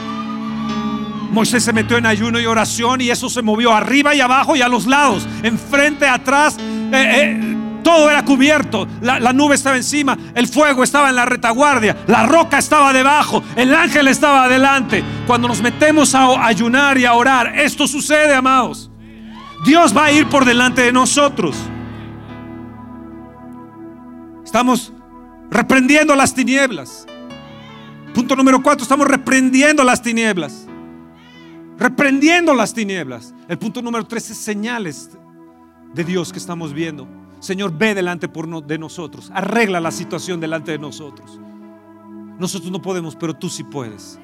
Moisés 1.31 1.65
se 1.65 1.73
metió 1.73 1.97
en 1.97 2.07
ayuno 2.07 2.41
y 2.41 2.47
oración 2.47 3.01
y 3.01 3.11
eso 3.11 3.29
se 3.29 3.43
movió 3.43 3.73
arriba 3.73 4.15
y 4.15 4.21
abajo 4.21 4.57
y 4.57 4.63
a 4.63 4.69
los 4.69 4.87
lados, 4.87 5.27
enfrente, 5.43 6.07
atrás. 6.07 6.57
Eh, 6.59 6.93
eh, 6.93 7.57
todo 7.83 8.11
era 8.11 8.25
cubierto, 8.25 8.89
la, 9.03 9.21
la, 9.21 9.33
nube 9.33 9.55
estaba 9.55 9.77
encima, 9.77 10.17
el 10.35 10.49
fuego 10.49 10.83
estaba 10.83 11.11
en 11.11 11.17
la 11.17 11.27
retaguardia, 11.27 11.97
la 12.07 12.25
roca 12.25 12.57
estaba 12.57 12.95
debajo, 12.95 13.43
el 13.57 13.75
ángel 13.75 14.09
estaba 14.09 14.45
adelante. 14.45 15.05
Cuando 15.27 15.49
nos 15.49 15.61
metemos 15.61 16.15
a 16.15 16.47
ayunar 16.47 16.97
y 16.97 17.05
a 17.05 17.13
orar, 17.13 17.59
esto 17.59 17.87
sucede, 17.87 18.35
amados. 18.35 18.91
Dios 19.67 19.97
va 19.97 20.07
a 20.07 20.13
ir 20.13 20.27
por 20.29 20.45
delante 20.45 20.83
de 20.83 20.93
nosotros. 20.93 21.57
Estamos 24.45 24.93
reprendiendo 25.51 26.15
las 26.17 26.35
tinieblas. 26.35 27.07
Punto 28.15 28.35
número 28.37 28.63
cuatro, 28.63 28.83
estamos 28.83 29.07
reprendiendo 29.07 29.85
las 29.85 30.01
tinieblas 30.01 30.69
reprendiendo 31.79 32.55
las 32.55 32.75
tinieblas. 32.75 33.35
El 33.49 33.59
punto 33.59 33.83
número 33.83 34.05
tres 34.07 34.31
es 34.31 34.39
señales 34.39 35.11
de 35.93 36.05
Dios 36.05 36.33
que 36.33 36.39
estamos 36.39 36.73
viendo. 36.73 37.07
Señor, 37.41 37.77
ve 37.77 37.95
delante 37.95 38.29
por 38.29 38.65
de 38.65 38.79
nosotros, 38.79 39.31
arregla 39.35 39.81
la 39.81 39.91
situación 39.91 40.41
delante 40.41 40.73
de 40.73 40.79
nosotros. 40.79 41.39
Nosotros 42.39 42.71
no 42.73 42.81
podemos, 42.81 43.15
pero 43.17 43.35
tú 43.35 43.49
sí 43.49 43.63
puedes. 43.63 44.19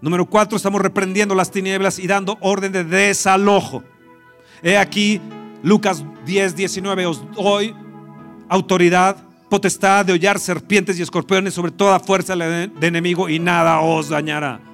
Número 0.00 0.26
cuatro, 0.26 0.56
estamos 0.56 0.82
reprendiendo 0.82 1.34
las 1.34 1.50
tinieblas 1.50 1.98
y 1.98 2.06
dando 2.06 2.36
orden 2.40 2.72
de 2.72 2.84
desalojo. 2.84 3.82
He 4.62 4.76
aquí, 4.76 5.20
Lucas 5.62 6.04
10, 6.26 6.56
19, 6.56 7.06
os 7.06 7.22
doy 7.32 7.74
autoridad, 8.48 9.16
potestad 9.48 10.04
de 10.04 10.12
hollar 10.12 10.38
serpientes 10.38 10.98
y 10.98 11.02
escorpiones 11.02 11.54
sobre 11.54 11.72
toda 11.72 12.00
fuerza 12.00 12.36
de 12.36 12.86
enemigo 12.86 13.28
y 13.28 13.38
nada 13.38 13.80
os 13.80 14.08
dañará. 14.08 14.65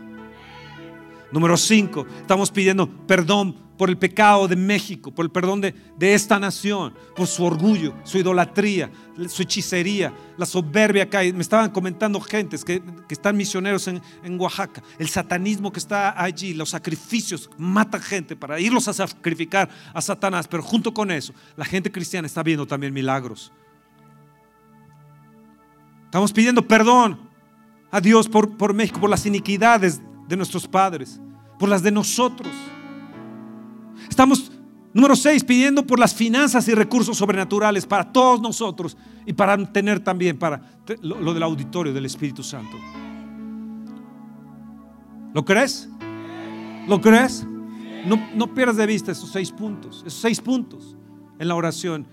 Número 1.32 1.56
5, 1.56 2.06
estamos 2.20 2.50
pidiendo 2.50 2.86
perdón 3.06 3.56
por 3.78 3.88
el 3.88 3.96
pecado 3.96 4.46
de 4.46 4.54
México, 4.54 5.10
por 5.10 5.24
el 5.24 5.30
perdón 5.30 5.62
de, 5.62 5.74
esta 5.98 6.38
nación, 6.38 6.94
por 7.16 7.26
su 7.26 7.42
orgullo, 7.42 7.94
su 8.04 8.18
idolatría, 8.18 8.92
su 9.28 9.42
hechicería, 9.42 10.12
la 10.36 10.44
soberbia 10.44 11.04
acá. 11.04 11.20
Me 11.22 11.40
estaban 11.40 11.70
comentando 11.70 12.20
gentes 12.20 12.64
que, 12.64 12.82
están 13.08 13.36
misioneros 13.36 13.88
en, 13.88 14.02
en, 14.22 14.38
Oaxaca, 14.38 14.82
el 14.98 15.08
satanismo 15.08 15.72
que 15.72 15.78
está 15.78 16.22
allí, 16.22 16.52
los 16.52 16.68
sacrificios, 16.70 17.48
matan 17.56 18.02
gente 18.02 18.36
para 18.36 18.60
irlos 18.60 18.86
a 18.88 18.92
sacrificar 18.92 19.70
a 19.94 20.02
Satanás, 20.02 20.46
pero 20.46 20.62
junto 20.62 20.92
con 20.92 21.10
eso, 21.10 21.32
la 21.56 21.64
gente 21.64 21.90
cristiana 21.90 22.26
está 22.26 22.42
viendo 22.42 22.66
también 22.66 22.92
milagros. 22.92 23.52
Estamos 26.04 26.30
pidiendo 26.32 26.68
perdón 26.68 27.18
a 27.90 28.02
Dios 28.02 28.28
por, 28.28 28.54
por 28.56 28.74
México, 28.74 29.00
por 29.00 29.08
las 29.08 29.24
iniquidades 29.24 30.02
de 30.28 30.36
nuestros 30.36 30.66
padres, 30.66 31.20
por 31.58 31.68
las 31.68 31.82
de 31.82 31.90
nosotros. 31.90 32.52
Estamos, 34.08 34.52
número 34.92 35.16
seis, 35.16 35.44
pidiendo 35.44 35.86
por 35.86 35.98
las 35.98 36.14
finanzas 36.14 36.66
y 36.68 36.74
recursos 36.74 37.16
sobrenaturales 37.16 37.86
para 37.86 38.12
todos 38.12 38.40
nosotros 38.40 38.96
y 39.26 39.32
para 39.32 39.56
tener 39.72 40.00
también 40.00 40.38
para 40.38 40.60
lo, 41.02 41.32
del 41.32 41.42
auditorio 41.42 41.92
del 41.92 42.06
Espíritu 42.06 42.42
Santo. 42.42 42.76
¿Lo 45.32 45.44
crees? 45.44 45.88
¿Lo 46.88 47.00
crees? 47.00 47.46
No, 48.06 48.20
no 48.34 48.52
pierdas 48.52 48.76
de 48.76 48.86
vista 48.86 49.12
esos 49.12 49.30
seis 49.30 49.50
puntos, 49.50 50.02
esos 50.06 50.20
seis 50.20 50.40
puntos 50.40 50.96
en 51.38 51.48
la 51.48 51.54
oración, 51.54 52.06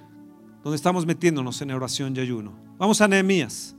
donde 0.63 0.75
estamos 0.75 1.05
metiéndonos 1.05 1.61
en 1.61 1.71
oración 1.71 2.15
y 2.15 2.19
ayuno. 2.19 2.53
Vamos 2.77 3.01
a 3.01 3.07
Nehemías. 3.07 3.75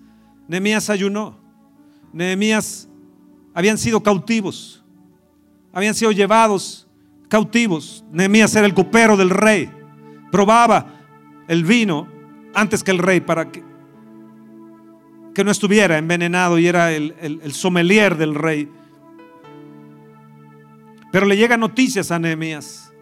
Nehemías 0.46 0.90
ayunó. 0.90 1.38
Nehemías 2.12 2.89
habían 3.54 3.78
sido 3.78 4.02
cautivos, 4.02 4.84
habían 5.72 5.94
sido 5.94 6.12
llevados 6.12 6.88
cautivos. 7.28 8.04
Nehemías 8.10 8.54
era 8.54 8.66
el 8.66 8.74
copero 8.74 9.16
del 9.16 9.30
rey, 9.30 9.70
probaba 10.30 11.00
el 11.48 11.64
vino 11.64 12.08
antes 12.54 12.82
que 12.82 12.90
el 12.90 12.98
rey 12.98 13.20
para 13.20 13.50
que, 13.50 13.62
que 15.34 15.44
no 15.44 15.50
estuviera 15.50 15.98
envenenado 15.98 16.58
y 16.58 16.66
era 16.66 16.92
el, 16.92 17.14
el, 17.20 17.52
sommelier 17.52 18.16
del 18.16 18.34
rey. 18.34 18.68
Pero 21.12 21.26
le 21.26 21.36
llegan 21.36 21.60
noticias 21.60 22.10
a 22.10 22.18
Nehemías. 22.18 22.92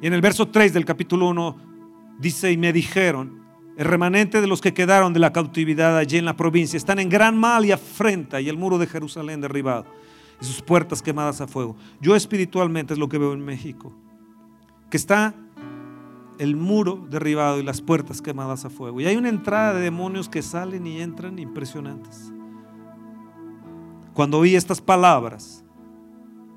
Y 0.00 0.06
en 0.06 0.12
el 0.14 0.20
verso 0.20 0.48
3 0.48 0.72
del 0.72 0.84
capítulo 0.84 1.28
1 1.28 1.56
dice, 2.18 2.50
y 2.50 2.56
me 2.56 2.72
dijeron, 2.72 3.41
el 3.76 3.86
remanente 3.86 4.40
de 4.40 4.46
los 4.46 4.60
que 4.60 4.74
quedaron 4.74 5.12
de 5.12 5.20
la 5.20 5.32
cautividad 5.32 5.96
allí 5.96 6.18
en 6.18 6.24
la 6.24 6.36
provincia 6.36 6.76
están 6.76 6.98
en 6.98 7.08
gran 7.08 7.36
mal 7.36 7.64
y 7.64 7.72
afrenta 7.72 8.40
y 8.40 8.48
el 8.48 8.56
muro 8.56 8.78
de 8.78 8.86
Jerusalén 8.86 9.40
derribado 9.40 9.86
y 10.40 10.44
sus 10.44 10.60
puertas 10.60 11.00
quemadas 11.00 11.40
a 11.40 11.46
fuego. 11.46 11.76
Yo 12.00 12.14
espiritualmente 12.14 12.92
es 12.92 12.98
lo 12.98 13.08
que 13.08 13.18
veo 13.18 13.32
en 13.32 13.44
México, 13.44 13.92
que 14.90 14.96
está 14.96 15.34
el 16.38 16.56
muro 16.56 17.06
derribado 17.08 17.60
y 17.60 17.62
las 17.62 17.80
puertas 17.80 18.20
quemadas 18.20 18.64
a 18.64 18.70
fuego. 18.70 19.00
Y 19.00 19.06
hay 19.06 19.16
una 19.16 19.28
entrada 19.28 19.74
de 19.74 19.82
demonios 19.82 20.28
que 20.28 20.42
salen 20.42 20.86
y 20.86 21.00
entran 21.00 21.38
impresionantes. 21.38 22.32
Cuando 24.12 24.38
oí 24.38 24.56
estas 24.56 24.80
palabras, 24.80 25.64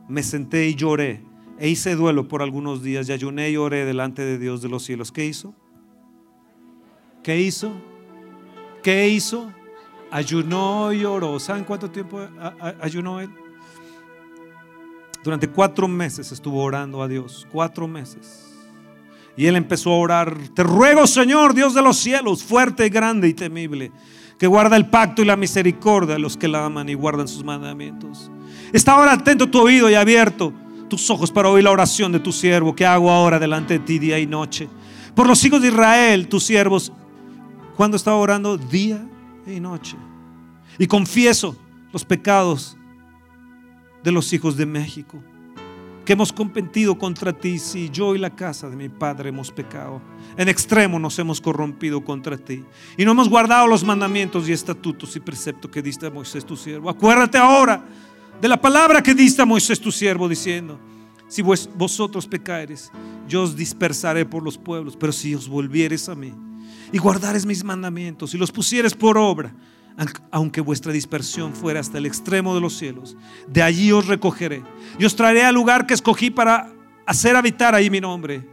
me 0.09 0.23
senté 0.23 0.67
y 0.67 0.75
lloré 0.75 1.23
e 1.57 1.69
hice 1.69 1.95
duelo 1.95 2.27
por 2.27 2.41
algunos 2.41 2.83
días 2.83 3.07
y 3.07 3.13
ayuné 3.13 3.49
y 3.51 3.57
oré 3.57 3.85
delante 3.85 4.23
de 4.23 4.37
Dios 4.37 4.61
de 4.61 4.69
los 4.69 4.83
cielos. 4.83 5.11
¿Qué 5.11 5.25
hizo? 5.25 5.55
¿Qué 7.25 7.41
hizo? 7.41 7.71
¿Qué 8.83 9.09
hizo? 9.09 9.51
Ayunó 10.11 10.93
y 10.93 11.05
oró. 11.05 11.39
¿Saben 11.39 11.63
cuánto 11.63 11.89
tiempo 11.89 12.19
ayunó 12.79 13.19
él? 13.19 13.31
Durante 15.23 15.47
cuatro 15.47 15.87
meses 15.87 16.31
estuvo 16.31 16.61
orando 16.61 17.01
a 17.01 17.07
Dios. 17.07 17.47
Cuatro 17.51 17.87
meses. 17.87 18.53
Y 19.35 19.47
él 19.47 19.55
empezó 19.55 19.91
a 19.91 19.97
orar. 19.97 20.37
Te 20.53 20.61
ruego, 20.61 21.07
Señor, 21.07 21.55
Dios 21.55 21.73
de 21.73 21.81
los 21.81 21.97
cielos, 21.97 22.43
fuerte, 22.43 22.89
grande 22.89 23.27
y 23.27 23.33
temible, 23.33 23.91
que 24.37 24.45
guarda 24.45 24.77
el 24.77 24.87
pacto 24.91 25.23
y 25.23 25.25
la 25.25 25.35
misericordia 25.35 26.13
de 26.13 26.19
los 26.19 26.37
que 26.37 26.47
la 26.47 26.63
aman 26.63 26.89
y 26.89 26.93
guardan 26.93 27.27
sus 27.27 27.43
mandamientos. 27.43 28.29
Está 28.71 28.91
ahora 28.91 29.13
atento 29.13 29.49
tu 29.49 29.61
oído 29.61 29.89
y 29.89 29.95
abierto 29.95 30.53
tus 30.87 31.09
ojos 31.09 31.31
para 31.31 31.49
oír 31.49 31.63
la 31.63 31.71
oración 31.71 32.11
de 32.11 32.19
tu 32.19 32.31
siervo 32.31 32.75
que 32.75 32.85
hago 32.85 33.09
ahora 33.09 33.39
delante 33.39 33.79
de 33.79 33.83
ti 33.83 33.97
día 33.97 34.19
y 34.19 34.27
noche. 34.27 34.69
Por 35.15 35.25
los 35.25 35.43
hijos 35.43 35.63
de 35.63 35.69
Israel, 35.69 36.27
tus 36.27 36.43
siervos, 36.43 36.91
cuando 37.75 37.97
estaba 37.97 38.17
orando 38.17 38.57
día 38.57 39.05
y 39.45 39.59
noche. 39.59 39.97
Y 40.77 40.87
confieso 40.87 41.55
los 41.91 42.03
pecados 42.03 42.77
de 44.03 44.11
los 44.11 44.31
hijos 44.33 44.57
de 44.57 44.65
México, 44.65 45.21
que 46.03 46.13
hemos 46.13 46.31
competido 46.31 46.97
contra 46.97 47.33
ti, 47.33 47.57
si 47.57 47.89
yo 47.89 48.13
y 48.13 48.19
la 48.19 48.29
casa 48.29 48.69
de 48.69 48.75
mi 48.75 48.89
padre 48.89 49.29
hemos 49.29 49.51
pecado. 49.51 50.01
En 50.37 50.47
extremo 50.47 50.99
nos 50.99 51.17
hemos 51.17 51.41
corrompido 51.41 52.03
contra 52.03 52.37
ti. 52.37 52.63
Y 52.95 53.05
no 53.05 53.11
hemos 53.11 53.27
guardado 53.27 53.65
los 53.65 53.83
mandamientos 53.83 54.47
y 54.47 54.51
estatutos 54.51 55.15
y 55.15 55.19
preceptos 55.19 55.71
que 55.71 55.81
diste 55.81 56.05
a 56.05 56.11
Moisés 56.11 56.45
tu 56.45 56.55
siervo. 56.55 56.89
Acuérdate 56.89 57.39
ahora 57.39 57.83
de 58.39 58.47
la 58.47 58.61
palabra 58.61 59.01
que 59.01 59.15
diste 59.15 59.41
a 59.41 59.45
Moisés 59.45 59.79
tu 59.79 59.91
siervo, 59.91 60.29
diciendo, 60.29 60.79
si 61.27 61.41
vosotros 61.41 62.27
pecares, 62.27 62.91
yo 63.27 63.41
os 63.41 63.55
dispersaré 63.55 64.25
por 64.25 64.43
los 64.43 64.57
pueblos, 64.59 64.95
pero 64.95 65.11
si 65.11 65.33
os 65.33 65.47
volvieres 65.47 66.07
a 66.07 66.13
mí, 66.13 66.31
y 66.95 66.97
guardares 66.97 67.45
mis 67.45 67.61
mandamientos 67.61 68.33
y 68.33 68.37
los 68.37 68.53
pusieres 68.53 68.93
por 68.93 69.17
obra, 69.17 69.53
aunque 70.31 70.61
vuestra 70.61 70.93
dispersión 70.93 71.53
fuera 71.53 71.81
hasta 71.81 71.97
el 71.97 72.05
extremo 72.05 72.55
de 72.55 72.61
los 72.61 72.77
cielos, 72.77 73.17
de 73.49 73.61
allí 73.61 73.91
os 73.91 74.07
recogeré 74.07 74.63
y 74.97 75.03
os 75.03 75.13
traeré 75.13 75.43
al 75.43 75.55
lugar 75.55 75.85
que 75.85 75.93
escogí 75.93 76.29
para 76.29 76.71
hacer 77.05 77.35
habitar 77.35 77.75
ahí 77.75 77.89
mi 77.89 77.99
nombre. 77.99 78.47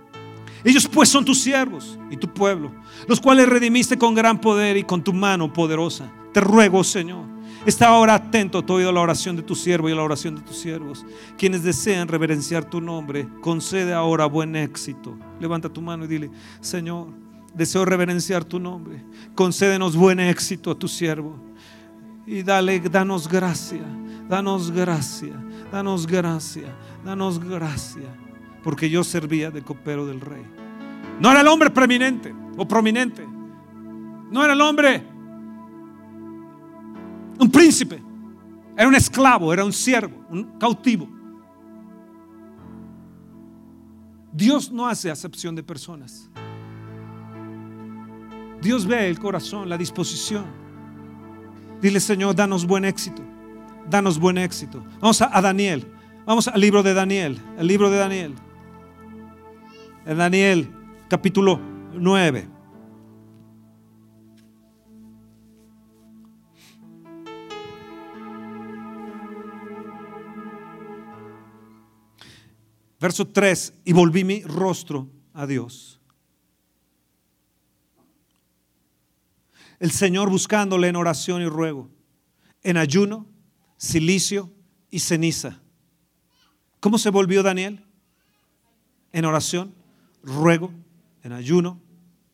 Ellos 0.64 0.88
pues 0.88 1.08
son 1.08 1.24
tus 1.24 1.40
siervos 1.40 1.96
y 2.10 2.16
tu 2.16 2.34
pueblo, 2.34 2.72
los 3.06 3.20
cuales 3.20 3.48
redimiste 3.48 3.96
con 3.96 4.12
gran 4.12 4.40
poder 4.40 4.76
y 4.76 4.82
con 4.82 5.04
tu 5.04 5.12
mano 5.12 5.52
poderosa. 5.52 6.10
Te 6.32 6.40
ruego, 6.40 6.82
Señor, 6.82 7.26
está 7.64 7.90
ahora 7.90 8.14
atento 8.16 8.58
a 8.58 8.72
oído 8.72 8.90
la 8.90 9.02
oración 9.02 9.36
de 9.36 9.42
tu 9.42 9.54
siervo 9.54 9.88
y 9.88 9.92
a 9.92 9.94
la 9.94 10.02
oración 10.02 10.34
de 10.34 10.42
tus 10.42 10.56
siervos. 10.56 11.06
Quienes 11.38 11.62
desean 11.62 12.08
reverenciar 12.08 12.64
tu 12.64 12.80
nombre, 12.80 13.28
concede 13.40 13.92
ahora 13.92 14.26
buen 14.26 14.56
éxito. 14.56 15.16
Levanta 15.38 15.68
tu 15.68 15.80
mano 15.80 16.06
y 16.06 16.08
dile, 16.08 16.30
Señor, 16.60 17.21
Deseo 17.54 17.84
reverenciar 17.84 18.44
tu 18.44 18.58
nombre. 18.58 19.04
Concédenos 19.34 19.96
buen 19.96 20.20
éxito 20.20 20.70
a 20.70 20.78
tu 20.78 20.88
siervo. 20.88 21.38
Y 22.26 22.42
dale, 22.42 22.80
danos 22.80 23.28
gracia, 23.28 23.82
danos 24.28 24.70
gracia, 24.70 25.34
danos 25.70 26.06
gracia, 26.06 26.74
danos 27.04 27.40
gracia, 27.40 28.08
porque 28.62 28.88
yo 28.88 29.02
servía 29.02 29.50
de 29.50 29.62
copero 29.62 30.06
del 30.06 30.20
rey. 30.20 30.44
No 31.20 31.30
era 31.30 31.40
el 31.40 31.48
hombre 31.48 31.70
preeminente 31.70 32.32
o 32.56 32.66
prominente, 32.66 33.26
no 34.30 34.44
era 34.44 34.52
el 34.52 34.60
hombre 34.60 35.04
un 37.38 37.50
príncipe, 37.50 38.00
era 38.76 38.86
un 38.86 38.94
esclavo, 38.94 39.52
era 39.52 39.64
un 39.64 39.72
siervo, 39.72 40.24
un 40.30 40.58
cautivo. 40.58 41.08
Dios 44.32 44.70
no 44.70 44.86
hace 44.86 45.10
acepción 45.10 45.54
de 45.54 45.62
personas. 45.62 46.30
Dios 48.62 48.86
ve 48.86 49.08
el 49.08 49.18
corazón, 49.18 49.68
la 49.68 49.76
disposición. 49.76 50.44
Dile, 51.80 51.98
Señor, 51.98 52.36
danos 52.36 52.64
buen 52.64 52.84
éxito. 52.84 53.20
Danos 53.90 54.20
buen 54.20 54.38
éxito. 54.38 54.86
Vamos 55.00 55.20
a, 55.20 55.40
Daniel. 55.40 55.84
Vamos 56.24 56.46
al 56.46 56.60
libro 56.60 56.84
de 56.84 56.94
Daniel. 56.94 57.40
El 57.58 57.66
libro 57.66 57.90
de 57.90 57.96
Daniel. 57.96 58.34
En 60.06 60.16
Daniel, 60.16 60.70
capítulo 61.08 61.58
9. 61.92 62.48
Verso 73.00 73.26
3, 73.26 73.74
y 73.84 73.92
volví 73.92 74.22
mi 74.22 74.44
rostro 74.44 75.08
a 75.34 75.48
Dios. 75.48 76.01
El 79.82 79.90
Señor 79.90 80.30
buscándole 80.30 80.86
en 80.86 80.94
oración 80.94 81.42
y 81.42 81.46
ruego, 81.46 81.90
en 82.62 82.76
ayuno, 82.76 83.26
silicio 83.78 84.48
y 84.92 85.00
ceniza. 85.00 85.60
¿Cómo 86.78 86.98
se 86.98 87.10
volvió 87.10 87.42
Daniel? 87.42 87.84
En 89.10 89.24
oración, 89.24 89.74
ruego, 90.22 90.72
en 91.24 91.32
ayuno, 91.32 91.80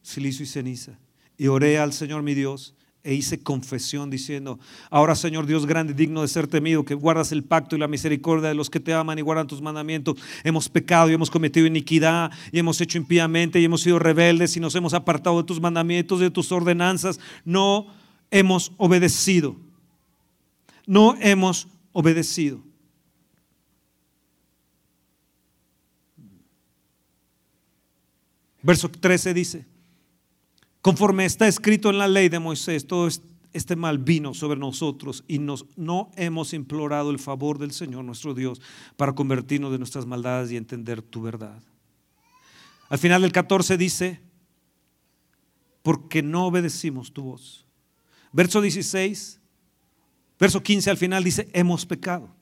silicio 0.02 0.42
y 0.42 0.46
ceniza. 0.46 0.98
Y 1.38 1.46
oré 1.46 1.78
al 1.78 1.94
Señor 1.94 2.22
mi 2.22 2.34
Dios 2.34 2.76
e 3.04 3.14
hice 3.14 3.40
confesión 3.40 4.10
diciendo, 4.10 4.58
ahora 4.90 5.14
Señor 5.14 5.46
Dios 5.46 5.66
grande, 5.66 5.94
digno 5.94 6.22
de 6.22 6.28
ser 6.28 6.46
temido, 6.46 6.84
que 6.84 6.94
guardas 6.94 7.32
el 7.32 7.44
pacto 7.44 7.76
y 7.76 7.78
la 7.78 7.88
misericordia 7.88 8.48
de 8.48 8.54
los 8.54 8.70
que 8.70 8.80
te 8.80 8.92
aman 8.92 9.18
y 9.18 9.22
guardan 9.22 9.46
tus 9.46 9.62
mandamientos. 9.62 10.16
Hemos 10.44 10.68
pecado 10.68 11.10
y 11.10 11.14
hemos 11.14 11.30
cometido 11.30 11.66
iniquidad 11.66 12.30
y 12.52 12.58
hemos 12.58 12.80
hecho 12.80 12.98
impíamente 12.98 13.60
y 13.60 13.64
hemos 13.64 13.82
sido 13.82 13.98
rebeldes 13.98 14.56
y 14.56 14.60
nos 14.60 14.74
hemos 14.74 14.94
apartado 14.94 15.38
de 15.38 15.46
tus 15.46 15.60
mandamientos, 15.60 16.20
de 16.20 16.30
tus 16.30 16.50
ordenanzas. 16.52 17.20
No 17.44 17.86
hemos 18.30 18.72
obedecido. 18.76 19.56
No 20.86 21.16
hemos 21.20 21.68
obedecido. 21.92 22.60
Verso 28.62 28.90
13 28.90 29.34
dice, 29.34 29.66
Conforme 30.82 31.24
está 31.24 31.48
escrito 31.48 31.90
en 31.90 31.98
la 31.98 32.08
ley 32.08 32.28
de 32.28 32.38
Moisés, 32.38 32.86
todo 32.86 33.08
este 33.52 33.76
mal 33.76 33.98
vino 33.98 34.34
sobre 34.34 34.58
nosotros 34.58 35.24
y 35.26 35.38
nos, 35.38 35.66
no 35.76 36.10
hemos 36.16 36.52
implorado 36.54 37.10
el 37.10 37.18
favor 37.18 37.58
del 37.58 37.72
Señor 37.72 38.04
nuestro 38.04 38.34
Dios 38.34 38.60
para 38.96 39.14
convertirnos 39.14 39.72
de 39.72 39.78
nuestras 39.78 40.06
maldades 40.06 40.50
y 40.52 40.56
entender 40.56 41.02
tu 41.02 41.22
verdad. 41.22 41.60
Al 42.88 42.98
final 42.98 43.22
del 43.22 43.32
14 43.32 43.76
dice, 43.76 44.20
porque 45.82 46.22
no 46.22 46.46
obedecimos 46.46 47.12
tu 47.12 47.22
voz. 47.22 47.66
Verso 48.32 48.60
16, 48.60 49.40
verso 50.38 50.62
15 50.62 50.90
al 50.90 50.96
final 50.96 51.24
dice, 51.24 51.48
hemos 51.52 51.86
pecado. 51.86 52.37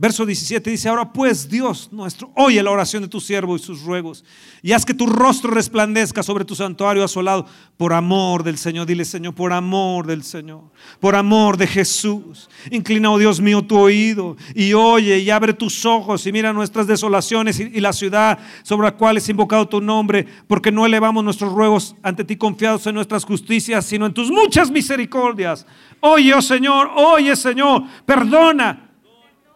Verso 0.00 0.24
17 0.24 0.70
dice, 0.70 0.88
ahora 0.88 1.12
pues 1.12 1.46
Dios 1.46 1.90
nuestro, 1.92 2.32
oye 2.34 2.62
la 2.62 2.70
oración 2.70 3.02
de 3.02 3.08
tu 3.10 3.20
siervo 3.20 3.54
y 3.54 3.58
sus 3.58 3.82
ruegos, 3.82 4.24
y 4.62 4.72
haz 4.72 4.86
que 4.86 4.94
tu 4.94 5.04
rostro 5.04 5.50
resplandezca 5.50 6.22
sobre 6.22 6.46
tu 6.46 6.54
santuario 6.54 7.04
asolado, 7.04 7.44
por 7.76 7.92
amor 7.92 8.42
del 8.42 8.56
Señor. 8.56 8.86
Dile, 8.86 9.04
Señor, 9.04 9.34
por 9.34 9.52
amor 9.52 10.06
del 10.06 10.22
Señor, 10.22 10.62
por 11.00 11.14
amor 11.14 11.58
de 11.58 11.66
Jesús. 11.66 12.48
Inclina, 12.70 13.10
oh 13.10 13.18
Dios 13.18 13.42
mío, 13.42 13.60
tu 13.60 13.76
oído 13.76 14.38
y 14.54 14.72
oye 14.72 15.18
y 15.18 15.28
abre 15.28 15.52
tus 15.52 15.84
ojos 15.84 16.26
y 16.26 16.32
mira 16.32 16.54
nuestras 16.54 16.86
desolaciones 16.86 17.60
y, 17.60 17.64
y 17.64 17.80
la 17.80 17.92
ciudad 17.92 18.38
sobre 18.62 18.86
la 18.86 18.96
cual 18.96 19.18
es 19.18 19.28
invocado 19.28 19.68
tu 19.68 19.82
nombre, 19.82 20.26
porque 20.46 20.72
no 20.72 20.86
elevamos 20.86 21.22
nuestros 21.22 21.52
ruegos 21.52 21.94
ante 22.02 22.24
ti 22.24 22.36
confiados 22.36 22.86
en 22.86 22.94
nuestras 22.94 23.22
justicias, 23.22 23.84
sino 23.84 24.06
en 24.06 24.14
tus 24.14 24.30
muchas 24.30 24.70
misericordias. 24.70 25.66
Oye, 26.00 26.32
oh 26.32 26.40
Señor, 26.40 26.90
oye, 26.96 27.36
Señor, 27.36 27.82
perdona 28.06 28.86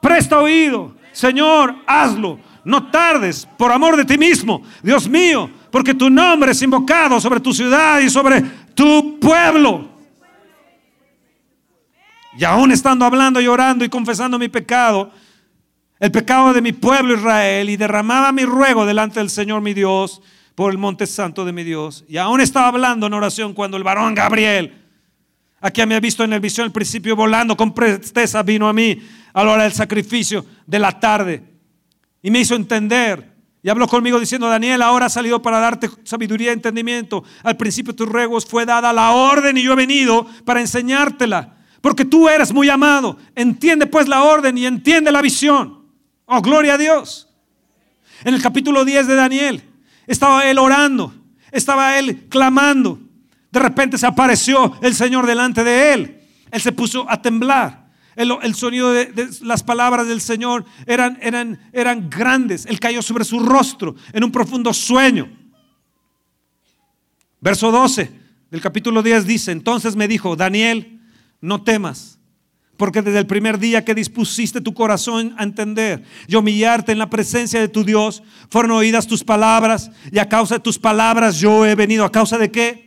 Presta 0.04 0.38
oído. 0.38 0.94
Señor, 1.12 1.76
hazlo. 1.86 2.38
No 2.62 2.90
tardes 2.90 3.48
por 3.56 3.72
amor 3.72 3.96
de 3.96 4.04
ti 4.04 4.18
mismo, 4.18 4.62
Dios 4.82 5.08
mío, 5.08 5.50
porque 5.70 5.94
tu 5.94 6.10
nombre 6.10 6.52
es 6.52 6.60
invocado 6.60 7.18
sobre 7.20 7.40
tu 7.40 7.54
ciudad 7.54 8.00
y 8.00 8.10
sobre 8.10 8.42
tu 8.74 9.18
pueblo. 9.18 9.88
Y 12.36 12.44
aún 12.44 12.70
estando 12.70 13.06
hablando, 13.06 13.40
llorando 13.40 13.82
y 13.82 13.88
confesando 13.88 14.38
mi 14.38 14.48
pecado, 14.48 15.10
el 15.98 16.10
pecado 16.10 16.52
de 16.52 16.60
mi 16.60 16.72
pueblo 16.72 17.14
Israel, 17.14 17.70
y 17.70 17.76
derramaba 17.78 18.30
mi 18.30 18.44
ruego 18.44 18.84
delante 18.84 19.20
del 19.20 19.30
Señor 19.30 19.62
mi 19.62 19.72
Dios 19.72 20.20
por 20.54 20.70
el 20.70 20.76
monte 20.76 21.06
santo 21.06 21.46
de 21.46 21.52
mi 21.52 21.64
Dios. 21.64 22.04
Y 22.08 22.18
aún 22.18 22.42
estaba 22.42 22.68
hablando 22.68 23.06
en 23.06 23.14
oración 23.14 23.54
cuando 23.54 23.78
el 23.78 23.84
varón 23.84 24.14
Gabriel, 24.14 24.83
a 25.64 25.70
quien 25.70 25.88
me 25.88 25.94
ha 25.94 26.00
visto 26.00 26.22
en 26.22 26.30
el 26.34 26.40
visión 26.40 26.66
al 26.66 26.72
principio 26.72 27.16
volando 27.16 27.56
con 27.56 27.72
presteza, 27.72 28.42
vino 28.42 28.68
a 28.68 28.74
mí 28.74 29.00
a 29.32 29.42
la 29.42 29.50
hora 29.50 29.62
del 29.62 29.72
sacrificio 29.72 30.44
de 30.66 30.78
la 30.78 31.00
tarde. 31.00 31.42
Y 32.20 32.30
me 32.30 32.40
hizo 32.40 32.54
entender. 32.54 33.32
Y 33.62 33.70
habló 33.70 33.88
conmigo 33.88 34.20
diciendo, 34.20 34.46
Daniel, 34.46 34.82
ahora 34.82 35.06
ha 35.06 35.08
salido 35.08 35.40
para 35.40 35.60
darte 35.60 35.88
sabiduría 36.02 36.50
y 36.50 36.52
entendimiento. 36.52 37.24
Al 37.42 37.56
principio 37.56 37.94
de 37.94 37.96
tus 37.96 38.06
ruegos 38.06 38.44
fue 38.44 38.66
dada 38.66 38.92
la 38.92 39.12
orden 39.12 39.56
y 39.56 39.62
yo 39.62 39.72
he 39.72 39.76
venido 39.76 40.26
para 40.44 40.60
enseñártela. 40.60 41.54
Porque 41.80 42.04
tú 42.04 42.28
eres 42.28 42.52
muy 42.52 42.68
amado. 42.68 43.16
Entiende 43.34 43.86
pues 43.86 44.06
la 44.06 44.22
orden 44.22 44.58
y 44.58 44.66
entiende 44.66 45.10
la 45.10 45.22
visión. 45.22 45.86
Oh, 46.26 46.42
gloria 46.42 46.74
a 46.74 46.78
Dios. 46.78 47.26
En 48.22 48.34
el 48.34 48.42
capítulo 48.42 48.84
10 48.84 49.06
de 49.06 49.14
Daniel 49.14 49.62
estaba 50.06 50.44
él 50.44 50.58
orando, 50.58 51.14
estaba 51.50 51.98
él 51.98 52.26
clamando. 52.28 53.00
De 53.54 53.60
repente 53.60 53.96
se 53.96 54.06
apareció 54.08 54.76
el 54.82 54.96
Señor 54.96 55.26
delante 55.26 55.62
de 55.62 55.94
él. 55.94 56.20
Él 56.50 56.60
se 56.60 56.72
puso 56.72 57.08
a 57.08 57.22
temblar. 57.22 57.88
El, 58.16 58.54
sonido 58.56 58.92
de, 58.92 59.28
las 59.42 59.62
palabras 59.62 60.08
del 60.08 60.20
Señor 60.20 60.64
eran, 60.86 61.16
eran, 61.22 61.60
eran 61.72 62.10
grandes. 62.10 62.66
Él 62.66 62.80
cayó 62.80 63.00
sobre 63.00 63.24
su 63.24 63.38
rostro 63.38 63.94
en 64.12 64.24
un 64.24 64.32
profundo 64.32 64.74
sueño. 64.74 65.30
Verso 67.40 67.70
12 67.70 68.10
del 68.50 68.60
capítulo 68.60 69.04
10 69.04 69.24
dice, 69.24 69.52
entonces 69.52 69.94
me 69.94 70.08
dijo, 70.08 70.34
Daniel, 70.34 71.00
no 71.40 71.62
temas, 71.62 72.18
porque 72.76 73.02
desde 73.02 73.20
el 73.20 73.26
primer 73.28 73.60
día 73.60 73.84
que 73.84 73.94
dispusiste 73.94 74.60
tu 74.60 74.74
corazón 74.74 75.32
a 75.38 75.44
entender 75.44 76.02
y 76.26 76.34
humillarte 76.34 76.90
en 76.90 76.98
la 76.98 77.10
presencia 77.10 77.60
de 77.60 77.68
tu 77.68 77.84
Dios, 77.84 78.24
fueron 78.50 78.72
oídas 78.72 79.06
tus 79.06 79.22
palabras 79.22 79.92
y 80.10 80.18
a 80.18 80.28
causa 80.28 80.56
de 80.56 80.60
tus 80.60 80.76
palabras 80.76 81.38
yo 81.38 81.64
he 81.64 81.76
venido. 81.76 82.04
¿A 82.04 82.10
causa 82.10 82.36
de 82.36 82.50
qué? 82.50 82.83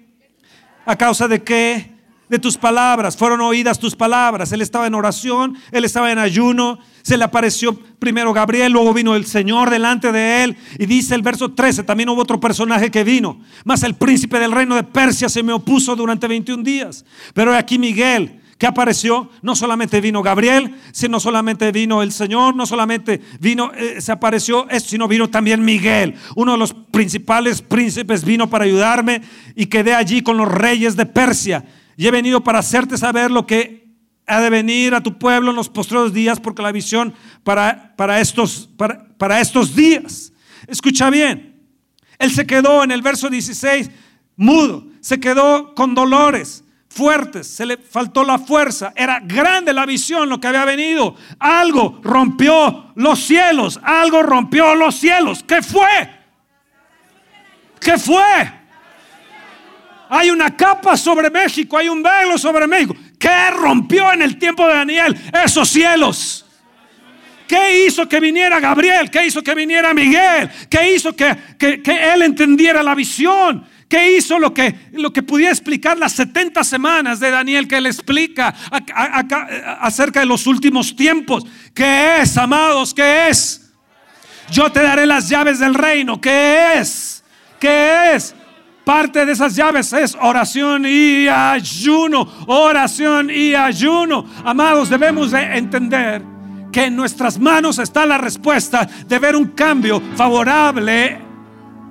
¿A 0.88 0.96
causa 0.96 1.28
de 1.28 1.44
qué? 1.44 1.98
de 2.30 2.40
tus 2.40 2.58
palabras, 2.58 3.16
fueron 3.16 3.40
oídas 3.42 3.80
tus 3.80 3.96
palabras. 3.96 4.52
Él 4.52 4.62
estaba 4.62 4.88
en 4.88 4.96
oración, 4.96 5.58
él 5.72 5.86
estaba 5.86 6.12
en 6.12 6.18
ayuno, 6.18 6.80
se 7.02 7.18
le 7.18 7.24
apareció 7.24 7.74
primero 8.00 8.34
Gabriel, 8.34 8.74
luego 8.74 8.94
vino 8.94 9.16
el 9.16 9.26
Señor 9.26 9.70
delante 9.70 10.12
de 10.12 10.44
él. 10.44 10.58
Y 10.78 10.86
dice 10.86 11.16
el 11.16 11.22
verso 11.22 11.54
13, 11.54 11.84
también 11.84 12.10
hubo 12.10 12.22
otro 12.22 12.40
personaje 12.40 12.92
que 12.92 13.04
vino, 13.04 13.40
mas 13.64 13.84
el 13.84 13.96
príncipe 13.96 14.40
del 14.40 14.52
reino 14.52 14.76
de 14.76 14.84
Persia 14.84 15.30
se 15.30 15.42
me 15.42 15.54
opuso 15.54 15.96
durante 15.96 16.28
21 16.28 16.64
días. 16.64 17.06
Pero 17.34 17.56
aquí 17.56 17.80
Miguel, 17.80 18.42
que 18.58 18.66
apareció, 18.66 19.30
no 19.42 19.56
solamente 19.56 20.02
vino 20.02 20.24
Gabriel, 20.24 20.76
sino 20.92 21.20
solamente 21.20 21.72
vino 21.72 22.02
el 22.02 22.12
Señor, 22.12 22.56
no 22.56 22.66
solamente 22.66 23.22
vino, 23.40 23.72
eh, 23.74 24.02
se 24.02 24.12
apareció, 24.12 24.66
sino 24.84 25.08
vino 25.08 25.30
también 25.30 25.64
Miguel, 25.64 26.16
uno 26.36 26.54
de 26.54 26.58
los 26.58 26.74
principales 26.74 27.62
príncipes, 27.62 28.26
vino 28.26 28.50
para 28.50 28.66
ayudarme 28.66 29.22
y 29.56 29.68
quedé 29.68 29.94
allí 29.94 30.24
con 30.24 30.38
los 30.38 30.48
reyes 30.48 30.96
de 30.96 31.06
Persia. 31.06 31.66
Y 31.98 32.08
he 32.08 32.12
venido 32.12 32.44
para 32.44 32.60
hacerte 32.60 32.98
saber 32.98 33.30
lo 33.30 33.46
que 33.46 33.88
ha 34.26 34.42
de 34.42 34.50
venir 34.50 34.94
a 34.94 35.04
tu 35.04 35.18
pueblo 35.18 35.52
en 35.52 35.56
los 35.56 35.70
postreros 35.70 36.14
días, 36.14 36.40
porque 36.40 36.62
la 36.62 36.72
visión 36.72 37.14
para, 37.44 37.96
para, 37.96 38.20
estos, 38.20 38.70
para, 38.76 39.08
para 39.18 39.40
estos 39.40 39.76
días. 39.76 40.34
Escucha 40.68 41.10
bien, 41.10 41.62
él 42.18 42.32
se 42.32 42.46
quedó 42.46 42.84
en 42.84 42.92
el 42.92 43.02
verso 43.02 43.30
16 43.30 43.90
mudo, 44.36 44.88
se 45.00 45.20
quedó 45.20 45.76
con 45.76 45.96
dolores 45.96 46.64
fuertes, 46.98 47.48
se 47.48 47.66
le 47.66 47.78
faltó 47.78 48.24
la 48.24 48.40
fuerza, 48.40 48.92
era 48.96 49.20
grande 49.20 49.72
la 49.72 49.86
visión, 49.86 50.28
lo 50.28 50.40
que 50.40 50.48
había 50.48 50.66
venido. 50.66 51.16
Algo 51.40 52.00
rompió 52.04 52.92
los 52.96 53.20
cielos, 53.20 53.80
algo 53.84 54.24
rompió 54.24 54.74
los 54.74 54.96
cielos. 54.96 55.44
¿Qué 55.48 55.62
fue? 55.62 56.10
¿Qué 57.80 57.98
fue? 58.00 58.52
Hay 60.10 60.32
una 60.32 60.56
capa 60.56 60.98
sobre 60.98 61.30
México, 61.30 61.78
hay 61.78 61.90
un 61.90 62.02
velo 62.02 62.38
sobre 62.38 62.66
México. 62.66 62.96
¿Qué 63.20 63.52
rompió 63.52 64.12
en 64.12 64.24
el 64.24 64.40
tiempo 64.40 64.68
de 64.68 64.74
Daniel 64.74 65.32
esos 65.44 65.70
cielos? 65.70 66.46
¿Qué 67.48 67.86
hizo 67.86 68.10
que 68.10 68.20
viniera 68.20 68.60
Gabriel? 68.60 69.10
¿Qué 69.10 69.26
hizo 69.26 69.42
que 69.42 69.56
viniera 69.56 69.94
Miguel? 69.94 70.50
¿Qué 70.70 70.94
hizo 70.94 71.16
que, 71.16 71.30
él 71.60 72.22
entendiera 72.24 72.84
la 72.84 72.94
visión? 72.94 73.66
¿Qué 73.88 74.18
hizo 74.18 74.38
lo 74.38 74.54
que, 74.54 74.90
lo 74.94 75.14
que 75.14 75.24
pudiera 75.24 75.52
explicar 75.52 75.98
las 75.98 76.12
70 76.14 76.64
semanas 76.66 77.20
de 77.22 77.32
Daniel 77.32 77.68
que 77.68 77.78
él 77.78 77.86
explica 77.86 78.54
acerca 79.80 80.20
de 80.20 80.26
los 80.26 80.46
últimos 80.46 80.94
tiempos? 80.96 81.46
¿Qué 81.74 82.22
es, 82.22 82.38
amados? 82.38 82.94
¿Qué 82.94 83.30
es? 83.30 83.72
Yo 84.52 84.70
te 84.72 84.82
daré 84.82 85.06
las 85.06 85.30
llaves 85.30 85.60
del 85.60 85.74
reino. 85.74 86.20
¿Qué 86.20 86.74
es? 86.76 87.24
¿Qué 87.60 88.16
es? 88.16 88.36
Parte 88.84 89.26
de 89.26 89.32
esas 89.32 89.56
llaves 89.56 89.92
es 89.94 90.18
oración 90.20 90.86
y 90.86 91.28
ayuno. 91.30 92.30
Oración 92.48 93.30
y 93.30 93.56
ayuno. 93.56 94.26
Amados, 94.44 94.90
debemos 94.90 95.32
de 95.32 95.58
entender 95.58 96.22
que 96.74 96.86
en 96.86 96.96
nuestras 96.96 97.40
manos 97.40 97.80
está 97.80 98.06
la 98.06 98.18
respuesta 98.18 98.86
de 98.86 99.20
ver 99.20 99.36
un 99.36 99.48
cambio 99.48 100.02
favorable 100.16 101.27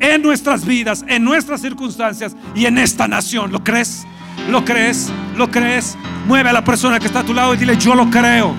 en 0.00 0.22
nuestras 0.22 0.64
vidas, 0.64 1.04
en 1.08 1.24
nuestras 1.24 1.60
circunstancias 1.60 2.36
y 2.54 2.66
en 2.66 2.78
esta 2.78 3.08
nación. 3.08 3.52
¿Lo 3.52 3.62
crees? 3.62 4.06
¿Lo 4.50 4.64
crees? 4.64 5.12
¿Lo 5.36 5.50
crees? 5.50 5.96
Mueve 6.26 6.50
a 6.50 6.52
la 6.52 6.64
persona 6.64 6.98
que 6.98 7.06
está 7.06 7.20
a 7.20 7.24
tu 7.24 7.34
lado 7.34 7.54
y 7.54 7.56
dile, 7.56 7.76
yo 7.76 7.94
lo 7.94 8.08
creo. 8.10 8.54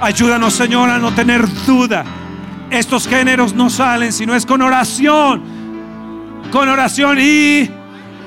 Ayúdanos, 0.00 0.54
Señor, 0.54 0.90
a 0.90 0.98
no 0.98 1.12
tener 1.14 1.46
duda. 1.64 2.04
Estos 2.70 3.08
géneros 3.08 3.54
no 3.54 3.70
salen 3.70 4.12
si 4.12 4.26
no 4.26 4.34
es 4.34 4.44
con 4.44 4.62
oración. 4.62 5.42
Con 6.52 6.68
oración 6.68 7.18
y... 7.18 7.70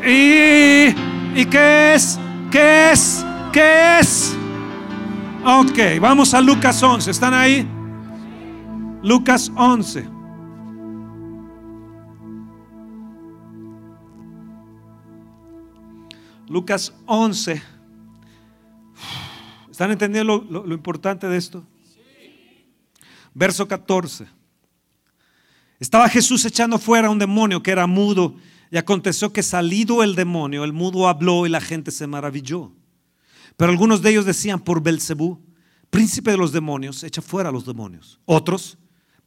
¿Y, 0.05 0.95
¿y 1.35 1.45
qué 1.49 1.93
es? 1.93 2.19
¿Qué 2.49 2.91
es? 2.91 3.25
¿Qué 3.51 3.99
es? 3.99 4.35
Ok, 5.45 6.01
vamos 6.01 6.33
a 6.33 6.41
Lucas 6.41 6.81
11. 6.81 7.11
¿Están 7.11 7.33
ahí? 7.33 7.67
Lucas 9.03 9.51
11. 9.55 10.18
Lucas 16.49 16.93
11. 17.05 17.61
¿Están 19.69 19.91
entendiendo 19.91 20.45
lo, 20.49 20.73
importante 20.73 21.27
de 21.27 21.37
esto? 21.37 21.63
Verso 23.33 23.67
14. 23.67 24.27
Estaba 25.79 26.09
Jesús 26.09 26.43
echando 26.43 26.79
fuera 26.79 27.09
un 27.09 27.19
demonio 27.19 27.61
que 27.61 27.71
era 27.71 27.85
mudo 27.85 28.35
y 28.71 28.77
aconteció 28.77 29.31
que 29.31 29.43
salido 29.43 30.03
el 30.03 30.15
demonio, 30.15 30.63
el 30.63 30.73
mudo 30.73 31.07
habló 31.07 31.45
y 31.45 31.49
la 31.49 31.61
gente 31.61 31.91
se 31.91 32.07
maravilló. 32.07 32.73
Pero 33.55 33.71
algunos 33.71 34.01
de 34.01 34.09
ellos 34.09 34.25
decían 34.25 34.59
por 34.59 34.81
Belcebú, 34.81 35.39
príncipe 35.89 36.31
de 36.31 36.37
los 36.37 36.51
demonios, 36.51 37.03
echa 37.03 37.21
fuera 37.21 37.49
a 37.49 37.51
los 37.51 37.65
demonios. 37.65 38.19
Otros, 38.25 38.77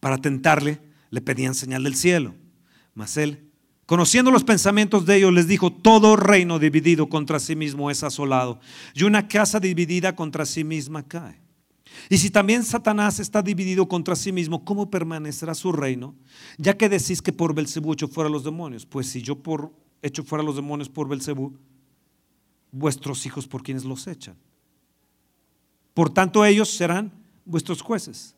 para 0.00 0.18
tentarle, 0.18 0.80
le 1.10 1.20
pedían 1.20 1.54
señal 1.54 1.84
del 1.84 1.94
cielo. 1.94 2.34
Mas 2.94 3.16
él, 3.16 3.51
conociendo 3.92 4.30
los 4.30 4.42
pensamientos 4.42 5.04
de 5.04 5.16
ellos, 5.16 5.34
les 5.34 5.46
dijo, 5.46 5.70
todo 5.70 6.16
reino 6.16 6.58
dividido 6.58 7.10
contra 7.10 7.38
sí 7.38 7.54
mismo 7.54 7.90
es 7.90 8.02
asolado, 8.02 8.58
y 8.94 9.02
una 9.02 9.28
casa 9.28 9.60
dividida 9.60 10.16
contra 10.16 10.46
sí 10.46 10.64
misma 10.64 11.02
cae. 11.02 11.38
Y 12.08 12.16
si 12.16 12.30
también 12.30 12.64
Satanás 12.64 13.20
está 13.20 13.42
dividido 13.42 13.86
contra 13.86 14.16
sí 14.16 14.32
mismo, 14.32 14.64
¿cómo 14.64 14.88
permanecerá 14.88 15.52
su 15.54 15.72
reino? 15.72 16.14
Ya 16.56 16.74
que 16.78 16.88
decís 16.88 17.20
que 17.20 17.34
por 17.34 17.54
Belcebú 17.54 17.92
echo 17.92 18.08
fuera 18.08 18.30
los 18.30 18.44
demonios. 18.44 18.86
Pues 18.86 19.08
si 19.08 19.20
yo 19.20 19.36
por 19.36 19.70
echo 20.00 20.24
fuera 20.24 20.42
los 20.42 20.56
demonios 20.56 20.88
por 20.88 21.06
Belcebú, 21.06 21.58
vuestros 22.70 23.26
hijos 23.26 23.46
por 23.46 23.62
quienes 23.62 23.84
los 23.84 24.06
echan. 24.06 24.36
Por 25.92 26.08
tanto, 26.08 26.46
ellos 26.46 26.70
serán 26.70 27.12
vuestros 27.44 27.82
jueces. 27.82 28.34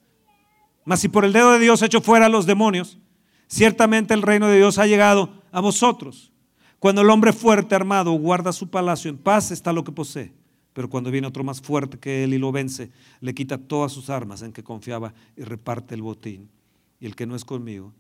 Mas 0.85 0.99
si 0.99 1.07
por 1.07 1.25
el 1.25 1.33
dedo 1.33 1.53
de 1.53 1.61
Dios 1.61 1.81
hecho 1.81 2.01
fuera 2.01 2.29
los 2.29 2.45
demonios, 2.45 2.99
ciertamente 3.47 4.15
el 4.15 4.23
reino 4.23 4.49
de 4.49 4.57
Dios 4.57 4.79
ha 4.79 4.87
llegado 4.89 5.44
a 5.55 5.61
vosotros. 5.61 6.33
Cuando 6.81 7.01
el 7.01 7.09
hombre 7.09 7.33
fuerte 7.33 7.77
armado 7.77 8.11
guarda 8.13 8.53
su 8.53 8.69
palacio 8.69 9.09
en 9.09 9.17
paz, 9.17 9.53
está 9.53 9.73
lo 9.73 9.85
que 9.85 9.93
posee. 9.93 10.33
Pero 10.73 10.91
cuando 10.91 11.13
viene 11.13 11.29
otro 11.29 11.45
más 11.45 11.63
fuerte 11.63 11.97
que 11.97 12.25
él 12.25 12.35
y 12.35 12.39
lo 12.39 12.51
vence, 12.51 12.91
le 13.21 13.35
quita 13.35 13.57
todas 13.57 13.93
sus 13.93 14.11
armas 14.11 14.43
en 14.43 14.53
que 14.53 14.65
confiaba 14.65 15.15
y 15.37 15.45
reparte 15.45 15.95
el 15.95 16.03
botín. 16.03 16.51
Y 16.99 17.07
el 17.07 17.15
que 17.15 17.25
no 17.25 17.37
es 17.37 17.45
conmigo, 17.45 17.95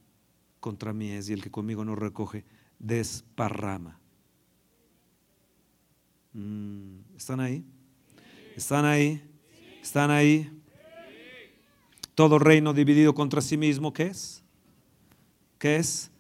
contra 0.59 0.93
mí 0.93 1.11
es, 1.11 1.29
y 1.29 1.33
el 1.33 1.43
que 1.43 1.51
conmigo 1.53 1.85
no 1.85 1.95
recoge, 1.95 2.45
desparrama. 2.81 4.01
Mm, 6.33 7.17
¿Están 7.17 7.39
ahí? 7.39 7.65
¿Están 8.57 8.85
ahí? 8.85 9.23
¿Están 9.81 10.11
ahí? 10.11 10.51
Todo 12.17 12.41
reino 12.41 12.75
dividido 12.75 13.15
contra 13.15 13.41
sí 13.41 13.57
mismo, 13.57 13.93
¿qué 13.93 14.07
es? 14.07 14.43
¿Qué 15.59 15.77
es? 15.77 16.11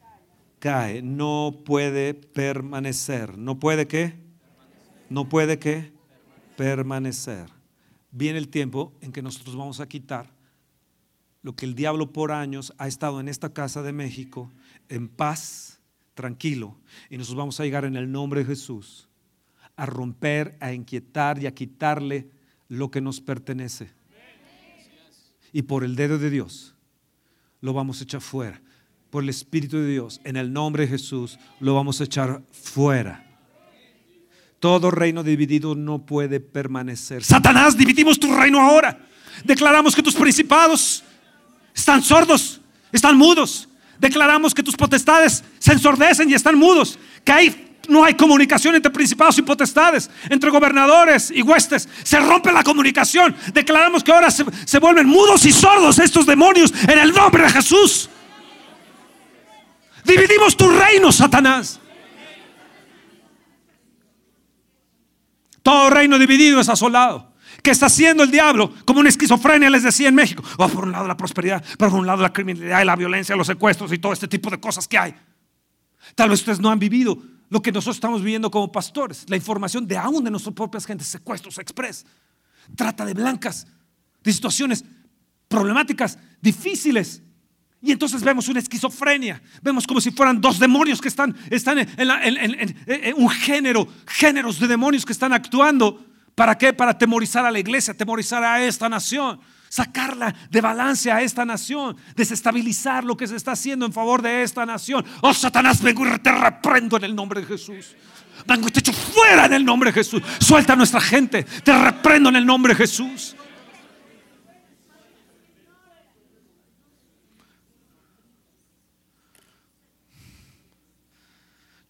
Cae. 0.64 1.02
No 1.02 1.60
puede 1.62 2.14
permanecer. 2.14 3.36
¿No 3.36 3.58
puede 3.58 3.86
qué? 3.86 4.14
No 5.10 5.28
puede 5.28 5.58
qué? 5.58 5.92
Permanecer. 6.56 7.50
Viene 8.10 8.38
el 8.38 8.48
tiempo 8.48 8.94
en 9.02 9.12
que 9.12 9.20
nosotros 9.20 9.56
vamos 9.56 9.80
a 9.80 9.86
quitar 9.86 10.32
lo 11.42 11.54
que 11.54 11.66
el 11.66 11.74
diablo 11.74 12.14
por 12.14 12.32
años 12.32 12.72
ha 12.78 12.88
estado 12.88 13.20
en 13.20 13.28
esta 13.28 13.52
casa 13.52 13.82
de 13.82 13.92
México 13.92 14.50
en 14.88 15.06
paz, 15.06 15.82
tranquilo, 16.14 16.78
y 17.10 17.18
nosotros 17.18 17.40
vamos 17.40 17.60
a 17.60 17.64
llegar 17.64 17.84
en 17.84 17.96
el 17.96 18.10
nombre 18.10 18.40
de 18.40 18.46
Jesús 18.46 19.10
a 19.76 19.84
romper, 19.84 20.56
a 20.60 20.72
inquietar 20.72 21.42
y 21.42 21.46
a 21.46 21.54
quitarle 21.54 22.30
lo 22.68 22.90
que 22.90 23.02
nos 23.02 23.20
pertenece. 23.20 23.90
Y 25.52 25.60
por 25.60 25.84
el 25.84 25.94
dedo 25.94 26.16
de 26.16 26.30
Dios 26.30 26.74
lo 27.60 27.74
vamos 27.74 28.00
a 28.00 28.04
echar 28.04 28.22
fuera. 28.22 28.62
Por 29.14 29.22
el 29.22 29.28
Espíritu 29.28 29.76
de 29.76 29.86
Dios, 29.86 30.20
en 30.24 30.36
el 30.36 30.52
nombre 30.52 30.82
de 30.82 30.88
Jesús, 30.88 31.38
lo 31.60 31.76
vamos 31.76 32.00
a 32.00 32.04
echar 32.04 32.42
fuera. 32.50 33.24
Todo 34.58 34.90
reino 34.90 35.22
dividido 35.22 35.76
no 35.76 36.04
puede 36.04 36.40
permanecer. 36.40 37.22
Satanás, 37.22 37.76
dividimos 37.78 38.18
tu 38.18 38.34
reino 38.34 38.60
ahora. 38.60 38.98
Declaramos 39.44 39.94
que 39.94 40.02
tus 40.02 40.16
principados 40.16 41.04
están 41.72 42.02
sordos, 42.02 42.60
están 42.90 43.16
mudos. 43.16 43.68
Declaramos 44.00 44.52
que 44.52 44.64
tus 44.64 44.74
potestades 44.74 45.44
se 45.60 45.72
ensordecen 45.72 46.28
y 46.28 46.34
están 46.34 46.58
mudos. 46.58 46.98
Que 47.22 47.30
hay 47.30 47.76
no 47.88 48.04
hay 48.04 48.14
comunicación 48.14 48.74
entre 48.74 48.90
principados 48.90 49.38
y 49.38 49.42
potestades, 49.42 50.10
entre 50.28 50.50
gobernadores 50.50 51.30
y 51.30 51.40
huestes. 51.40 51.88
Se 52.02 52.18
rompe 52.18 52.50
la 52.50 52.64
comunicación. 52.64 53.36
Declaramos 53.52 54.02
que 54.02 54.10
ahora 54.10 54.32
se, 54.32 54.44
se, 54.64 54.80
vuelven 54.80 55.06
mudos 55.06 55.46
y 55.46 55.52
sordos 55.52 56.00
estos 56.00 56.26
demonios 56.26 56.74
en 56.88 56.98
el 56.98 57.12
nombre 57.12 57.44
de 57.44 57.50
Jesús. 57.50 58.10
Dividimos 60.04 60.56
tu 60.56 60.68
reino, 60.68 61.10
Satanás. 61.10 61.80
Todo 65.62 65.90
reino 65.90 66.18
dividido 66.18 66.60
es 66.60 66.68
asolado. 66.68 67.32
¿Qué 67.62 67.70
está 67.70 67.86
haciendo 67.86 68.22
el 68.22 68.30
diablo? 68.30 68.70
Como 68.84 69.00
una 69.00 69.08
esquizofrenia 69.08 69.70
les 69.70 69.82
decía 69.82 70.08
en 70.08 70.14
México. 70.14 70.42
Oh, 70.58 70.68
por 70.68 70.84
un 70.84 70.92
lado 70.92 71.08
la 71.08 71.16
prosperidad, 71.16 71.64
por 71.78 71.88
un 71.94 72.06
lado 72.06 72.20
la 72.20 72.32
criminalidad 72.32 72.82
y 72.82 72.84
la 72.84 72.96
violencia, 72.96 73.34
los 73.34 73.46
secuestros 73.46 73.90
y 73.92 73.98
todo 73.98 74.12
este 74.12 74.28
tipo 74.28 74.50
de 74.50 74.60
cosas 74.60 74.86
que 74.86 74.98
hay. 74.98 75.14
Tal 76.14 76.28
vez 76.28 76.40
ustedes 76.40 76.60
no 76.60 76.70
han 76.70 76.78
vivido 76.78 77.16
lo 77.48 77.62
que 77.62 77.72
nosotros 77.72 77.96
estamos 77.96 78.20
viviendo 78.20 78.50
como 78.50 78.70
pastores, 78.70 79.24
la 79.28 79.36
información 79.36 79.86
de 79.86 79.96
aún 79.96 80.22
de 80.24 80.30
nuestras 80.30 80.54
propias 80.54 80.84
gentes, 80.84 81.06
secuestros 81.06 81.56
express, 81.58 82.04
trata 82.76 83.06
de 83.06 83.14
blancas, 83.14 83.66
de 84.22 84.32
situaciones 84.32 84.84
problemáticas, 85.48 86.18
difíciles. 86.42 87.22
Y 87.84 87.92
entonces 87.92 88.22
vemos 88.22 88.48
una 88.48 88.60
esquizofrenia, 88.60 89.42
vemos 89.60 89.86
como 89.86 90.00
si 90.00 90.10
fueran 90.10 90.40
dos 90.40 90.58
demonios 90.58 91.02
que 91.02 91.08
están, 91.08 91.36
están 91.50 91.78
en, 91.78 91.86
en, 91.98 93.14
un 93.14 93.28
género, 93.28 93.86
géneros 94.06 94.58
de 94.58 94.66
demonios 94.66 95.04
que 95.04 95.12
están 95.12 95.34
actuando. 95.34 96.02
¿Para 96.34 96.56
qué? 96.56 96.72
Para 96.72 96.96
temorizar 96.96 97.44
a 97.44 97.50
la 97.50 97.58
iglesia, 97.58 97.92
temorizar 97.92 98.42
a 98.42 98.64
esta 98.64 98.88
nación 98.88 99.38
sacarla 99.68 100.32
de 100.50 100.60
balance 100.60 101.10
a 101.10 101.20
esta 101.20 101.44
nación, 101.44 101.96
desestabilizar 102.14 103.02
lo 103.02 103.16
que 103.16 103.26
se 103.26 103.34
está 103.34 103.52
haciendo 103.52 103.84
en 103.84 103.92
favor 103.92 104.22
de 104.22 104.44
esta 104.44 104.64
nación. 104.64 105.04
Oh, 105.20 105.34
Satanás, 105.34 105.82
vengo 105.82 106.06
y 106.06 106.18
te 106.20 106.30
reprendo 106.30 106.96
en 106.96 107.02
el 107.04 107.14
nombre 107.14 107.40
de 107.40 107.46
Jesús. 107.48 107.96
Vengo 108.46 108.68
y 108.68 108.70
te 108.70 108.78
echo 108.78 108.92
fuera 108.92 109.46
en 109.46 109.52
el 109.52 109.64
nombre 109.64 109.90
de 109.90 109.94
Jesús. 109.94 110.22
Suelta 110.38 110.74
a 110.74 110.76
nuestra 110.76 111.00
gente, 111.00 111.42
te 111.42 111.76
reprendo 111.76 112.28
en 112.28 112.36
el 112.36 112.46
nombre 112.46 112.72
de 112.72 112.78
Jesús. 112.78 113.34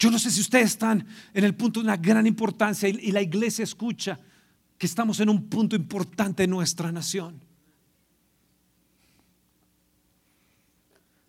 Yo 0.05 0.11
no 0.11 0.19
sé 0.19 0.31
si 0.31 0.43
ustedes 0.43 0.67
están 0.67 1.07
en 1.33 1.45
el 1.45 1.55
punto 1.55 1.81
de 1.81 1.85
una 1.85 1.97
gran 1.97 2.27
importancia 2.27 2.87
y 2.91 3.11
la 3.11 3.23
iglesia 3.23 3.63
escucha 3.63 4.21
que 4.77 4.85
estamos 4.85 5.19
en 5.21 5.31
un 5.31 5.49
punto 5.49 5.75
importante 5.75 6.45
en 6.45 6.51
nuestra 6.51 6.93
nación. 6.93 7.41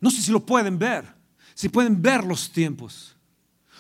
No 0.01 0.11
sé 0.11 0.21
si 0.21 0.29
lo 0.29 0.45
pueden 0.45 0.77
ver, 0.77 1.05
si 1.53 1.69
pueden 1.69 2.01
ver 2.01 2.25
los 2.25 2.51
tiempos. 2.51 3.15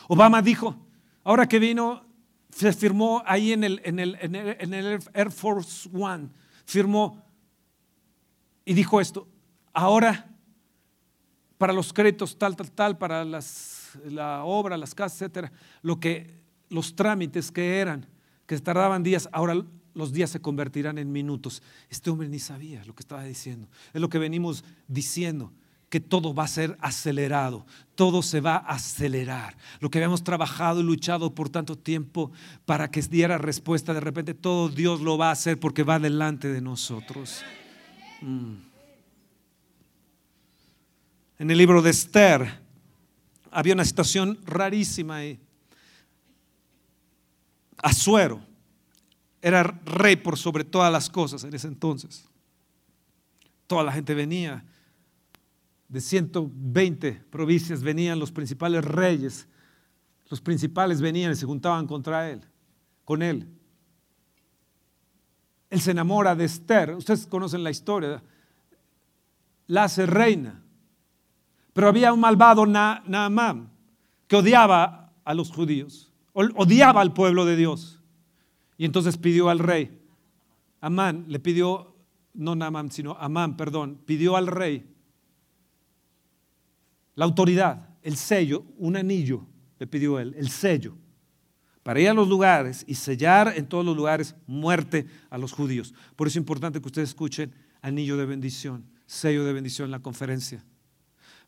Obama 0.07 0.41
dijo, 0.41 0.87
ahora 1.25 1.45
que 1.45 1.59
vino 1.59 2.05
Se 2.49 2.71
firmó 2.71 3.21
ahí 3.25 3.51
en 3.51 3.65
el, 3.65 3.81
en 3.83 3.99
el, 3.99 4.17
en 4.21 4.33
el, 4.33 4.55
en 4.61 4.73
el 4.73 4.99
Air 5.13 5.29
Force 5.29 5.89
One, 5.91 6.29
firmó 6.65 7.21
y 8.63 8.73
dijo 8.73 9.01
esto, 9.01 9.27
ahora 9.73 10.33
para 11.57 11.73
los 11.73 11.91
créditos 11.91 12.39
tal, 12.39 12.55
tal, 12.55 12.71
tal, 12.71 12.97
para 12.97 13.25
las, 13.25 13.84
la 14.05 14.43
obra, 14.43 14.77
las 14.77 14.95
casas, 14.95 15.21
etcétera, 15.21 15.51
lo 15.81 15.99
que, 15.99 16.41
los 16.69 16.95
trámites 16.95 17.51
que 17.51 17.79
eran, 17.79 18.05
que 18.45 18.59
tardaban 18.59 19.03
días, 19.03 19.29
ahora 19.31 19.55
los 19.93 20.11
días 20.11 20.29
se 20.29 20.41
convertirán 20.41 20.97
en 20.97 21.11
minutos. 21.11 21.63
Este 21.89 22.09
hombre 22.09 22.29
ni 22.29 22.39
sabía 22.39 22.83
lo 22.85 22.93
que 22.93 23.01
estaba 23.01 23.23
diciendo. 23.23 23.67
Es 23.93 24.01
lo 24.01 24.09
que 24.09 24.19
venimos 24.19 24.63
diciendo 24.87 25.51
que 25.89 25.99
todo 25.99 26.33
va 26.33 26.43
a 26.43 26.47
ser 26.47 26.77
acelerado, 26.81 27.65
todo 27.95 28.21
se 28.21 28.41
va 28.41 28.57
a 28.57 28.75
acelerar. 28.75 29.55
Lo 29.79 29.89
que 29.89 29.99
habíamos 29.99 30.23
trabajado 30.23 30.81
y 30.81 30.83
luchado 30.83 31.33
por 31.33 31.49
tanto 31.49 31.77
tiempo 31.77 32.31
para 32.65 32.91
que 32.91 33.01
diera 33.01 33.37
respuesta, 33.37 33.93
de 33.93 34.01
repente 34.01 34.33
todo 34.33 34.67
Dios 34.67 34.99
lo 34.99 35.17
va 35.17 35.29
a 35.29 35.31
hacer 35.31 35.59
porque 35.59 35.83
va 35.83 35.99
delante 35.99 36.49
de 36.51 36.59
nosotros. 36.59 37.43
Mm. 38.21 38.55
En 41.37 41.51
el 41.51 41.57
libro 41.57 41.81
de 41.81 41.91
Esther 41.91 42.64
había 43.55 43.73
una 43.73 43.85
situación 43.85 44.37
rarísima 44.43 45.15
ahí. 45.15 45.39
Azuero 47.77 48.41
era 49.41 49.63
rey 49.85 50.17
por 50.17 50.37
sobre 50.37 50.65
todas 50.65 50.91
las 50.91 51.09
cosas 51.09 51.45
en 51.45 51.53
ese 51.53 51.67
entonces. 51.67 52.25
Toda 53.65 53.85
la 53.85 53.93
gente 53.93 54.13
venía 54.13 54.65
de 55.87 56.01
120 56.01 57.13
provincias, 57.29 57.81
venían 57.81 58.19
los 58.19 58.29
principales 58.29 58.83
reyes. 58.83 59.47
Los 60.29 60.41
principales 60.41 60.99
venían 60.99 61.31
y 61.31 61.35
se 61.35 61.45
juntaban 61.45 61.87
contra 61.87 62.29
él, 62.29 62.41
con 63.05 63.21
él. 63.21 63.47
Él 65.69 65.79
se 65.79 65.91
enamora 65.91 66.35
de 66.35 66.43
Esther. 66.43 66.93
Ustedes 66.93 67.25
conocen 67.25 67.63
la 67.63 67.71
historia. 67.71 68.21
La 69.67 69.85
hace 69.85 70.05
reina. 70.05 70.64
Pero 71.75 71.89
había 71.89 72.13
un 72.13 72.21
malvado 72.21 72.65
Naamán 72.65 73.69
que 74.27 74.37
odiaba 74.37 75.11
a 75.25 75.33
los 75.33 75.51
judíos, 75.51 76.09
odiaba 76.31 77.01
al 77.01 77.11
pueblo 77.11 77.43
de 77.43 77.57
Dios. 77.57 78.01
Y 78.77 78.85
entonces 78.85 79.17
pidió 79.17 79.49
al 79.49 79.59
rey, 79.59 80.01
Amán, 80.79 81.25
le 81.27 81.37
pidió, 81.37 81.93
no 82.33 82.55
Naamán, 82.55 82.93
sino 82.93 83.17
Amán, 83.19 83.57
perdón, 83.57 83.99
pidió 84.05 84.37
al 84.37 84.47
rey 84.47 84.89
la 87.15 87.25
autoridad, 87.25 87.89
el 88.03 88.15
sello, 88.15 88.63
un 88.77 88.95
anillo, 88.95 89.45
le 89.77 89.85
pidió 89.85 90.17
él, 90.17 90.33
el 90.37 90.51
sello, 90.51 90.95
para 91.83 91.99
ir 91.99 92.07
a 92.07 92.13
los 92.13 92.29
lugares 92.29 92.85
y 92.87 92.95
sellar 92.95 93.51
en 93.53 93.67
todos 93.67 93.83
los 93.83 93.97
lugares 93.97 94.33
muerte 94.47 95.07
a 95.29 95.37
los 95.37 95.51
judíos. 95.51 95.93
Por 96.15 96.27
eso 96.27 96.39
es 96.39 96.41
importante 96.41 96.79
que 96.79 96.87
ustedes 96.87 97.09
escuchen 97.09 97.53
anillo 97.81 98.15
de 98.15 98.27
bendición, 98.27 98.85
sello 99.05 99.43
de 99.43 99.51
bendición 99.51 99.87
en 99.87 99.91
la 99.91 99.99
conferencia. 99.99 100.63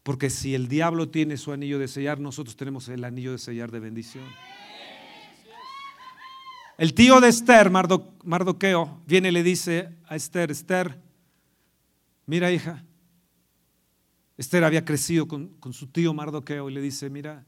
Porque 0.03 0.29
si 0.29 0.55
el 0.55 0.67
diablo 0.67 1.09
tiene 1.09 1.37
su 1.37 1.51
anillo 1.51 1.79
de 1.79 1.87
sellar, 1.87 2.19
nosotros 2.19 2.55
tenemos 2.55 2.87
el 2.89 3.03
anillo 3.03 3.31
de 3.31 3.37
sellar 3.37 3.71
de 3.71 3.79
bendición. 3.79 4.25
El 6.77 6.93
tío 6.93 7.19
de 7.19 7.29
Esther, 7.29 7.71
Mardoqueo, 7.71 9.01
viene 9.07 9.29
y 9.29 9.31
le 9.31 9.43
dice 9.43 9.89
a 10.07 10.15
Esther, 10.15 10.51
Esther, 10.51 11.01
mira 12.27 12.51
hija, 12.51 12.83
Esther 14.37 14.63
había 14.63 14.85
crecido 14.85 15.27
con, 15.27 15.47
con, 15.59 15.73
su 15.73 15.87
tío 15.87 16.13
Mardoqueo 16.13 16.69
y 16.69 16.73
le 16.73 16.81
dice, 16.81 17.09
mira, 17.09 17.43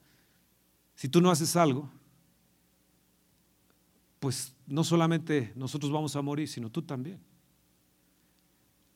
si 0.95 1.07
tú 1.07 1.21
no 1.21 1.29
haces 1.29 1.55
algo, 1.55 1.91
pues 4.19 4.53
no 4.65 4.83
solamente 4.83 5.51
nosotros 5.55 5.91
vamos 5.91 6.15
a 6.15 6.21
morir, 6.21 6.47
sino 6.47 6.69
tú 6.69 6.81
también. 6.81 7.19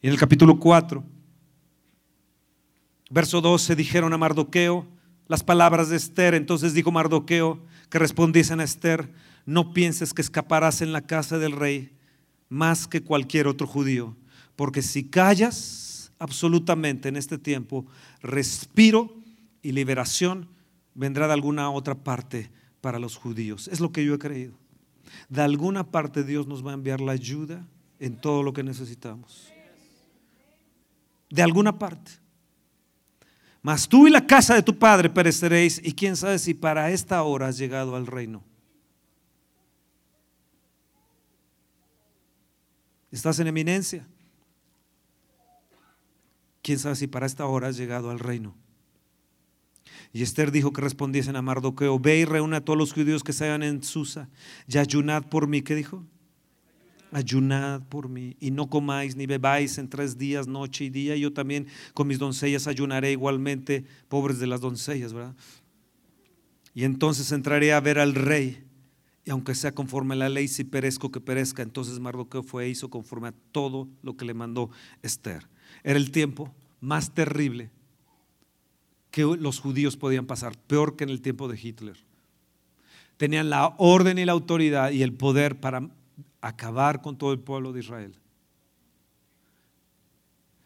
Y 0.01 0.07
en 0.07 0.13
el 0.13 0.19
capítulo 0.19 0.59
4, 0.59 1.03
Verso 3.14 3.41
12 3.41 3.76
dijeron 3.76 4.11
a 4.14 4.18
Mardoqueo 4.18 4.88
las 5.28 5.43
palabras 5.43 5.89
de 5.89 5.97
Esther. 5.97 6.34
Entonces 6.34 6.74
dijo 6.74 6.91
Mardoqueo 6.91 7.64
que 7.91 7.99
respondiesen 7.99 8.59
a 8.59 8.64
Esther, 8.64 9.14
no 9.45 9.72
pienses 9.72 10.16
que 10.16 10.24
escaparás 10.24 10.82
en 10.82 10.91
la 10.91 11.01
casa 11.01 11.38
del 11.38 11.51
rey 11.51 11.91
más 12.49 12.88
que 12.88 13.03
cualquier 13.03 13.45
otro 13.45 13.68
judío, 13.68 14.16
porque 14.55 14.82
si 14.82 15.03
callas 15.03 16.11
absolutamente 16.18 17.07
en 17.07 17.16
este 17.16 17.38
tiempo, 17.38 17.86
respiro 18.24 19.16
y 19.61 19.74
liberación 19.74 20.49
vendrá 20.95 21.28
de 21.28 21.34
alguna 21.34 21.70
otra 21.70 21.93
parte 21.93 22.49
para 22.82 22.97
los 22.97 23.16
judíos. 23.16 23.68
Es 23.68 23.80
lo 23.80 23.91
que 23.91 24.03
yo 24.03 24.16
he 24.16 24.20
creído. 24.20 24.55
De 25.30 25.43
alguna 25.43 25.84
parte 25.91 26.24
Dios 26.24 26.47
nos 26.47 26.66
va 26.66 26.72
a 26.72 26.74
enviar 26.74 26.99
la 26.99 27.11
ayuda 27.11 27.64
en 27.99 28.20
todo 28.20 28.41
lo 28.41 28.53
que 28.53 28.64
necesitamos. 28.64 29.53
De 31.30 31.43
alguna 31.43 31.78
parte. 31.78 32.22
Mas 33.64 33.88
tú 33.88 34.07
y 34.07 34.11
la 34.11 34.28
casa 34.28 34.55
de 34.55 34.61
tu 34.61 34.78
padre 34.78 35.09
pereceréis, 35.09 35.80
y 35.82 35.93
quién 35.93 36.18
sabe 36.18 36.38
si 36.38 36.53
para 36.53 36.91
esta 36.91 37.24
hora 37.24 37.47
has 37.47 37.57
llegado 37.57 37.95
al 37.95 38.05
reino. 38.05 38.43
Estás 43.09 43.39
en 43.39 43.47
eminencia. 43.47 44.05
Quién 46.61 46.78
sabe 46.78 46.95
si 46.95 47.07
para 47.07 47.26
esta 47.26 47.45
hora 47.45 47.70
has 47.70 47.78
llegado 47.78 48.09
al 48.11 48.20
reino. 48.20 48.53
Y 50.11 50.24
Esther 50.24 50.51
dijo 50.51 50.74
que 50.74 50.82
respondiesen 50.82 51.38
a 51.38 51.41
Mardoqueo: 51.41 51.99
Ve 51.99 52.20
y 52.20 52.26
reúne 52.26 52.57
a 52.57 52.66
todos 52.66 52.78
los 52.78 52.91
judíos 52.91 53.24
que 53.24 53.32
se 53.32 53.45
hallan 53.45 53.64
en 53.64 53.84
Susa 53.84 54.30
y 54.68 54.78
ayunad 54.78 55.24
por 55.24 55.47
mí. 55.47 55.61
¿Qué 55.61 55.74
dijo? 55.74 56.03
Ayunad 57.14 57.82
por 57.88 58.09
mí 58.09 58.36
y 58.39 58.51
no 58.51 58.70
comáis 58.70 59.16
ni 59.16 59.26
bebáis 59.26 59.78
en 59.78 59.89
tres 59.89 60.18
días, 60.18 60.47
noche 60.47 60.86
y 60.86 60.89
día. 60.89 61.16
Yo 61.16 61.32
también 61.32 61.68
con 61.93 62.07
mis 62.07 62.20
doncellas 62.20 62.68
ayunaré 62.68 63.11
igualmente, 63.11 63.86
pobres 64.09 64.39
de 64.39 64.47
las 64.47 64.61
doncellas, 64.61 65.14
¿verdad? 65.14 65.36
Y 66.74 66.84
entonces 66.84 67.32
entraré 67.32 67.74
a 67.74 67.80
ver 67.80 67.99
al 67.99 68.16
rey. 68.16 68.64
Y 69.26 69.32
aunque 69.32 69.55
sea 69.55 69.74
conforme 69.74 70.16
a 70.16 70.18
la 70.18 70.30
ley, 70.30 70.47
si 70.47 70.64
perezco, 70.64 71.11
que 71.11 71.22
perezca. 71.22 71.61
Entonces 71.61 71.99
Mardoqueo 71.99 72.43
fue 72.43 72.66
e 72.66 72.70
hizo 72.70 72.89
conforme 72.89 73.30
a 73.30 73.34
todo 73.51 73.88
lo 74.01 74.18
que 74.18 74.26
le 74.26 74.34
mandó 74.34 74.70
Esther. 75.01 75.47
Era 75.84 75.97
el 75.97 76.11
tiempo 76.11 76.53
más 76.82 77.14
terrible 77.14 77.72
que 79.11 79.22
los 79.22 79.59
judíos 79.59 79.95
podían 79.95 80.26
pasar, 80.26 80.57
peor 80.57 80.95
que 80.95 81.03
en 81.03 81.11
el 81.11 81.22
tiempo 81.22 81.47
de 81.47 81.59
Hitler. 81.61 82.03
Tenían 83.18 83.49
la 83.49 83.76
orden 83.78 84.18
y 84.18 84.26
la 84.26 84.32
autoridad 84.32 84.91
y 84.91 85.03
el 85.03 85.14
poder 85.14 85.59
para 85.59 85.88
acabar 86.43 87.01
con 87.01 87.17
todo 87.17 87.31
el 87.31 87.39
pueblo 87.39 87.71
de 87.71 87.79
Israel. 87.79 88.15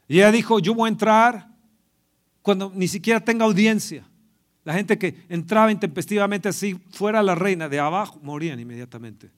Y 0.08 0.18
ella 0.18 0.32
dijo, 0.32 0.60
yo 0.60 0.74
voy 0.74 0.88
a 0.88 0.92
entrar 0.92 1.50
cuando 2.42 2.72
ni 2.74 2.88
siquiera 2.88 3.20
tenga 3.20 3.46
audiencia. 3.46 4.06
La 4.64 4.74
gente 4.74 4.98
que 4.98 5.24
entraba 5.30 5.72
intempestivamente 5.72 6.50
así, 6.50 6.80
fuera 6.92 7.22
la 7.22 7.36
reina, 7.36 7.70
de 7.70 7.80
abajo, 7.80 8.20
morían 8.24 8.60
inmediatamente. 8.60 9.30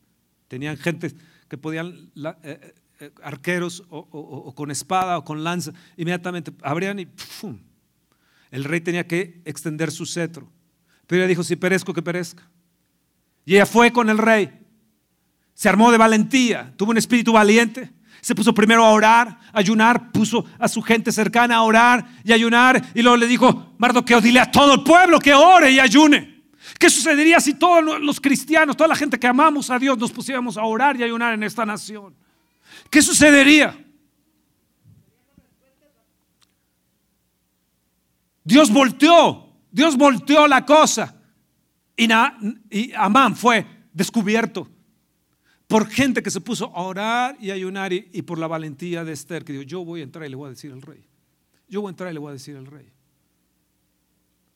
Tenían 0.48 0.78
gente 0.78 1.14
que 1.50 1.58
podían, 1.58 2.10
eh, 2.16 2.36
eh, 2.44 2.74
eh, 3.02 3.12
arqueros 3.22 3.84
o, 3.90 4.54
con 4.56 4.72
espada 4.72 5.18
o 5.18 5.24
con 5.26 5.44
lanza, 5.44 5.74
inmediatamente 5.98 6.54
abrían 6.62 7.00
y 7.00 7.08
el 8.52 8.64
rey 8.64 8.82
tenía 8.82 9.06
que 9.06 9.42
extender 9.44 9.92
su 9.92 10.06
cetro. 10.06 10.50
Pero 11.06 11.22
ella 11.22 11.28
dijo, 11.28 11.44
si 11.44 11.56
perezco, 11.56 11.94
que 11.94 12.02
perezca. 12.02 12.50
Y 13.46 13.56
ella 13.56 13.66
fue 13.66 13.92
con 13.92 14.10
el 14.10 14.18
rey 14.18 14.59
se 15.60 15.68
armó 15.68 15.92
de 15.92 15.98
valentía, 15.98 16.74
tuvo 16.78 16.92
un 16.92 16.98
espíritu 16.98 17.34
valiente. 17.34 17.92
Se 18.22 18.34
puso 18.34 18.54
primero 18.54 18.86
a 18.86 18.92
orar, 18.92 19.28
a 19.28 19.60
ayunar, 19.60 20.10
puso 20.10 20.46
a 20.58 20.70
su 20.70 20.82
gente 20.82 21.12
cercana 21.12 21.58
a 21.58 21.64
orar 21.64 22.08
y 22.24 22.32
ayunar. 22.32 22.82
Y 22.96 23.02
luego 23.02 23.18
le 23.18 23.28
dijo, 23.28 23.74
Mardoqueo, 23.78 24.22
dile 24.22 24.40
a 24.40 24.50
todo 24.50 24.76
el 24.76 24.84
pueblo 24.84 25.20
que 25.20 25.34
ore 25.34 25.70
y 25.70 25.82
ayune. 25.82 26.44
¿Qué 26.80 26.90
sucedería 26.90 27.42
si 27.42 27.56
todos 27.56 27.84
los 28.00 28.22
cristianos, 28.22 28.78
toda 28.78 28.88
la 28.88 28.96
gente 28.96 29.20
que 29.20 29.28
amamos 29.28 29.70
a 29.70 29.78
Dios, 29.78 29.98
nos 29.98 30.14
pusiéramos 30.14 30.56
a 30.56 30.64
orar 30.64 30.96
y 30.96 31.04
ayunar 31.04 31.34
en 31.34 31.44
esta 31.44 31.66
nación? 31.66 32.16
¿Qué 32.90 33.02
sucedería? 33.02 33.78
Dios 38.46 38.72
volteó, 38.72 39.58
Dios 39.70 39.98
volteó 39.98 40.48
la 40.48 40.66
cosa. 40.66 41.18
Y 41.98 42.94
Amán 42.94 43.36
fue 43.36 43.66
descubierto 43.92 44.70
por 45.70 45.88
gente 45.88 46.22
que 46.22 46.32
se 46.32 46.42
puso 46.42 46.76
a 46.76 46.82
orar 46.82 47.38
y 47.40 47.52
ayunar 47.52 47.94
y, 47.94 48.10
y, 48.12 48.24
por 48.24 48.40
la 48.40 48.48
valentía 48.48 49.06
de 49.06 49.14
Esther 49.14 49.46
que 49.46 49.54
dijo, 49.54 49.64
yo 49.64 49.86
voy 49.86 50.02
a 50.02 50.04
entrar 50.04 50.26
y 50.26 50.30
le 50.30 50.36
voy 50.36 50.48
a 50.48 50.50
decir 50.50 50.74
al 50.74 50.82
rey. 50.82 51.06
Yo 51.70 51.80
voy 51.80 51.90
a 51.90 51.92
entrar 51.92 52.10
y 52.10 52.14
le 52.14 52.20
voy 52.20 52.32
a 52.32 52.34
decir 52.34 52.58
al 52.58 52.66
rey 52.66 52.92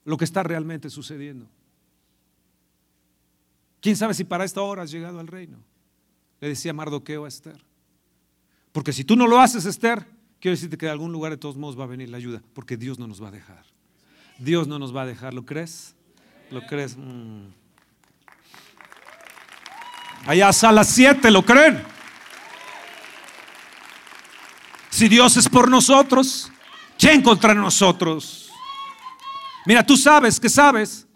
lo 0.06 0.18
que 0.18 0.26
está 0.26 0.44
realmente 0.44 0.90
sucediendo. 0.90 1.48
¿Quién 3.82 3.96
sabe 3.96 4.14
si 4.14 4.24
para 4.24 4.44
esta 4.44 4.62
hora 4.62 4.84
has 4.84 4.92
llegado 4.92 5.20
al 5.20 5.28
reino? 5.28 5.58
Le 6.40 6.50
decía 6.50 6.74
Mardoqueo 6.74 7.26
a 7.26 7.28
Esther. 7.28 7.64
Porque 8.72 8.92
si 8.92 9.04
tú 9.04 9.16
no 9.16 9.28
lo 9.28 9.40
haces, 9.40 9.66
Esther, 9.66 10.06
quiero 10.40 10.56
decirte 10.56 10.78
que 10.78 10.88
de 10.88 10.92
algún 10.92 11.12
lugar 11.12 11.32
de 11.32 11.38
todos 11.38 11.58
modos 11.58 11.80
va 11.80 11.84
a 11.84 11.88
venir 11.88 12.10
la 12.10 12.18
ayuda, 12.18 12.42
porque 12.54 12.76
Dios 12.76 12.98
no 12.98 13.08
nos 13.08 13.22
va 13.22 13.28
a 13.28 13.32
dejar. 13.32 13.66
Dios 14.40 14.68
no 14.68 14.80
nos 14.80 14.96
va 14.96 15.04
a 15.04 15.06
dejar, 15.06 15.34
¿lo 15.34 15.46
crees? 15.46 15.96
¿Lo 16.50 16.62
crees? 16.66 16.98
Mm. 16.98 17.63
Allá 20.26 20.54
sala 20.54 20.84
7, 20.84 21.30
¿lo 21.32 21.44
creen? 21.44 21.84
Si 24.90 25.08
Dios 25.08 25.36
es 25.38 25.50
por 25.50 25.70
nosotros, 25.70 26.52
¿quién 26.98 27.22
contra 27.22 27.54
nosotros? 27.54 28.52
Mira, 29.66 29.86
tú 29.86 29.98
sabes 29.98 30.40
que 30.40 30.50
sabes, 30.50 31.08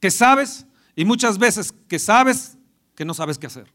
que 0.00 0.10
sabes, 0.10 0.66
y 0.96 1.04
muchas 1.04 1.38
veces 1.38 1.72
que 1.88 1.98
sabes 1.98 2.58
que 2.94 3.04
no 3.04 3.14
sabes 3.14 3.38
qué 3.38 3.46
hacer. 3.46 3.72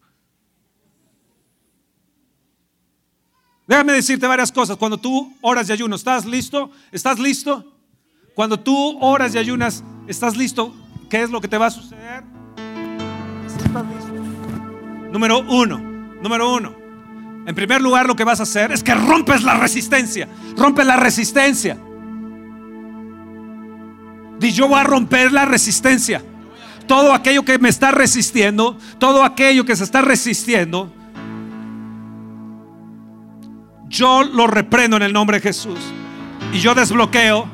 Déjame 3.68 3.94
decirte 3.94 4.28
varias 4.28 4.52
cosas. 4.52 4.78
Cuando 4.78 4.98
tú 4.98 5.36
oras 5.42 5.68
y 5.70 5.72
ayunas, 5.72 6.02
¿estás 6.02 6.26
listo? 6.26 6.70
¿Estás 6.92 7.18
listo? 7.18 7.74
Cuando 8.36 8.60
tú 8.60 9.00
oras 9.02 9.34
y 9.34 9.38
ayunas, 9.40 9.84
¿estás 10.08 10.38
listo? 10.38 10.76
¿Qué 11.10 11.24
es 11.24 11.30
lo 11.32 11.42
que 11.42 11.48
te 11.48 11.58
va 11.58 11.68
a 11.68 11.72
suceder? 11.72 12.24
¿Estás 13.48 13.86
listo? 13.88 14.05
Número 15.16 15.40
uno, 15.40 15.78
número 16.22 16.54
uno. 16.54 16.76
En 17.48 17.56
primer 17.56 17.82
lugar, 17.82 18.06
lo 18.06 18.18
que 18.18 18.26
vas 18.26 18.42
a 18.42 18.44
hacer 18.44 18.74
es 18.74 18.84
que 18.84 18.94
rompes 18.94 19.44
la 19.44 19.54
resistencia. 19.54 20.28
Rompes 20.58 20.86
la 20.86 20.98
resistencia. 20.98 21.78
Di 24.38 24.52
yo 24.52 24.68
voy 24.68 24.78
a 24.78 24.84
romper 24.84 25.32
la 25.32 25.46
resistencia. 25.46 26.22
Todo 26.86 27.14
aquello 27.14 27.46
que 27.46 27.58
me 27.60 27.70
está 27.70 27.92
resistiendo, 27.92 28.78
todo 29.00 29.24
aquello 29.24 29.64
que 29.64 29.78
se 29.78 29.86
está 29.86 30.02
resistiendo, 30.02 30.92
yo 33.88 34.26
lo 34.26 34.48
reprendo 34.48 34.98
en 34.98 35.04
el 35.04 35.14
nombre 35.14 35.38
de 35.38 35.44
Jesús. 35.44 35.80
Y 36.52 36.60
yo 36.60 36.76
desbloqueo 36.76 37.48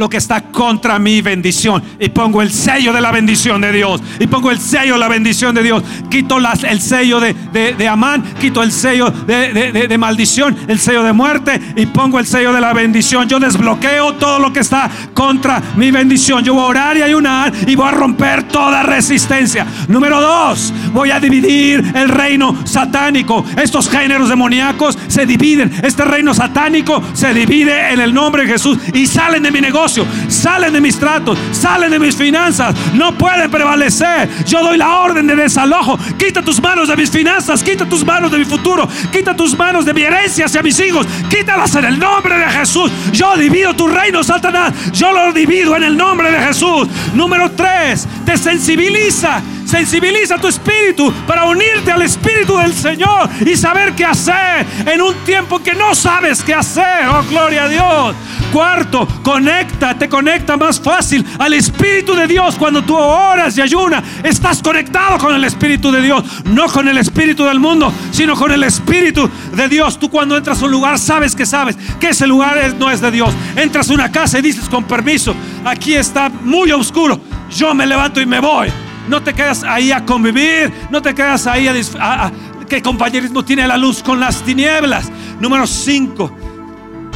lo 0.00 0.08
que 0.08 0.16
está 0.16 0.40
contra 0.40 0.98
mi 0.98 1.20
bendición. 1.20 1.82
Y 2.00 2.08
pongo 2.08 2.40
el 2.40 2.50
sello 2.50 2.90
de 2.92 3.02
la 3.02 3.12
bendición 3.12 3.60
de 3.60 3.70
Dios. 3.70 4.00
Y 4.18 4.26
pongo 4.26 4.50
el 4.50 4.58
sello 4.58 4.94
de 4.94 4.98
la 4.98 5.08
bendición 5.08 5.54
de 5.54 5.62
Dios. 5.62 5.82
Quito 6.10 6.38
el 6.38 6.80
sello 6.80 7.20
de, 7.20 7.34
de, 7.52 7.86
Amán. 7.88 8.24
Quito 8.40 8.62
el 8.62 8.72
sello 8.72 9.10
de, 9.10 9.86
de, 9.86 9.98
maldición. 9.98 10.56
El 10.66 10.78
sello 10.78 11.02
de 11.02 11.12
muerte. 11.12 11.60
Y 11.76 11.84
pongo 11.84 12.18
el 12.18 12.26
sello 12.26 12.52
de 12.54 12.62
la 12.62 12.72
bendición. 12.72 13.28
Yo 13.28 13.38
desbloqueo 13.38 14.14
todo 14.14 14.38
lo 14.38 14.50
que 14.54 14.60
está 14.60 14.90
contra 15.12 15.62
mi 15.76 15.90
bendición. 15.90 16.42
Yo 16.42 16.54
voy 16.54 16.62
a 16.62 16.66
orar 16.66 16.96
y 16.96 17.02
ayunar. 17.02 17.52
Y 17.66 17.76
voy 17.76 17.88
a 17.88 17.90
romper 17.90 18.44
toda 18.44 18.82
resistencia. 18.82 19.66
Número 19.86 20.18
dos. 20.18 20.72
Voy 20.94 21.10
a 21.10 21.20
dividir 21.20 21.92
el 21.94 22.08
reino 22.08 22.56
satánico. 22.64 23.44
Estos 23.62 23.90
géneros 23.90 24.30
demoníacos 24.30 24.96
se 25.08 25.26
dividen. 25.26 25.70
Este 25.82 26.06
reino 26.06 26.32
satánico 26.32 27.02
se 27.12 27.34
divide 27.34 27.92
en 27.92 28.00
el 28.00 28.14
nombre 28.14 28.44
de 28.44 28.52
Jesús. 28.52 28.78
Y 28.94 29.06
salen 29.06 29.42
de 29.42 29.50
mi 29.50 29.60
negocio 29.60 29.89
salen 30.28 30.72
de 30.72 30.80
mis 30.80 30.98
tratos, 30.98 31.38
salen 31.52 31.90
de 31.90 31.98
mis 31.98 32.14
finanzas, 32.14 32.74
no 32.94 33.16
pueden 33.16 33.50
prevalecer. 33.50 34.28
Yo 34.46 34.62
doy 34.62 34.78
la 34.78 35.00
orden 35.00 35.26
de 35.26 35.36
desalojo. 35.36 35.98
Quita 36.18 36.42
tus 36.42 36.60
manos 36.60 36.88
de 36.88 36.96
mis 36.96 37.10
finanzas, 37.10 37.62
quita 37.62 37.86
tus 37.86 38.04
manos 38.04 38.30
de 38.30 38.38
mi 38.38 38.44
futuro, 38.44 38.88
quita 39.12 39.34
tus 39.34 39.56
manos 39.56 39.84
de 39.84 39.94
mi 39.94 40.02
herencia 40.02 40.46
hacia 40.46 40.62
mis 40.62 40.78
hijos, 40.80 41.06
quítalas 41.28 41.74
en 41.74 41.84
el 41.84 41.98
nombre 41.98 42.36
de 42.36 42.46
Jesús. 42.46 42.90
Yo 43.12 43.36
divido 43.36 43.74
tu 43.74 43.88
reino, 43.88 44.22
Satanás. 44.22 44.72
Yo 44.92 45.12
lo 45.12 45.32
divido 45.32 45.76
en 45.76 45.84
el 45.84 45.96
nombre 45.96 46.30
de 46.30 46.40
Jesús. 46.40 46.88
Número 47.14 47.50
tres, 47.52 48.06
te 48.24 48.36
sensibiliza 48.36 49.42
sensibiliza 49.70 50.36
tu 50.36 50.48
espíritu 50.48 51.12
para 51.26 51.44
unirte 51.44 51.92
al 51.92 52.02
espíritu 52.02 52.56
del 52.56 52.74
Señor 52.74 53.28
y 53.46 53.56
saber 53.56 53.94
qué 53.94 54.04
hacer 54.04 54.66
en 54.84 55.00
un 55.00 55.14
tiempo 55.24 55.60
que 55.60 55.74
no 55.74 55.94
sabes 55.94 56.42
qué 56.42 56.54
hacer. 56.54 57.06
Oh, 57.08 57.22
gloria 57.30 57.64
a 57.64 57.68
Dios. 57.68 58.16
Cuarto, 58.52 59.06
conecta, 59.22 59.96
te 59.96 60.08
conecta 60.08 60.56
más 60.56 60.80
fácil 60.80 61.24
al 61.38 61.52
Espíritu 61.52 62.14
de 62.14 62.26
Dios 62.26 62.56
cuando 62.56 62.82
tú 62.82 62.96
oras 62.96 63.56
y 63.56 63.60
ayunas. 63.60 64.02
Estás 64.24 64.60
conectado 64.60 65.18
con 65.18 65.34
el 65.34 65.44
Espíritu 65.44 65.92
de 65.92 66.02
Dios, 66.02 66.24
no 66.46 66.66
con 66.66 66.88
el 66.88 66.98
Espíritu 66.98 67.44
del 67.44 67.60
mundo, 67.60 67.92
sino 68.10 68.34
con 68.34 68.50
el 68.50 68.64
Espíritu 68.64 69.30
de 69.54 69.68
Dios. 69.68 69.98
Tú 69.98 70.10
cuando 70.10 70.36
entras 70.36 70.60
a 70.60 70.64
un 70.64 70.72
lugar 70.72 70.98
sabes 70.98 71.36
que 71.36 71.46
sabes 71.46 71.76
que 72.00 72.08
ese 72.08 72.26
lugar 72.26 72.58
no 72.78 72.90
es 72.90 73.00
de 73.00 73.10
Dios. 73.10 73.32
Entras 73.54 73.88
a 73.88 73.94
una 73.94 74.10
casa 74.10 74.38
y 74.38 74.42
dices 74.42 74.68
con 74.68 74.84
permiso, 74.84 75.34
aquí 75.64 75.94
está 75.94 76.28
muy 76.28 76.72
oscuro. 76.72 77.20
Yo 77.50 77.74
me 77.74 77.86
levanto 77.86 78.20
y 78.20 78.26
me 78.26 78.40
voy. 78.40 78.68
No 79.08 79.22
te 79.22 79.32
quedas 79.32 79.64
ahí 79.64 79.92
a 79.92 80.04
convivir, 80.04 80.72
no 80.90 81.00
te 81.00 81.14
quedas 81.14 81.46
ahí 81.46 81.68
a, 81.68 82.32
que 82.68 82.82
compañerismo 82.82 83.44
tiene 83.44 83.66
la 83.66 83.76
luz 83.76 84.02
con 84.02 84.18
las 84.20 84.42
tinieblas. 84.42 85.10
Número 85.40 85.66
5. 85.66 86.49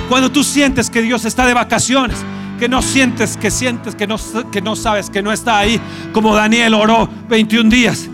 Cuando 0.09 0.31
tú 0.31 0.45
sientes 0.45 0.91
que 0.91 1.03
Dios 1.03 1.25
está 1.25 1.47
de 1.47 1.55
vacaciones, 1.55 2.19
que 2.59 2.69
no 2.69 2.83
sientes, 2.83 3.37
que 3.37 3.51
sientes 3.51 3.95
que 3.95 4.07
no, 4.07 4.17
que 4.51 4.61
no 4.61 4.77
sabes, 4.77 5.11
que 5.11 5.23
no 5.23 5.33
está 5.33 5.59
ahí, 5.59 5.81
como 6.13 6.35
Daniel 6.35 6.75
oró 6.75 7.09
21 7.29 7.71
días. 7.71 8.09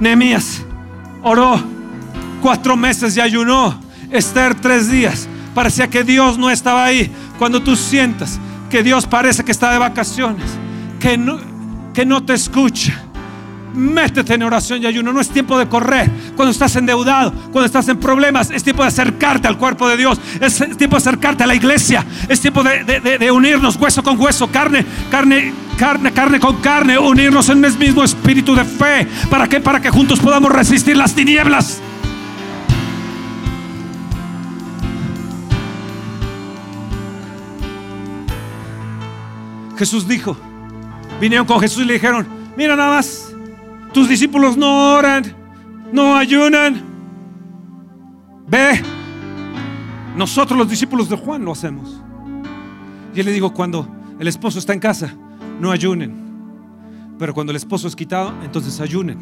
Nehemías 0.00 0.62
oró 1.22 1.60
cuatro 2.40 2.76
meses 2.76 3.16
y 3.16 3.20
ayunó. 3.20 3.80
Esther 4.10 4.54
tres 4.54 4.90
días. 4.90 5.28
Parecía 5.54 5.88
que 5.88 6.04
Dios 6.04 6.38
no 6.38 6.50
estaba 6.50 6.84
ahí. 6.84 7.10
Cuando 7.38 7.62
tú 7.62 7.76
sientas 7.76 8.38
que 8.68 8.82
Dios 8.82 9.06
parece 9.06 9.44
que 9.44 9.52
está 9.52 9.72
de 9.72 9.78
vacaciones, 9.78 10.50
que 11.00 11.16
no, 11.16 11.38
que 11.94 12.04
no 12.04 12.22
te 12.24 12.34
escucha. 12.34 13.02
Métete 13.74 14.34
en 14.34 14.42
oración 14.42 14.82
y 14.82 14.86
ayuno. 14.86 15.12
No 15.12 15.20
es 15.20 15.28
tiempo 15.28 15.58
de 15.58 15.68
correr. 15.68 16.10
Cuando 16.36 16.50
estás 16.50 16.76
endeudado, 16.76 17.32
cuando 17.52 17.64
estás 17.64 17.88
en 17.88 17.98
problemas, 17.98 18.50
es 18.50 18.62
tiempo 18.62 18.82
de 18.82 18.88
acercarte 18.88 19.48
al 19.48 19.58
cuerpo 19.58 19.88
de 19.88 19.96
Dios. 19.96 20.20
Es 20.40 20.56
tiempo 20.76 20.96
de 20.96 20.98
acercarte 20.98 21.44
a 21.44 21.46
la 21.46 21.54
iglesia. 21.54 22.04
Es 22.28 22.40
tiempo 22.40 22.62
de, 22.62 23.30
unirnos 23.30 23.76
hueso 23.76 24.02
con 24.02 24.20
hueso, 24.20 24.48
carne, 24.48 24.84
carne, 25.10 25.52
carne, 25.76 26.12
carne 26.12 26.40
con 26.40 26.56
carne. 26.56 26.98
Unirnos 26.98 27.48
en 27.48 27.64
el 27.64 27.78
mismo 27.78 28.04
espíritu 28.04 28.54
de 28.54 28.64
fe. 28.64 29.06
¿Para 29.30 29.48
qué? 29.48 29.60
Para 29.60 29.80
que 29.80 29.90
juntos 29.90 30.20
podamos 30.20 30.52
resistir 30.52 30.96
las 30.96 31.14
tinieblas. 31.14 31.80
Jesús 39.82 40.06
dijo, 40.06 40.36
vinieron 41.20 41.44
con 41.44 41.58
Jesús 41.58 41.82
y 41.82 41.86
le 41.86 41.94
dijeron, 41.94 42.28
mira 42.56 42.76
nada 42.76 42.90
más, 42.90 43.31
tus 43.92 44.08
discípulos 44.08 44.56
no 44.56 44.94
oran, 44.94 45.24
no 45.92 46.16
ayunan. 46.16 46.82
Ve, 48.48 48.82
nosotros 50.16 50.58
los 50.58 50.68
discípulos 50.68 51.08
de 51.08 51.16
Juan 51.16 51.44
lo 51.44 51.52
hacemos. 51.52 52.00
Y 53.14 53.20
él 53.20 53.26
le 53.26 53.32
dijo, 53.32 53.52
cuando 53.52 53.88
el 54.18 54.28
esposo 54.28 54.58
está 54.58 54.72
en 54.72 54.80
casa, 54.80 55.14
no 55.60 55.70
ayunen. 55.70 56.14
Pero 57.18 57.34
cuando 57.34 57.50
el 57.50 57.56
esposo 57.56 57.88
es 57.88 57.94
quitado, 57.94 58.34
entonces 58.42 58.80
ayunen. 58.80 59.18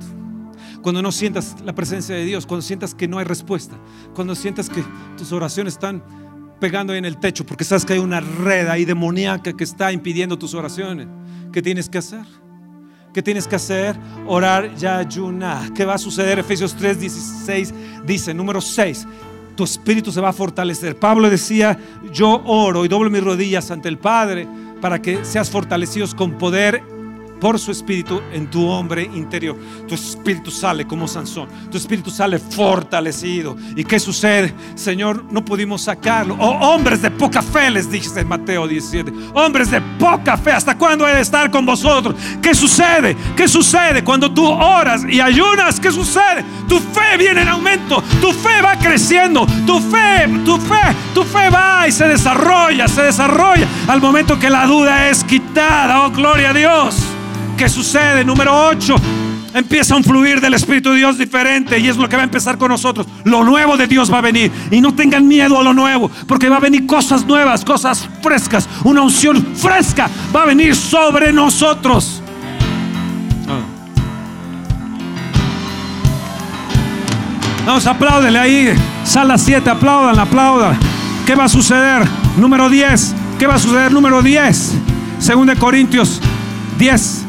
Cuando 0.82 1.02
no 1.02 1.12
sientas 1.12 1.56
la 1.64 1.74
presencia 1.74 2.14
de 2.14 2.24
Dios, 2.24 2.46
cuando 2.46 2.62
sientas 2.62 2.94
que 2.94 3.06
no 3.06 3.18
hay 3.18 3.24
respuesta, 3.24 3.76
cuando 4.14 4.34
sientas 4.34 4.70
que 4.70 4.82
tus 5.16 5.32
oraciones 5.32 5.74
están 5.74 6.02
pegando 6.60 6.94
en 6.94 7.04
el 7.04 7.16
techo 7.16 7.44
porque 7.44 7.64
sabes 7.64 7.84
que 7.84 7.94
hay 7.94 7.98
una 7.98 8.20
red 8.20 8.68
ahí 8.68 8.84
demoníaca 8.84 9.54
que 9.54 9.64
está 9.64 9.92
impidiendo 9.92 10.38
tus 10.38 10.54
oraciones. 10.54 11.08
¿Qué 11.52 11.62
tienes 11.62 11.88
que 11.88 11.98
hacer? 11.98 12.24
¿Qué 13.12 13.22
tienes 13.22 13.48
que 13.48 13.56
hacer? 13.56 13.96
Orar 14.26 14.70
y 14.80 14.86
ayunar. 14.86 15.72
¿Qué 15.72 15.84
va 15.84 15.94
a 15.94 15.98
suceder? 15.98 16.38
Efesios 16.38 16.76
3, 16.76 17.00
16 17.00 17.74
dice, 18.04 18.32
número 18.32 18.60
6, 18.60 19.06
tu 19.56 19.64
espíritu 19.64 20.12
se 20.12 20.20
va 20.20 20.28
a 20.28 20.32
fortalecer. 20.32 20.96
Pablo 20.96 21.28
decía, 21.28 21.76
yo 22.12 22.40
oro 22.44 22.84
y 22.84 22.88
doblo 22.88 23.10
mis 23.10 23.24
rodillas 23.24 23.70
ante 23.72 23.88
el 23.88 23.98
Padre 23.98 24.46
para 24.80 25.02
que 25.02 25.24
seas 25.24 25.50
fortalecidos 25.50 26.14
con 26.14 26.38
poder 26.38 26.82
por 27.40 27.58
su 27.58 27.72
espíritu 27.72 28.20
en 28.32 28.48
tu 28.50 28.68
hombre 28.68 29.02
interior. 29.02 29.56
Tu 29.88 29.94
espíritu 29.94 30.50
sale 30.50 30.86
como 30.86 31.08
Sansón. 31.08 31.48
Tu 31.70 31.78
espíritu 31.78 32.10
sale 32.10 32.38
fortalecido. 32.38 33.56
¿Y 33.74 33.84
qué 33.84 33.98
sucede? 33.98 34.54
Señor, 34.74 35.24
no 35.30 35.44
pudimos 35.44 35.82
sacarlo. 35.82 36.36
Oh, 36.38 36.74
hombres 36.74 37.02
de 37.02 37.10
poca 37.10 37.42
fe, 37.42 37.70
les 37.70 37.90
dije 37.90 38.08
en 38.20 38.28
Mateo 38.28 38.68
17. 38.68 39.12
Hombres 39.34 39.70
de 39.70 39.80
poca 39.80 40.36
fe, 40.36 40.52
¿hasta 40.52 40.76
cuándo 40.76 41.08
he 41.08 41.14
de 41.14 41.20
estar 41.20 41.50
con 41.50 41.64
vosotros? 41.64 42.14
¿Qué 42.42 42.54
sucede? 42.54 43.16
¿Qué 43.36 43.48
sucede 43.48 44.04
cuando 44.04 44.30
tú 44.30 44.46
oras 44.46 45.02
y 45.08 45.20
ayunas? 45.20 45.80
¿Qué 45.80 45.90
sucede? 45.90 46.44
Tu 46.68 46.78
fe 46.78 47.16
viene 47.18 47.42
en 47.42 47.48
aumento. 47.48 48.02
Tu 48.20 48.32
fe 48.32 48.60
va 48.62 48.76
creciendo. 48.76 49.46
Tu 49.66 49.80
fe, 49.80 50.28
tu 50.44 50.58
fe, 50.58 50.94
tu 51.14 51.24
fe 51.24 51.50
va 51.50 51.86
y 51.88 51.92
se 51.92 52.06
desarrolla, 52.06 52.88
se 52.88 53.02
desarrolla 53.02 53.66
al 53.88 54.00
momento 54.00 54.38
que 54.38 54.50
la 54.50 54.66
duda 54.66 55.08
es 55.08 55.24
quitada. 55.24 56.06
Oh, 56.06 56.10
gloria 56.10 56.50
a 56.50 56.54
Dios. 56.54 56.96
¿Qué 57.60 57.68
sucede? 57.68 58.24
Número 58.24 58.68
8. 58.68 58.96
Empieza 59.52 59.94
un 59.94 60.02
fluir 60.02 60.40
del 60.40 60.54
Espíritu 60.54 60.92
de 60.92 60.96
Dios 60.96 61.18
diferente 61.18 61.78
y 61.78 61.88
es 61.88 61.98
lo 61.98 62.08
que 62.08 62.16
va 62.16 62.22
a 62.22 62.24
empezar 62.24 62.56
con 62.56 62.70
nosotros. 62.70 63.06
Lo 63.24 63.44
nuevo 63.44 63.76
de 63.76 63.86
Dios 63.86 64.10
va 64.10 64.16
a 64.16 64.22
venir. 64.22 64.50
Y 64.70 64.80
no 64.80 64.94
tengan 64.94 65.28
miedo 65.28 65.60
a 65.60 65.62
lo 65.62 65.74
nuevo, 65.74 66.10
porque 66.26 66.48
va 66.48 66.56
a 66.56 66.60
venir 66.60 66.86
cosas 66.86 67.26
nuevas, 67.26 67.62
cosas 67.62 68.08
frescas. 68.22 68.66
Una 68.82 69.02
unción 69.02 69.46
fresca 69.54 70.08
va 70.34 70.44
a 70.44 70.46
venir 70.46 70.74
sobre 70.74 71.34
nosotros. 71.34 72.22
Ah. 73.46 73.60
Vamos, 77.66 77.86
apláudele 77.86 78.38
ahí. 78.38 78.74
Sala 79.04 79.36
7, 79.36 79.68
aplaudan, 79.68 80.18
aplaudan. 80.18 80.78
¿Qué 81.26 81.34
va 81.34 81.44
a 81.44 81.48
suceder? 81.50 82.08
Número 82.38 82.70
10. 82.70 83.14
¿Qué 83.38 83.46
va 83.46 83.56
a 83.56 83.58
suceder? 83.58 83.92
Número 83.92 84.22
10. 84.22 84.76
Según 85.18 85.48
de 85.48 85.56
Corintios 85.56 86.22
10 86.78 87.26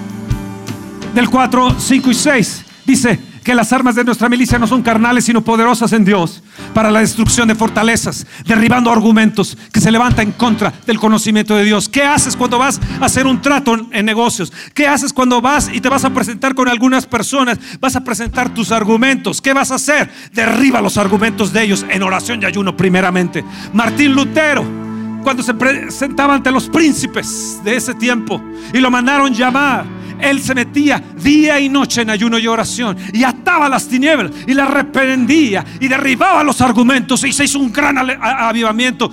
del 1.13 1.29
4, 1.29 1.75
5 1.79 2.11
y 2.11 2.13
6. 2.13 2.65
Dice, 2.85 3.19
que 3.43 3.55
las 3.55 3.73
armas 3.73 3.95
de 3.95 4.03
nuestra 4.03 4.29
milicia 4.29 4.59
no 4.59 4.67
son 4.67 4.81
carnales, 4.81 5.25
sino 5.25 5.41
poderosas 5.41 5.93
en 5.93 6.05
Dios 6.05 6.43
para 6.73 6.91
la 6.91 6.99
destrucción 6.99 7.47
de 7.47 7.55
fortalezas, 7.55 8.25
derribando 8.45 8.91
argumentos 8.91 9.57
que 9.71 9.81
se 9.81 9.91
levantan 9.91 10.27
en 10.27 10.31
contra 10.33 10.71
del 10.85 10.99
conocimiento 10.99 11.55
de 11.55 11.63
Dios. 11.63 11.89
¿Qué 11.89 12.03
haces 12.03 12.35
cuando 12.35 12.59
vas 12.59 12.79
a 12.99 13.05
hacer 13.05 13.25
un 13.25 13.41
trato 13.41 13.75
en 13.91 14.05
negocios? 14.05 14.53
¿Qué 14.73 14.87
haces 14.87 15.11
cuando 15.11 15.41
vas 15.41 15.69
y 15.73 15.81
te 15.81 15.89
vas 15.89 16.05
a 16.05 16.11
presentar 16.11 16.53
con 16.53 16.67
algunas 16.67 17.05
personas? 17.05 17.57
Vas 17.79 17.95
a 17.95 18.03
presentar 18.03 18.53
tus 18.53 18.71
argumentos. 18.71 19.41
¿Qué 19.41 19.53
vas 19.53 19.71
a 19.71 19.75
hacer? 19.75 20.11
Derriba 20.33 20.81
los 20.81 20.97
argumentos 20.97 21.51
de 21.51 21.63
ellos 21.63 21.85
en 21.89 22.03
oración 22.03 22.41
y 22.41 22.45
ayuno 22.45 22.77
primeramente. 22.77 23.43
Martín 23.73 24.13
Lutero 24.13 24.81
cuando 25.23 25.43
se 25.43 25.53
presentaba 25.53 26.33
ante 26.33 26.51
los 26.51 26.67
príncipes 26.67 27.59
de 27.63 27.75
ese 27.75 27.93
tiempo 27.93 28.41
y 28.73 28.79
lo 28.79 28.89
mandaron 28.89 29.33
llamar 29.33 30.00
él 30.19 30.41
se 30.41 30.55
metía 30.55 31.01
día 31.21 31.59
y 31.59 31.69
noche 31.69 32.01
en 32.01 32.09
ayuno 32.09 32.37
y 32.39 32.47
oración 32.47 32.97
y 33.13 33.23
ataba 33.23 33.69
las 33.69 33.87
tinieblas 33.87 34.31
y 34.47 34.53
las 34.53 34.69
reprendía 34.69 35.65
y 35.79 35.87
derribaba 35.87 36.43
los 36.43 36.61
argumentos 36.61 37.23
y 37.23 37.31
se 37.31 37.45
hizo 37.45 37.59
un 37.59 37.71
gran 37.71 37.97
avivamiento 37.97 39.11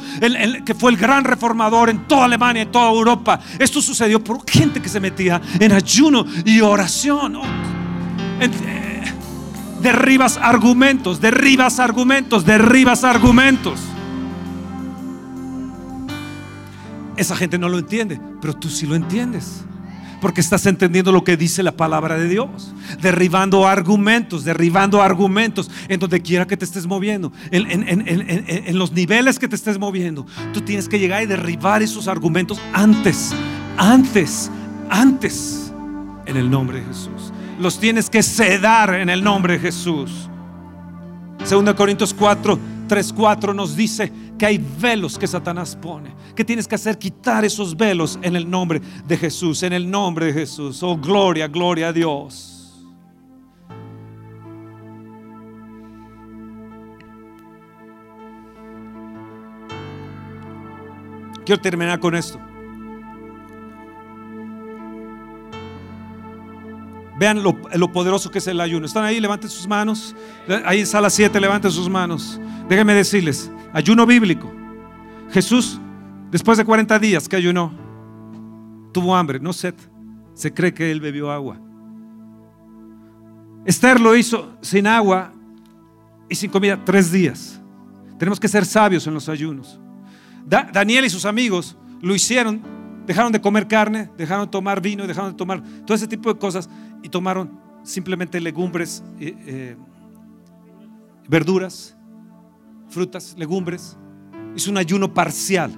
que 0.65 0.75
fue 0.75 0.91
el 0.91 0.97
gran 0.97 1.25
reformador 1.25 1.91
en 1.91 2.07
toda 2.07 2.25
Alemania, 2.25 2.63
en 2.63 2.73
toda 2.73 2.91
Europa. 2.91 3.41
Esto 3.59 3.81
sucedió 3.81 4.23
por 4.23 4.49
gente 4.49 4.81
que 4.81 4.89
se 4.89 5.01
metía 5.01 5.41
en 5.59 5.73
ayuno 5.73 6.25
y 6.45 6.61
oración. 6.61 7.37
Oh, 7.37 7.45
eh, 8.41 9.03
derribas 9.83 10.37
argumentos, 10.37 11.21
derribas 11.21 11.79
argumentos, 11.79 12.45
derribas 12.45 13.05
argumentos. 13.05 13.81
Esa 17.17 17.35
gente 17.35 17.59
no 17.59 17.69
lo 17.69 17.79
entiende, 17.79 18.21
pero 18.41 18.55
tú 18.55 18.69
sí 18.69 18.87
lo 18.87 18.95
entiendes 18.95 19.65
porque 20.21 20.41
estás 20.41 20.67
entendiendo 20.67 21.13
lo 21.13 21.25
que 21.25 21.37
dice 21.37 21.63
la 21.63 21.73
palabra 21.73 22.19
de 22.19 22.29
Dios. 22.29 22.75
Derribando 23.01 23.67
argumentos, 23.67 24.45
derribando 24.45 25.03
argumentos 25.03 25.71
en 25.89 26.01
donde 26.01 26.21
quiera 26.21 26.47
que 26.47 26.57
te 26.57 26.65
estés 26.65 26.87
moviendo, 26.87 27.33
en, 27.51 28.79
los 28.79 28.93
niveles 28.93 29.39
que 29.39 29.49
te 29.49 29.57
estés 29.57 29.79
moviendo. 29.79 30.27
Tú 30.53 30.61
tienes 30.61 30.89
que 30.89 30.99
llegar 30.99 31.23
y 31.23 31.27
derribar 31.27 31.83
esos 31.83 32.09
argumentos 32.09 32.61
antes, 32.73 33.33
antes, 33.77 34.51
antes, 34.91 35.73
en 36.27 36.37
el 36.37 36.51
nombre 36.51 36.81
de 36.81 36.87
Jesús. 36.87 37.33
Los 37.61 37.81
tienes 37.81 38.09
que 38.09 38.23
sedar 38.23 38.95
en 38.95 39.09
el 39.09 39.23
nombre 39.23 39.55
de 39.55 39.61
Jesús. 39.61 40.29
2 41.49 41.75
Corintios 41.75 42.15
4, 42.15 42.59
3, 42.89 43.13
4 43.13 43.55
nos 43.55 43.77
dice 43.77 44.11
que 44.39 44.47
hay 44.47 44.59
velos 44.59 45.19
que 45.19 45.27
Satanás 45.27 45.77
pone. 45.77 46.13
Que 46.35 46.45
tienes 46.45 46.67
que 46.67 46.75
hacer 46.75 46.99
quitar 46.99 47.45
esos 47.45 47.77
velos 47.77 48.19
en 48.23 48.35
el 48.35 48.51
nombre 48.51 48.81
de 49.07 49.17
Jesús, 49.17 49.63
en 49.63 49.73
el 49.73 49.89
nombre 49.89 50.27
de 50.27 50.33
Jesús. 50.33 50.83
Oh, 50.83 50.97
gloria, 50.97 51.47
gloria 51.47 51.89
a 51.89 51.93
Dios. 51.93 52.55
Quiero 61.45 61.63
terminar 61.63 61.99
con 62.01 62.15
esto. 62.15 62.39
Vean 67.19 67.43
lo, 67.43 67.93
poderoso 67.93 68.31
que 68.31 68.39
es 68.39 68.47
el 68.47 68.61
ayuno. 68.61 68.87
¿Están 68.87 69.05
ahí? 69.05 69.21
Levanten 69.21 69.51
sus 69.51 69.67
manos. 69.67 70.15
Ahí 70.65 70.81
en 70.81 70.87
sala 70.87 71.11
7, 71.11 71.41
levanten 71.41 71.71
sus 71.71 71.89
manos. 71.89 72.41
Déjenme 72.69 72.95
decirles, 72.95 73.51
ayuno 73.73 74.07
bíblico. 74.07 74.53
Jesús, 75.31 75.81
después 76.31 76.59
de 76.59 76.65
40 76.65 76.99
días 76.99 77.29
que 77.29 77.37
ayunó, 77.37 77.73
tuvo 78.93 79.17
hambre, 79.17 79.41
no 79.41 79.53
sed. 79.53 79.75
Se 80.35 80.55
cree 80.55 80.73
que 80.73 80.91
él 80.91 81.01
bebió 81.01 81.33
agua. 81.33 81.59
Esther 83.65 84.01
lo 84.01 84.17
hizo 84.17 84.57
sin 84.61 84.87
agua 84.87 85.33
y 86.29 86.35
sin 86.35 86.51
comida 86.51 86.83
tres 86.85 87.11
días. 87.11 87.61
Tenemos 88.19 88.39
que 88.39 88.49
ser 88.49 88.65
sabios 88.65 89.07
en 89.07 89.15
los 89.15 89.29
ayunos. 89.29 89.81
Daniel 90.47 91.05
y 91.05 91.11
sus 91.11 91.25
amigos 91.25 91.77
lo 92.01 92.15
hicieron, 92.15 92.63
dejaron 93.07 93.33
de 93.33 93.41
comer 93.41 93.67
carne, 93.69 94.11
dejaron 94.17 94.47
de 94.47 94.51
tomar 94.51 94.81
vino, 94.81 95.07
dejaron 95.07 95.33
de 95.33 95.37
tomar 95.37 95.63
todo 95.85 95.95
ese 95.95 96.09
tipo 96.09 96.33
de 96.33 96.39
cosas 96.39 96.69
y 97.03 97.09
tomaron 97.09 97.61
simplemente 97.83 98.41
legumbres, 98.41 99.03
eh, 99.21 99.35
eh, 99.47 99.77
verduras 101.29 101.97
frutas, 102.89 103.35
legumbres. 103.39 103.97
Hizo 104.57 104.71
un 104.71 104.79
ayuno 104.79 105.13
parcial. 105.13 105.73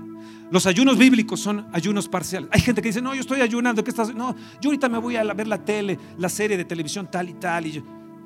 Los 0.50 0.66
ayunos 0.66 0.98
bíblicos 0.98 1.40
son 1.40 1.66
ayunos 1.72 2.08
parciales. 2.08 2.48
Hay 2.52 2.60
gente 2.60 2.82
que 2.82 2.88
dice, 2.88 3.02
no, 3.02 3.14
yo 3.14 3.20
estoy 3.20 3.40
ayunando. 3.40 3.84
¿qué 3.84 3.90
estás? 3.90 4.14
No, 4.14 4.34
yo 4.60 4.70
ahorita 4.70 4.88
me 4.88 4.98
voy 4.98 5.16
a 5.16 5.24
ver 5.34 5.46
la 5.46 5.64
tele, 5.64 5.98
la 6.18 6.28
serie 6.28 6.56
de 6.56 6.64
televisión 6.64 7.08
tal 7.10 7.28
y 7.28 7.34
tal. 7.34 7.66
Y 7.66 7.82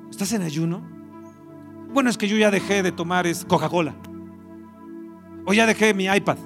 ¿Estás 0.09 0.31
en 0.31 0.41
ayuno? 0.41 0.81
Bueno, 1.93 2.09
es 2.09 2.17
que 2.17 2.27
yo 2.27 2.37
ya 2.37 2.51
dejé 2.51 2.83
de 2.83 2.91
tomar 2.91 3.27
Coca-Cola. 3.47 3.95
O 5.45 5.53
ya 5.53 5.67
dejé 5.67 5.93
mi 5.93 6.05
iPad. 6.05 6.37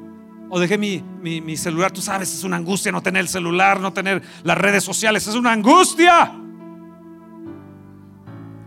O 0.49 0.59
dejé 0.59 0.77
mi, 0.77 1.03
mi 1.21 1.57
celular. 1.57 1.91
Tú 1.91 2.01
sabes, 2.01 2.33
es 2.33 2.43
una 2.43 2.57
angustia 2.57 2.91
no 2.91 3.01
tener 3.01 3.21
el 3.21 3.27
celular, 3.27 3.79
no 3.79 3.93
tener 3.93 4.21
las 4.43 4.57
redes 4.57 4.83
sociales. 4.83 5.27
Es 5.27 5.35
una 5.35 5.51
angustia. 5.51 6.33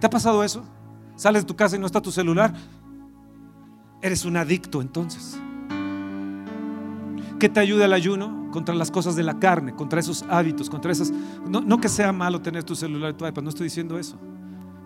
¿Te 0.00 0.06
ha 0.06 0.10
pasado 0.10 0.42
eso? 0.42 0.64
Sales 1.14 1.42
de 1.42 1.46
tu 1.46 1.54
casa 1.54 1.76
y 1.76 1.78
no 1.78 1.86
está 1.86 2.00
tu 2.00 2.10
celular. 2.10 2.52
Eres 4.00 4.24
un 4.24 4.36
adicto 4.36 4.80
entonces. 4.82 5.38
¿Qué 7.38 7.48
te 7.48 7.60
ayuda 7.60 7.84
el 7.84 7.92
ayuno? 7.92 8.48
Contra 8.50 8.74
las 8.74 8.90
cosas 8.90 9.16
de 9.16 9.22
la 9.22 9.38
carne, 9.38 9.74
contra 9.74 10.00
esos 10.00 10.24
hábitos, 10.28 10.68
contra 10.68 10.92
esas... 10.92 11.12
No, 11.48 11.80
que 11.80 11.88
sea 11.88 12.12
malo 12.12 12.40
tener 12.40 12.64
tu 12.64 12.74
celular 12.74 13.12
y 13.12 13.14
tu 13.14 13.26
iPad, 13.26 13.42
no 13.42 13.48
estoy 13.50 13.64
diciendo 13.64 13.98
eso. 13.98 14.18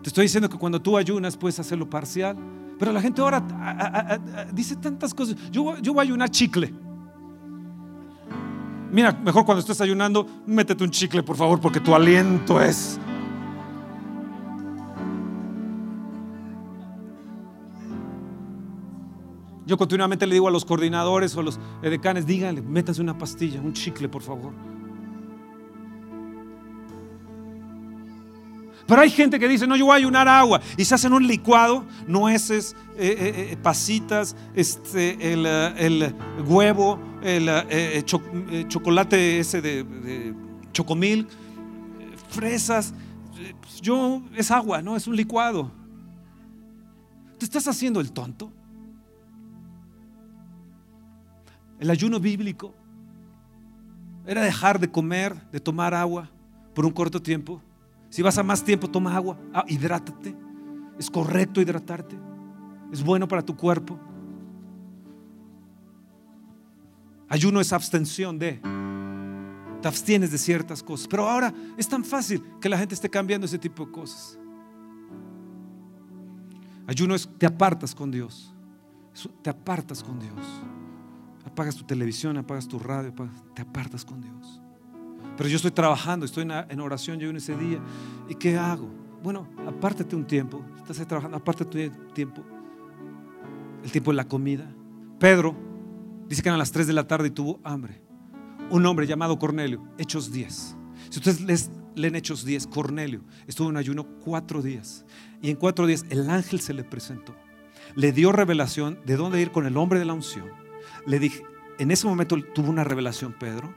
Te 0.02 0.08
estoy 0.08 0.24
diciendo 0.24 0.48
que 0.48 0.56
cuando 0.56 0.80
tú 0.80 0.96
ayunas 0.96 1.36
puedes 1.36 1.58
hacerlo 1.58 1.88
parcial. 1.88 2.36
Pero 2.78 2.92
la 2.92 3.00
gente 3.00 3.22
ahora 3.22 3.42
dice 4.52 4.76
tantas 4.76 5.14
cosas. 5.14 5.36
Yo, 5.50 5.78
yo 5.78 5.94
voy 5.94 6.00
a 6.00 6.02
ayunar 6.02 6.28
chicle. 6.28 6.74
Mira, 8.90 9.12
mejor 9.12 9.44
cuando 9.44 9.60
estés 9.60 9.80
ayunando, 9.80 10.26
métete 10.46 10.84
un 10.84 10.90
chicle, 10.90 11.22
por 11.22 11.36
favor, 11.36 11.60
porque 11.60 11.80
tu 11.80 11.94
aliento 11.94 12.60
es 12.60 12.98
Yo 19.66 19.76
continuamente 19.76 20.28
le 20.28 20.34
digo 20.34 20.46
a 20.46 20.52
los 20.52 20.64
coordinadores 20.64 21.36
o 21.36 21.40
a 21.40 21.42
los 21.42 21.58
decanes, 21.82 22.24
díganle, 22.24 22.62
métanse 22.62 23.02
una 23.02 23.18
pastilla, 23.18 23.60
un 23.60 23.72
chicle, 23.72 24.08
por 24.08 24.22
favor. 24.22 24.52
Pero 28.86 29.00
hay 29.00 29.10
gente 29.10 29.38
que 29.38 29.48
dice, 29.48 29.66
no, 29.66 29.76
yo 29.76 29.86
voy 29.86 29.94
a 29.94 29.96
ayunar 29.96 30.28
agua. 30.28 30.60
Y 30.76 30.84
se 30.84 30.94
hacen 30.94 31.12
un 31.12 31.26
licuado, 31.26 31.84
nueces, 32.06 32.76
eh, 32.96 33.16
eh, 33.18 33.48
eh, 33.52 33.56
pasitas, 33.56 34.36
este, 34.54 35.32
el, 35.32 36.14
huevo, 36.46 36.98
el 37.22 38.04
chocolate 38.68 39.40
ese 39.40 39.60
de, 39.60 39.82
de 39.82 40.34
chocomil, 40.72 41.26
fresas. 42.28 42.94
Yo, 43.82 44.22
es 44.36 44.50
agua, 44.50 44.82
¿no? 44.82 44.96
Es 44.96 45.06
un 45.06 45.16
licuado. 45.16 45.72
¿Te 47.38 47.44
estás 47.44 47.66
haciendo 47.66 48.00
el 48.00 48.12
tonto? 48.12 48.52
El 51.78 51.90
ayuno 51.90 52.20
bíblico 52.20 52.72
era 54.26 54.42
dejar 54.42 54.78
de 54.78 54.90
comer, 54.90 55.34
de 55.50 55.60
tomar 55.60 55.92
agua 55.92 56.30
por 56.74 56.86
un 56.86 56.92
corto 56.92 57.20
tiempo. 57.20 57.60
Si 58.08 58.22
vas 58.22 58.38
a 58.38 58.42
más 58.42 58.62
tiempo, 58.62 58.88
toma 58.88 59.14
agua, 59.14 59.38
ah, 59.52 59.64
hidrátate. 59.68 60.34
Es 60.98 61.10
correcto 61.10 61.60
hidratarte. 61.60 62.18
Es 62.92 63.02
bueno 63.02 63.28
para 63.28 63.42
tu 63.42 63.56
cuerpo. 63.56 63.98
Ayuno 67.28 67.60
es 67.60 67.72
abstención 67.72 68.38
de. 68.38 68.60
Te 69.82 69.88
abstienes 69.88 70.30
de 70.30 70.38
ciertas 70.38 70.82
cosas. 70.82 71.06
Pero 71.08 71.28
ahora 71.28 71.52
es 71.76 71.88
tan 71.88 72.04
fácil 72.04 72.42
que 72.60 72.68
la 72.68 72.78
gente 72.78 72.94
esté 72.94 73.10
cambiando 73.10 73.44
ese 73.46 73.58
tipo 73.58 73.84
de 73.86 73.92
cosas. 73.92 74.38
Ayuno 76.86 77.14
es 77.14 77.28
te 77.38 77.46
apartas 77.46 77.94
con 77.94 78.10
Dios. 78.10 78.54
Te 79.42 79.50
apartas 79.50 80.02
con 80.02 80.18
Dios 80.20 80.46
apagas 81.56 81.74
tu 81.74 81.84
televisión, 81.84 82.36
apagas 82.36 82.68
tu 82.68 82.78
radio, 82.78 83.14
te 83.54 83.62
apartas 83.62 84.04
con 84.04 84.20
Dios. 84.20 84.60
Pero 85.36 85.48
yo 85.48 85.56
estoy 85.56 85.70
trabajando, 85.70 86.24
estoy 86.24 86.46
en 86.50 86.80
oración 86.80 87.18
yo 87.18 87.28
en 87.30 87.36
ese 87.36 87.56
día. 87.56 87.78
¿Y 88.28 88.34
qué 88.34 88.56
hago? 88.56 88.88
Bueno, 89.22 89.48
apártate 89.66 90.16
un 90.16 90.26
tiempo. 90.26 90.64
Estás 90.78 91.06
trabajando, 91.06 91.36
apártate 91.36 91.90
tu 91.90 92.12
tiempo. 92.12 92.42
El 93.84 93.90
tiempo 93.90 94.10
de 94.10 94.16
la 94.16 94.26
comida. 94.26 94.70
Pedro 95.18 95.56
dice 96.28 96.42
que 96.42 96.48
eran 96.48 96.58
las 96.58 96.72
3 96.72 96.86
de 96.86 96.92
la 96.92 97.06
tarde 97.06 97.28
y 97.28 97.30
tuvo 97.30 97.60
hambre. 97.64 98.02
Un 98.70 98.84
hombre 98.86 99.06
llamado 99.06 99.38
Cornelio, 99.38 99.86
Hechos 99.98 100.32
10. 100.32 100.76
Si 101.10 101.18
ustedes 101.18 101.70
leen 101.94 102.16
Hechos 102.16 102.44
10, 102.44 102.66
Cornelio 102.66 103.22
estuvo 103.46 103.70
en 103.70 103.76
ayuno 103.76 104.06
cuatro 104.24 104.62
días. 104.62 105.04
Y 105.42 105.50
en 105.50 105.56
cuatro 105.56 105.86
días 105.86 106.04
el 106.10 106.28
ángel 106.30 106.60
se 106.60 106.74
le 106.74 106.82
presentó. 106.82 107.34
Le 107.94 108.12
dio 108.12 108.32
revelación 108.32 108.98
de 109.06 109.16
dónde 109.16 109.40
ir 109.40 109.52
con 109.52 109.66
el 109.66 109.76
hombre 109.76 109.98
de 109.98 110.04
la 110.04 110.14
unción 110.14 110.66
le 111.06 111.18
dije, 111.18 111.44
en 111.78 111.90
ese 111.90 112.06
momento 112.06 112.36
tuvo 112.54 112.70
una 112.70 112.84
revelación 112.84 113.32
Pedro. 113.32 113.74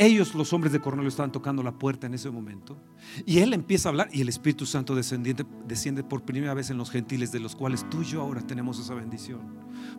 Ellos, 0.00 0.34
los 0.34 0.54
hombres 0.54 0.72
de 0.72 0.80
Cornelio, 0.80 1.10
estaban 1.10 1.30
tocando 1.30 1.62
la 1.62 1.72
puerta 1.72 2.06
en 2.06 2.14
ese 2.14 2.30
momento. 2.30 2.82
Y 3.26 3.40
él 3.40 3.52
empieza 3.52 3.88
a 3.88 3.90
hablar 3.90 4.08
y 4.10 4.22
el 4.22 4.30
Espíritu 4.30 4.64
Santo 4.64 4.94
descendiente, 4.94 5.44
desciende 5.68 6.02
por 6.02 6.22
primera 6.22 6.54
vez 6.54 6.70
en 6.70 6.78
los 6.78 6.90
gentiles, 6.90 7.32
de 7.32 7.38
los 7.38 7.54
cuales 7.54 7.86
tú 7.90 8.00
y 8.00 8.06
yo 8.06 8.22
ahora 8.22 8.40
tenemos 8.40 8.80
esa 8.80 8.94
bendición. 8.94 9.40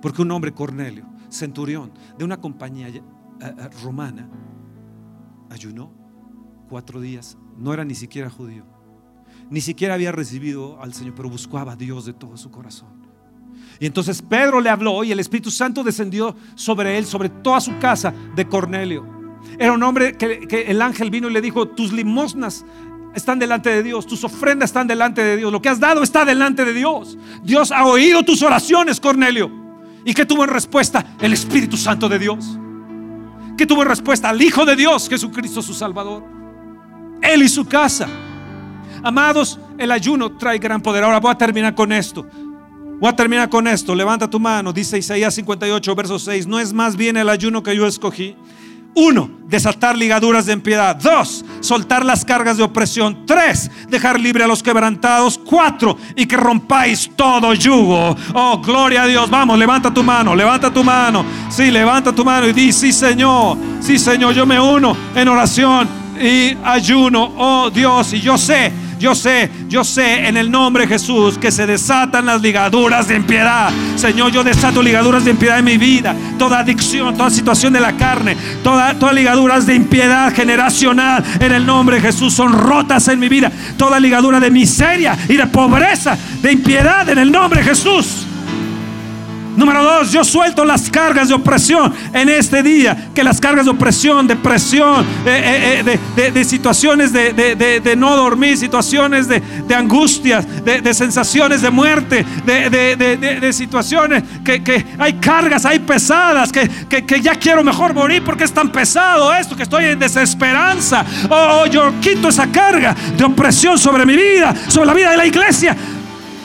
Porque 0.01 0.23
un 0.23 0.31
hombre, 0.31 0.53
Cornelio, 0.53 1.05
centurión 1.29 1.93
de 2.17 2.25
una 2.25 2.41
compañía 2.41 2.87
eh, 2.87 3.03
eh, 3.39 3.69
romana, 3.83 4.27
ayunó 5.51 5.93
cuatro 6.67 6.99
días. 6.99 7.37
No 7.55 7.71
era 7.71 7.85
ni 7.85 7.93
siquiera 7.93 8.31
judío. 8.31 8.65
Ni 9.51 9.61
siquiera 9.61 9.93
había 9.93 10.11
recibido 10.11 10.81
al 10.81 10.95
Señor, 10.95 11.13
pero 11.13 11.29
buscaba 11.29 11.73
a 11.73 11.75
Dios 11.75 12.05
de 12.05 12.13
todo 12.13 12.37
su 12.37 12.49
corazón. 12.49 13.07
Y 13.79 13.85
entonces 13.85 14.23
Pedro 14.23 14.61
le 14.61 14.71
habló 14.71 15.03
y 15.03 15.11
el 15.11 15.19
Espíritu 15.19 15.51
Santo 15.51 15.83
descendió 15.83 16.35
sobre 16.55 16.97
él, 16.97 17.05
sobre 17.05 17.29
toda 17.29 17.61
su 17.61 17.77
casa 17.77 18.11
de 18.35 18.47
Cornelio. 18.47 19.20
Era 19.57 19.73
un 19.73 19.83
hombre 19.83 20.17
que, 20.17 20.65
el 20.67 20.81
ángel 20.81 21.09
vino 21.09 21.29
y 21.29 21.33
le 21.33 21.41
dijo, 21.41 21.67
tus 21.67 21.91
limosnas 21.91 22.65
están 23.13 23.39
delante 23.39 23.69
de 23.69 23.83
Dios, 23.83 24.07
tus 24.07 24.23
ofrendas 24.23 24.69
están 24.69 24.87
delante 24.87 25.23
de 25.23 25.37
Dios, 25.37 25.51
lo 25.51 25.61
que 25.61 25.69
has 25.69 25.79
dado 25.79 26.03
está 26.03 26.25
delante 26.25 26.65
de 26.65 26.73
Dios. 26.73 27.17
Dios 27.43 27.71
ha 27.71 27.85
oído 27.85 28.23
tus 28.23 28.41
oraciones, 28.41 28.99
Cornelio. 28.99 29.51
¿Y 30.05 30.13
qué 30.13 30.25
tuvo 30.25 30.43
en 30.43 30.49
respuesta? 30.49 31.15
El 31.19 31.33
Espíritu 31.33 31.77
Santo 31.77 32.09
de 32.09 32.17
Dios. 32.17 32.57
¿Qué 33.57 33.65
tuvo 33.65 33.83
en 33.83 33.89
respuesta? 33.89 34.29
Al 34.29 34.41
Hijo 34.41 34.65
de 34.65 34.75
Dios, 34.75 35.07
Jesucristo 35.07 35.61
su 35.61 35.73
Salvador. 35.73 36.23
Él 37.21 37.43
y 37.43 37.49
su 37.49 37.65
casa. 37.65 38.07
Amados, 39.03 39.59
el 39.77 39.91
ayuno 39.91 40.37
trae 40.37 40.57
gran 40.57 40.81
poder. 40.81 41.03
Ahora 41.03 41.19
voy 41.19 41.31
a 41.31 41.37
terminar 41.37 41.75
con 41.75 41.91
esto. 41.91 42.25
Voy 42.99 43.09
a 43.09 43.15
terminar 43.15 43.49
con 43.49 43.67
esto. 43.67 43.93
Levanta 43.95 44.29
tu 44.29 44.39
mano. 44.39 44.73
Dice 44.73 44.97
Isaías 44.97 45.33
58, 45.33 45.95
verso 45.95 46.19
6. 46.19 46.47
No 46.47 46.59
es 46.59 46.73
más 46.73 46.95
bien 46.95 47.17
el 47.17 47.29
ayuno 47.29 47.63
que 47.63 47.75
yo 47.75 47.85
escogí. 47.85 48.35
Uno, 48.93 49.29
desatar 49.47 49.97
ligaduras 49.97 50.45
de 50.45 50.53
impiedad. 50.53 50.95
Dos, 50.95 51.45
soltar 51.61 52.03
las 52.03 52.25
cargas 52.25 52.57
de 52.57 52.63
opresión. 52.63 53.25
Tres, 53.25 53.71
dejar 53.87 54.19
libre 54.19 54.43
a 54.43 54.47
los 54.47 54.61
quebrantados. 54.61 55.39
Cuatro, 55.43 55.97
y 56.15 56.25
que 56.25 56.35
rompáis 56.35 57.09
todo 57.15 57.53
yugo. 57.53 58.15
Oh, 58.33 58.61
gloria 58.61 59.03
a 59.03 59.07
Dios. 59.07 59.29
Vamos, 59.29 59.57
levanta 59.57 59.93
tu 59.93 60.03
mano, 60.03 60.35
levanta 60.35 60.71
tu 60.71 60.83
mano. 60.83 61.23
Sí, 61.49 61.71
levanta 61.71 62.13
tu 62.13 62.25
mano 62.25 62.47
y 62.47 62.53
di, 62.53 62.73
sí, 62.73 62.91
Señor. 62.91 63.57
Sí, 63.79 63.97
Señor, 63.97 64.33
yo 64.33 64.45
me 64.45 64.59
uno 64.59 64.95
en 65.15 65.27
oración 65.27 65.87
y 66.21 66.57
ayuno. 66.63 67.33
Oh, 67.37 67.69
Dios, 67.69 68.11
y 68.13 68.19
yo 68.19 68.37
sé 68.37 68.71
yo 69.01 69.15
sé, 69.15 69.49
yo 69.67 69.83
sé 69.83 70.27
en 70.27 70.37
el 70.37 70.51
nombre 70.51 70.83
de 70.83 70.89
Jesús 70.89 71.35
que 71.39 71.51
se 71.51 71.65
desatan 71.65 72.27
las 72.27 72.39
ligaduras 72.39 73.07
de 73.07 73.15
impiedad. 73.15 73.71
Señor, 73.95 74.31
yo 74.31 74.43
desato 74.43 74.83
ligaduras 74.83 75.25
de 75.25 75.31
impiedad 75.31 75.57
en 75.57 75.65
mi 75.65 75.77
vida. 75.77 76.15
Toda 76.37 76.59
adicción, 76.59 77.17
toda 77.17 77.31
situación 77.31 77.73
de 77.73 77.79
la 77.79 77.97
carne, 77.97 78.37
todas 78.63 78.97
toda 78.99 79.11
ligaduras 79.11 79.65
de 79.65 79.73
impiedad 79.73 80.31
generacional 80.33 81.23
en 81.39 81.51
el 81.51 81.65
nombre 81.65 81.95
de 81.95 82.03
Jesús 82.03 82.35
son 82.35 82.53
rotas 82.53 83.07
en 83.07 83.19
mi 83.19 83.27
vida. 83.27 83.51
Toda 83.75 83.99
ligadura 83.99 84.39
de 84.39 84.51
miseria 84.51 85.17
y 85.27 85.35
de 85.35 85.47
pobreza, 85.47 86.15
de 86.39 86.51
impiedad 86.51 87.09
en 87.09 87.17
el 87.17 87.31
nombre 87.31 87.61
de 87.61 87.69
Jesús. 87.69 88.27
Número 89.55 89.83
dos, 89.83 90.11
yo 90.11 90.23
suelto 90.23 90.63
las 90.63 90.89
cargas 90.89 91.27
de 91.27 91.33
opresión 91.33 91.93
en 92.13 92.29
este 92.29 92.63
día. 92.63 93.09
Que 93.13 93.23
las 93.23 93.39
cargas 93.39 93.65
de 93.65 93.71
opresión, 93.71 94.25
de 94.25 94.35
presión, 94.35 95.05
eh, 95.25 95.83
eh, 95.85 95.99
eh, 96.17 96.31
de, 96.31 96.45
situaciones 96.45 97.11
de, 97.11 97.95
no 97.97 98.15
dormir, 98.15 98.57
situaciones 98.57 99.27
de, 99.27 99.41
angustias, 99.75 100.45
de, 100.63 100.93
sensaciones 100.93 101.61
de 101.61 101.69
muerte, 101.69 102.25
de, 102.45 103.53
situaciones 103.53 104.23
que, 104.43 104.85
hay 104.97 105.13
cargas, 105.13 105.65
hay 105.65 105.79
pesadas, 105.79 106.51
que, 106.51 106.69
que, 106.87 107.21
ya 107.21 107.35
quiero 107.35 107.63
mejor 107.63 107.93
morir 107.93 108.23
porque 108.23 108.45
es 108.45 108.53
tan 108.53 108.71
pesado 108.71 109.33
esto, 109.33 109.55
que 109.55 109.63
estoy 109.63 109.85
en 109.85 109.99
desesperanza. 109.99 111.05
Oh, 111.29 111.65
yo 111.65 111.93
quito 111.99 112.29
esa 112.29 112.47
carga 112.47 112.95
de 113.17 113.23
opresión 113.23 113.77
sobre 113.77 114.05
mi 114.05 114.15
vida, 114.15 114.55
sobre 114.67 114.87
la 114.87 114.93
vida 114.93 115.11
de 115.11 115.17
la 115.17 115.25
iglesia, 115.25 115.75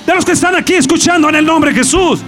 de 0.04 0.14
los 0.14 0.24
que 0.24 0.32
están 0.32 0.56
aquí 0.56 0.74
escuchando 0.74 1.28
en 1.28 1.36
el 1.36 1.46
nombre 1.46 1.72
de 1.72 1.78
Jesús. 1.78 2.20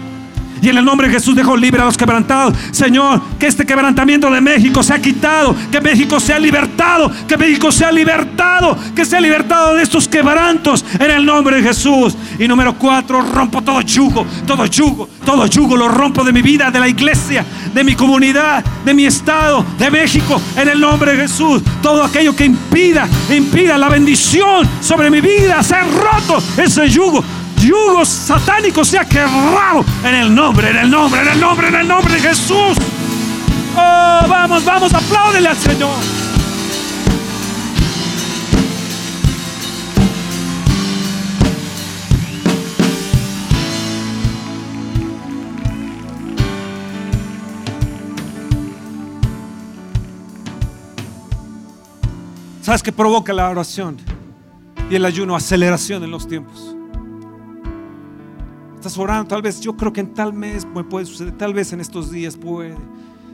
Y 0.61 0.69
en 0.69 0.79
el 0.79 0.85
nombre 0.85 1.09
de 1.09 1.15
Jesús 1.15 1.35
dejo 1.35 1.57
libre 1.57 1.83
a 1.83 1.85
los 1.85 1.97
quebrantados. 1.97 2.55
Señor, 2.71 3.21
que 3.39 3.47
este 3.47 3.65
quebrantamiento 3.65 4.31
de 4.31 4.41
México 4.41 4.83
sea 4.83 5.01
quitado. 5.01 5.55
Que 5.71 5.81
México 5.81 6.19
sea 6.21 6.39
libertado. 6.39 7.11
Que 7.27 7.37
México 7.37 7.71
sea 7.71 7.93
libertado. 7.93 8.77
Que 8.95 9.05
sea 9.05 9.21
libertado 9.21 9.75
de 9.75 9.83
estos 9.83 10.09
quebrantos. 10.09 10.85
En 10.99 11.11
el 11.11 11.25
nombre 11.25 11.57
de 11.57 11.63
Jesús. 11.63 12.17
Y 12.39 12.49
número 12.49 12.75
cuatro, 12.75 13.21
rompo 13.23 13.63
todo 13.63 13.81
yugo. 13.83 14.27
Todo 14.47 14.67
yugo. 14.67 15.09
Todo 15.25 15.47
yugo 15.47 15.77
lo 15.77 15.89
rompo 15.89 16.25
de 16.25 16.33
mi 16.33 16.43
vida, 16.43 16.71
de 16.71 16.81
la 16.81 16.89
iglesia, 16.89 17.45
de 17.75 17.85
mi 17.85 17.95
comunidad, 17.95 18.65
de 18.85 18.95
mi 18.95 19.05
estado, 19.05 19.65
de 19.79 19.91
México. 19.91 20.41
En 20.57 20.69
el 20.69 20.81
nombre 20.81 21.13
de 21.13 21.23
Jesús. 21.23 21.63
Todo 21.83 22.03
aquello 22.03 22.35
que 22.35 22.45
impida, 22.45 23.07
impida 23.31 23.77
la 23.77 23.89
bendición 23.89 24.67
sobre 24.81 25.11
mi 25.11 25.21
vida. 25.21 25.63
Ser 25.63 25.85
roto 25.85 26.43
ese 26.57 26.89
yugo 26.89 27.23
yugo 27.61 28.05
satánico 28.05 28.85
sea 28.85 29.05
quebrado 29.05 29.85
en 30.05 30.15
el 30.15 30.35
nombre, 30.35 30.71
en 30.71 30.77
el 30.77 30.91
nombre, 30.91 31.21
en 31.21 31.29
el 31.29 31.41
nombre, 31.41 31.69
en 31.69 31.75
el 31.75 31.89
nombre 31.89 32.15
de 32.15 32.21
Jesús. 32.21 32.77
Oh, 33.77 34.21
vamos, 34.29 34.65
vamos, 34.65 34.95
apláudele 34.95 35.49
al 35.49 35.57
Señor. 35.57 35.91
¿Sabes 52.69 52.83
qué 52.83 52.93
provoca 52.93 53.33
la 53.33 53.49
oración 53.49 53.97
y 54.91 54.95
el 54.95 55.07
ayuno? 55.07 55.35
Aceleración 55.35 56.05
en 56.05 56.11
los 56.11 56.29
tiempos. 56.29 56.78
Estás 58.79 58.97
orando, 58.97 59.27
tal 59.27 59.43
vez 59.43 59.61
yo 59.61 59.77
creo 59.77 59.93
que 59.93 59.99
en 59.99 60.15
tal 60.15 60.33
mes 60.33 60.65
puede 60.89 61.05
suceder, 61.05 61.37
tal 61.37 61.53
vez 61.53 61.73
en 61.73 61.81
estos 61.81 62.13
días 62.13 62.37
puede. 62.37 62.77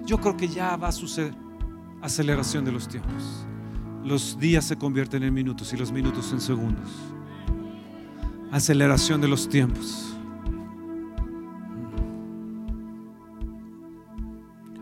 Yo 0.06 0.18
creo 0.18 0.34
que 0.38 0.48
ya 0.48 0.74
va 0.78 0.88
a 0.88 0.92
suceder. 0.92 1.34
Aceleración 2.00 2.64
de 2.64 2.72
los 2.72 2.88
tiempos. 2.88 3.44
Los 4.02 4.38
días 4.38 4.64
se 4.64 4.78
convierten 4.78 5.22
en 5.22 5.34
minutos 5.34 5.70
y 5.74 5.76
los 5.76 5.92
minutos 5.92 6.32
en 6.32 6.40
segundos. 6.40 6.88
Aceleración 8.52 9.20
de 9.20 9.28
los 9.28 9.46
tiempos. 9.46 10.16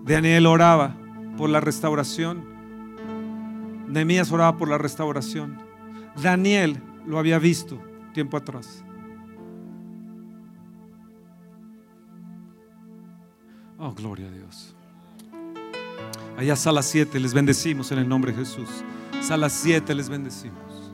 Daniel 0.04 0.46
oraba 0.46 0.94
por 1.36 1.50
la 1.50 1.58
restauración. 1.58 2.44
Nehemías 3.88 4.30
oraba 4.30 4.56
por 4.56 4.68
la 4.68 4.78
restauración. 4.78 5.58
Daniel 6.22 6.80
lo 7.04 7.18
había 7.18 7.40
visto 7.40 7.80
tiempo 8.14 8.36
atrás. 8.36 8.84
Oh, 13.84 13.92
gloria 13.92 14.28
a 14.28 14.30
Dios. 14.30 14.76
Allá 16.38 16.54
sala 16.54 16.82
7 16.82 17.18
les 17.18 17.34
bendecimos 17.34 17.90
en 17.90 17.98
el 17.98 18.08
nombre 18.08 18.30
de 18.30 18.38
Jesús. 18.38 18.68
Sala 19.20 19.48
7 19.48 19.92
les 19.96 20.08
bendecimos. 20.08 20.92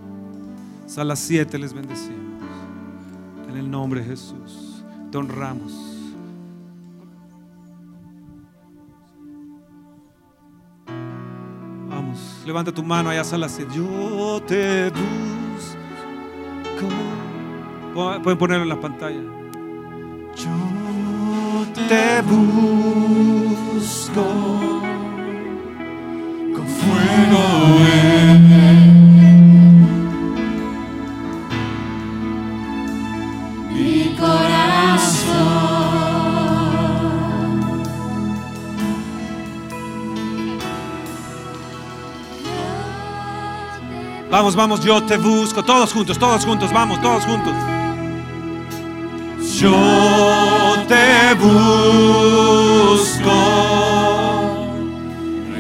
Sala 0.87 1.15
7 1.15 1.59
les 1.59 1.75
bendecimos. 1.75 2.43
En 3.47 3.59
el 3.59 3.71
nombre 3.71 4.01
de 4.01 4.07
Jesús. 4.07 4.83
Te 5.13 5.19
honramos. 5.19 5.71
Vamos, 11.91 12.43
levanta 12.47 12.73
tu 12.73 12.83
mano 12.83 13.11
allá 13.11 13.23
sala 13.23 13.51
7. 13.51 13.71
Yo 13.77 14.43
te 14.47 14.89
busco. 14.89 15.79
Pueden 18.23 18.39
ponerlo 18.39 18.63
en 18.63 18.69
la 18.71 18.81
pantalla. 18.81 19.21
Yo 20.35 20.68
te 21.87 22.23
busco 22.23 24.25
con 26.55 26.67
fuego 26.67 27.45
en 27.93 28.49
mi 33.73 34.17
corazón. 34.19 35.39
Vamos, 44.31 44.55
vamos, 44.57 44.81
yo 44.81 45.03
te 45.05 45.17
busco, 45.17 45.65
todos 45.65 45.93
juntos, 45.93 46.19
todos 46.19 46.45
juntos, 46.45 46.73
vamos, 46.73 47.01
todos 47.01 47.25
juntos. 47.25 47.55
Yo 49.59 50.38
te 50.89 51.35
busco, 51.35 51.71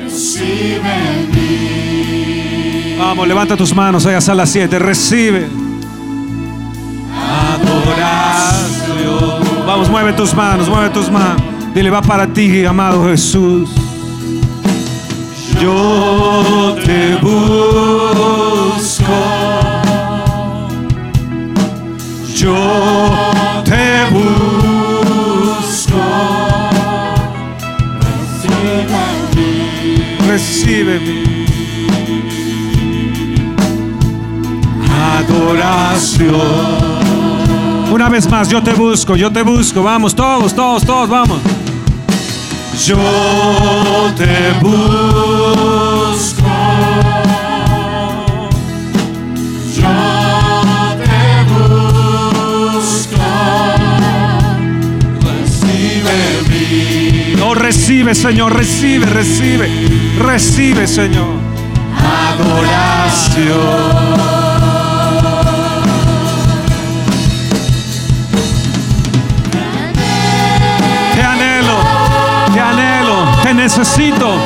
recibe 0.03 0.93
en 1.15 1.31
mí. 1.31 2.97
Vamos, 2.99 3.29
levanta 3.29 3.57
tus 3.57 3.75
manos, 3.75 4.07
hagas 4.07 4.29
a 4.29 4.35
las 4.35 4.51
7, 4.51 4.79
recibe. 4.79 5.49
Adoración. 7.55 8.87
Vamos, 9.67 9.89
mueve 9.91 10.13
tus 10.15 10.35
manos, 10.35 10.69
mueve 10.69 10.91
tus 10.91 11.11
manos. 11.11 11.43
Dile, 11.75 11.91
va 11.91 12.03
para 12.03 12.27
ti, 12.27 12.65
amado 12.65 13.05
Jesús. 13.05 13.69
Yo 15.61 16.77
te 16.85 17.17
busco. 17.17 17.49
Yo 22.35 22.55
te 23.65 24.05
busco. 24.11 24.48
Recíbeme. 30.39 31.45
Adoración. 35.19 36.31
Una 37.91 38.09
vez 38.09 38.31
más, 38.31 38.49
yo 38.49 38.63
te 38.63 38.73
busco, 38.73 39.17
yo 39.17 39.33
te 39.33 39.43
busco. 39.43 39.83
Vamos, 39.83 40.15
todos, 40.15 40.55
todos, 40.55 40.85
todos, 40.87 41.09
vamos. 41.09 41.41
Yo 42.87 42.97
te 44.17 44.53
busco. 44.63 44.85
Yo 49.75 49.91
te 51.03 51.19
busco. 52.71 53.25
Recibe 55.21 56.17
mí. 56.49 57.08
No 57.49 57.55
recibe, 57.55 58.15
Señor, 58.15 58.55
recibe, 58.55 59.07
recibe, 59.07 59.71
recibe, 60.19 60.87
Señor. 60.87 61.29
Adoración. 62.29 63.57
Te 71.15 71.23
anhelo, 71.23 71.79
te 72.53 72.61
anhelo, 72.61 73.25
te 73.43 73.55
necesito, 73.55 74.39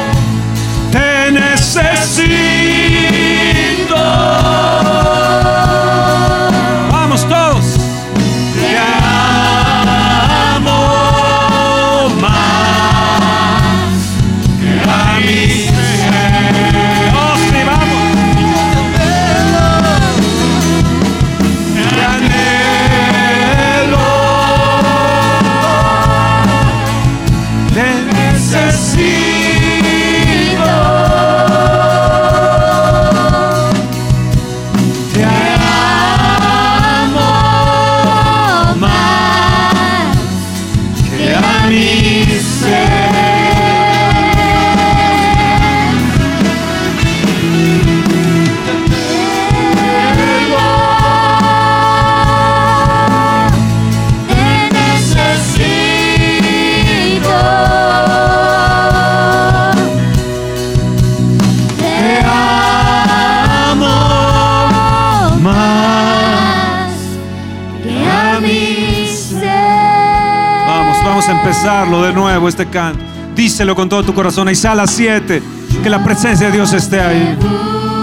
empezarlo 71.62 72.02
de 72.02 72.12
nuevo 72.12 72.48
este 72.48 72.66
canto. 72.66 72.98
Díselo 73.36 73.76
con 73.76 73.88
todo 73.88 74.02
tu 74.02 74.12
corazón. 74.12 74.48
Ahí 74.48 74.56
sala 74.56 74.84
7. 74.84 75.40
Que 75.80 75.88
la 75.88 76.02
presencia 76.02 76.48
de 76.48 76.52
Dios 76.52 76.72
esté 76.72 77.00
ahí. 77.00 77.38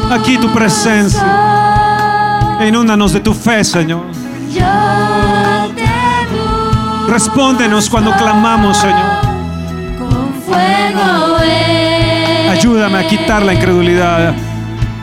Aquí 0.09 0.37
tu 0.37 0.49
presencia. 0.53 1.21
Inúndanos 2.65 3.11
de 3.11 3.19
tu 3.19 3.33
fe, 3.33 3.63
Señor. 3.65 4.05
Respóndenos 7.09 7.89
cuando 7.89 8.13
clamamos, 8.13 8.77
Señor. 8.77 9.19
Ayúdame 12.49 12.99
a 12.99 13.07
quitar 13.07 13.43
la 13.43 13.53
incredulidad. 13.53 14.33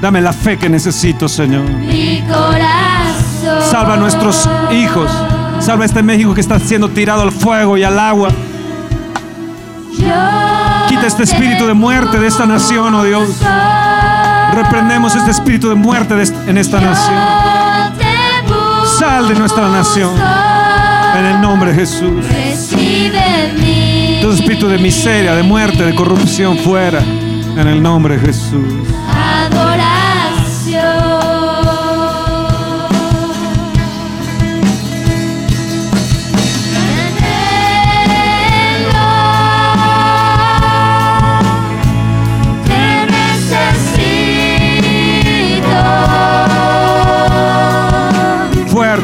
Dame 0.00 0.22
la 0.22 0.32
fe 0.32 0.57
que 0.57 0.70
necesito, 0.70 1.28
Señor. 1.28 1.66
Salva 3.70 3.94
a 3.94 3.96
nuestros 3.98 4.48
hijos. 4.72 5.11
Salva 5.61 5.82
a 5.82 5.86
este 5.86 6.02
México 6.02 6.32
que 6.32 6.40
está 6.40 6.59
siendo 6.59 6.88
tirado 6.88 7.20
al 7.20 7.32
fuego 7.32 7.76
y 7.76 7.84
al 7.84 7.98
agua. 7.98 8.30
Quita 10.88 11.07
este 11.07 11.24
espíritu 11.24 11.66
de 11.66 11.74
muerte 11.74 12.18
de 12.18 12.26
esta 12.26 12.46
nación, 12.46 12.94
oh 12.94 13.04
Dios. 13.04 13.28
Reprendemos 14.54 15.14
este 15.14 15.30
espíritu 15.30 15.68
de 15.68 15.74
muerte 15.74 16.14
de 16.14 16.22
en 16.48 16.59
esta 16.59 16.80
nación. 16.80 17.16
Sal 18.98 19.28
de 19.28 19.34
nuestra 19.34 19.68
nación. 19.68 20.14
En 21.18 21.24
el 21.26 21.40
nombre 21.40 21.72
de 21.72 21.80
Jesús. 21.80 22.24
Todo 24.22 24.32
espíritu 24.32 24.68
de 24.68 24.78
miseria, 24.78 25.34
de 25.34 25.42
muerte, 25.42 25.84
de 25.84 25.94
corrupción 25.94 26.59
fuera. 26.59 27.00
En 27.00 27.66
el 27.68 27.82
nombre 27.82 28.16
de 28.16 28.26
Jesús. 28.26 28.95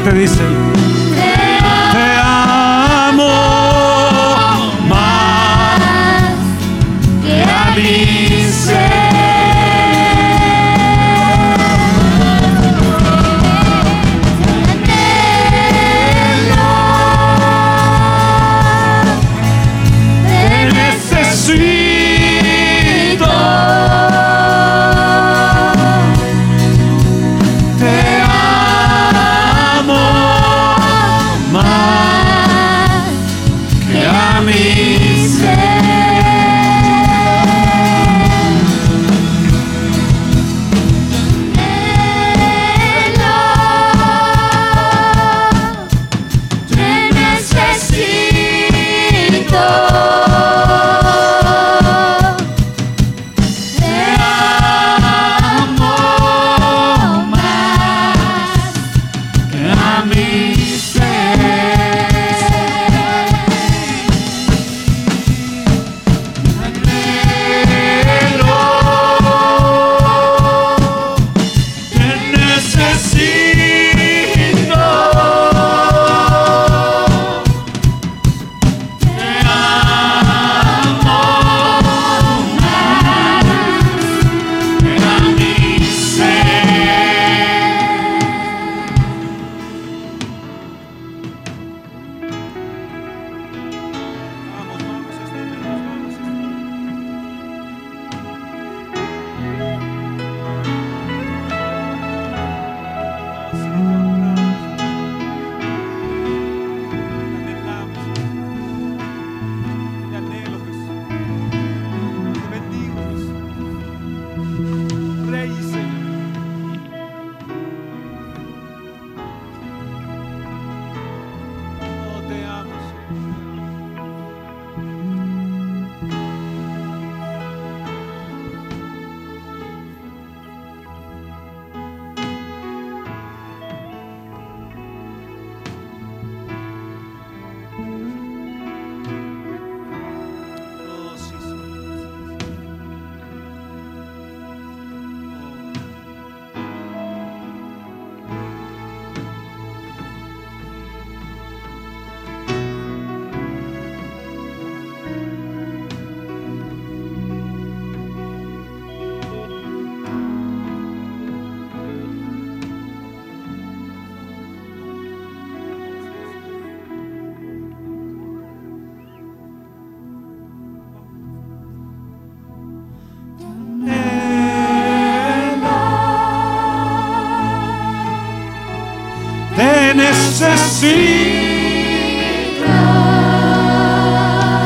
Fuerte 0.03 0.19
dice. 0.19 0.52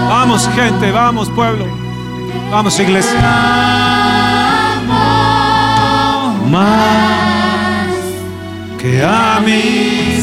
Vamos 0.10 0.50
gente, 0.56 0.92
vamos 0.92 1.30
pueblo. 1.30 1.66
Vamos 2.50 2.80
iglesia. 2.80 3.20
Más 6.50 7.88
que 8.78 9.04
a 9.04 9.42
mi 9.46 10.22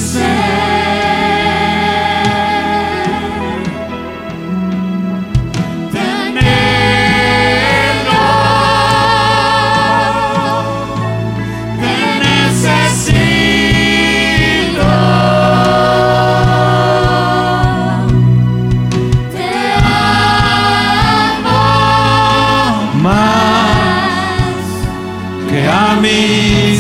Jesús, 26.35 26.74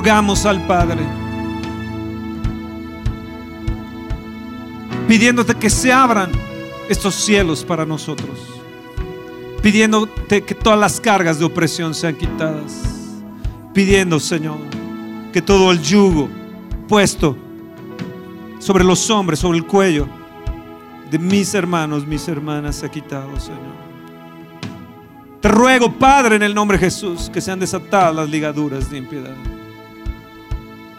rogamos 0.00 0.46
al 0.46 0.66
Padre, 0.66 1.02
pidiéndote 5.06 5.54
que 5.56 5.68
se 5.68 5.92
abran 5.92 6.32
estos 6.88 7.14
cielos 7.16 7.62
para 7.62 7.84
nosotros, 7.84 8.30
pidiéndote 9.60 10.42
que 10.42 10.54
todas 10.54 10.80
las 10.80 10.98
cargas 11.02 11.38
de 11.38 11.44
opresión 11.44 11.94
sean 11.94 12.16
quitadas, 12.16 12.80
pidiendo, 13.74 14.18
Señor, 14.18 14.56
que 15.34 15.42
todo 15.42 15.70
el 15.70 15.82
yugo 15.82 16.30
puesto 16.88 17.36
sobre 18.58 18.82
los 18.82 19.10
hombres, 19.10 19.38
sobre 19.38 19.58
el 19.58 19.66
cuello 19.66 20.08
de 21.10 21.18
mis 21.18 21.52
hermanos, 21.52 22.06
mis 22.06 22.26
hermanas, 22.26 22.76
se 22.76 22.86
ha 22.86 22.90
quitado, 22.90 23.38
Señor. 23.38 23.90
Te 25.42 25.48
ruego, 25.50 25.92
Padre, 25.92 26.36
en 26.36 26.42
el 26.42 26.54
nombre 26.54 26.78
de 26.78 26.86
Jesús, 26.86 27.28
que 27.30 27.42
sean 27.42 27.60
desatadas 27.60 28.14
las 28.14 28.30
ligaduras 28.30 28.90
de 28.90 28.96
impiedad, 28.96 29.36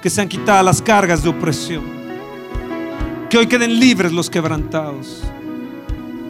que 0.01 0.09
sean 0.09 0.27
quitadas 0.27 0.65
las 0.65 0.81
cargas 0.81 1.23
de 1.23 1.29
opresión, 1.29 1.83
que 3.29 3.37
hoy 3.37 3.47
queden 3.47 3.79
libres 3.79 4.11
los 4.11 4.29
quebrantados. 4.29 5.23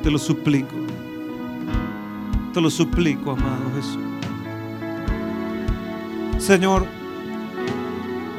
Te 0.04 0.12
lo 0.12 0.18
suplico, 0.18 0.76
te 2.54 2.60
lo 2.60 2.70
suplico, 2.70 3.32
amado 3.32 3.72
Jesús. 3.76 4.00
Señor, 6.38 6.86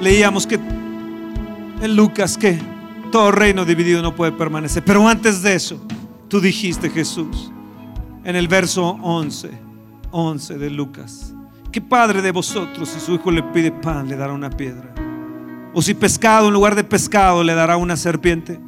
leíamos 0.01 0.47
que 0.47 0.57
en 0.57 1.97
Lucas 1.97 2.37
que 2.37 2.59
todo 3.11 3.30
reino 3.30 3.64
dividido 3.64 4.03
no 4.03 4.14
puede 4.14 4.33
permanecer, 4.33 4.85
pero 4.85 5.07
antes 5.07 5.43
de 5.43 5.55
eso, 5.55 5.80
tú 6.28 6.41
dijiste, 6.41 6.91
Jesús, 6.91 7.53
en 8.24 8.37
el 8.37 8.49
verso 8.49 8.99
11, 9.03 9.51
11 10.11 10.59
de 10.59 10.70
Lucas. 10.70 11.35
¿Qué 11.70 11.80
padre 11.80 12.20
de 12.20 12.33
vosotros 12.33 12.89
si 12.89 13.01
su 13.01 13.14
hijo 13.14 13.30
le 13.30 13.43
pide 13.45 13.72
pan 13.72 14.09
le 14.09 14.16
dará 14.16 14.33
una 14.33 14.51
piedra? 14.51 14.91
O 15.75 15.83
si 15.83 15.95
pescado 15.95 16.49
en 16.49 16.55
lugar 16.55 16.75
de 16.75 16.85
pescado 16.85 17.43
le 17.43 17.55
dará 17.55 17.77
una 17.77 17.97
serpiente? 17.97 18.61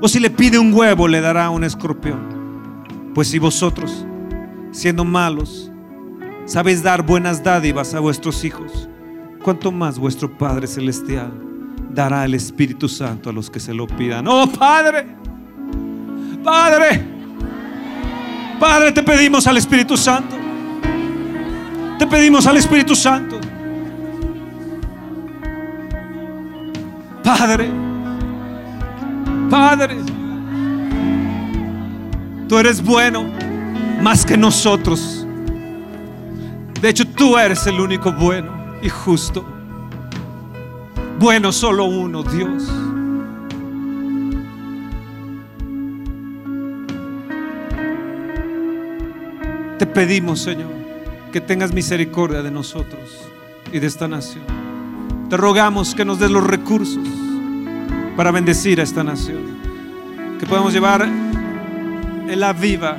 O 0.00 0.08
si 0.08 0.20
le 0.20 0.30
pide 0.30 0.58
un 0.58 0.72
huevo 0.72 1.08
le 1.08 1.20
dará 1.20 1.50
un 1.50 1.64
escorpión? 1.64 2.84
Pues 3.14 3.28
si 3.28 3.38
vosotros, 3.38 4.06
siendo 4.70 5.04
malos, 5.04 5.70
sabéis 6.44 6.82
dar 6.82 7.02
buenas 7.02 7.42
dádivas 7.42 7.94
a 7.94 8.00
vuestros 8.00 8.44
hijos, 8.44 8.88
¿cuánto 9.42 9.72
más 9.72 9.98
vuestro 9.98 10.36
Padre 10.36 10.66
Celestial 10.66 11.32
dará 11.90 12.24
el 12.24 12.34
Espíritu 12.34 12.88
Santo 12.88 13.30
a 13.30 13.32
los 13.32 13.50
que 13.50 13.60
se 13.60 13.74
lo 13.74 13.86
pidan? 13.86 14.26
Oh 14.28 14.46
Padre, 14.46 15.06
Padre. 16.42 17.04
Padre, 18.58 18.92
te 18.92 19.02
pedimos 19.02 19.46
al 19.46 19.56
Espíritu 19.56 19.96
Santo. 19.96 20.36
Te 21.98 22.06
pedimos 22.06 22.46
al 22.46 22.56
Espíritu 22.56 22.94
Santo. 22.94 23.40
Padre, 27.38 27.70
Padre, 29.48 29.96
tú 32.48 32.58
eres 32.58 32.82
bueno 32.82 33.24
más 34.02 34.26
que 34.26 34.36
nosotros. 34.36 35.24
De 36.82 36.88
hecho, 36.88 37.06
tú 37.06 37.38
eres 37.38 37.64
el 37.68 37.78
único 37.78 38.12
bueno 38.12 38.50
y 38.82 38.88
justo. 38.88 39.44
Bueno 41.20 41.52
solo 41.52 41.84
uno, 41.84 42.24
Dios. 42.24 42.68
Te 49.78 49.86
pedimos, 49.86 50.40
Señor, 50.40 50.72
que 51.30 51.40
tengas 51.40 51.72
misericordia 51.72 52.42
de 52.42 52.50
nosotros 52.50 53.28
y 53.72 53.78
de 53.78 53.86
esta 53.86 54.08
nación. 54.08 54.42
Te 55.28 55.36
rogamos 55.36 55.94
que 55.94 56.04
nos 56.04 56.18
des 56.18 56.28
los 56.28 56.44
recursos 56.44 57.19
para 58.20 58.32
bendecir 58.32 58.78
a 58.80 58.82
esta 58.82 59.02
nación. 59.02 59.56
Que 60.38 60.44
podamos 60.44 60.74
llevar 60.74 61.08
el 62.28 62.38
la 62.38 62.52
viva 62.52 62.98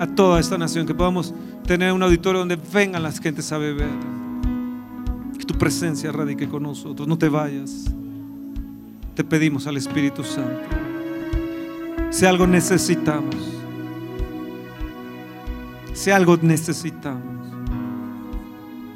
a 0.00 0.06
toda 0.06 0.40
esta 0.40 0.56
nación. 0.56 0.86
Que 0.86 0.94
podamos 0.94 1.34
tener 1.66 1.92
un 1.92 2.02
auditorio 2.02 2.38
donde 2.38 2.56
vengan 2.56 3.02
las 3.02 3.20
gentes 3.20 3.52
a 3.52 3.58
beber. 3.58 3.90
Que 5.38 5.44
tu 5.44 5.52
presencia 5.58 6.10
radique 6.10 6.48
con 6.48 6.62
nosotros. 6.62 7.06
No 7.06 7.18
te 7.18 7.28
vayas. 7.28 7.84
Te 9.14 9.22
pedimos 9.22 9.66
al 9.66 9.76
Espíritu 9.76 10.24
Santo. 10.24 10.62
Si 12.08 12.24
algo 12.24 12.46
necesitamos 12.46 13.36
si 15.92 16.10
algo 16.10 16.38
necesitamos, 16.40 17.46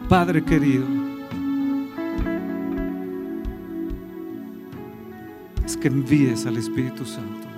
Padre 0.09 0.43
querido, 0.43 0.87
es 5.71 5.77
que 5.77 5.87
envíes 5.87 6.47
al 6.47 6.57
Espíritu 6.57 7.05
Santo. 7.05 7.50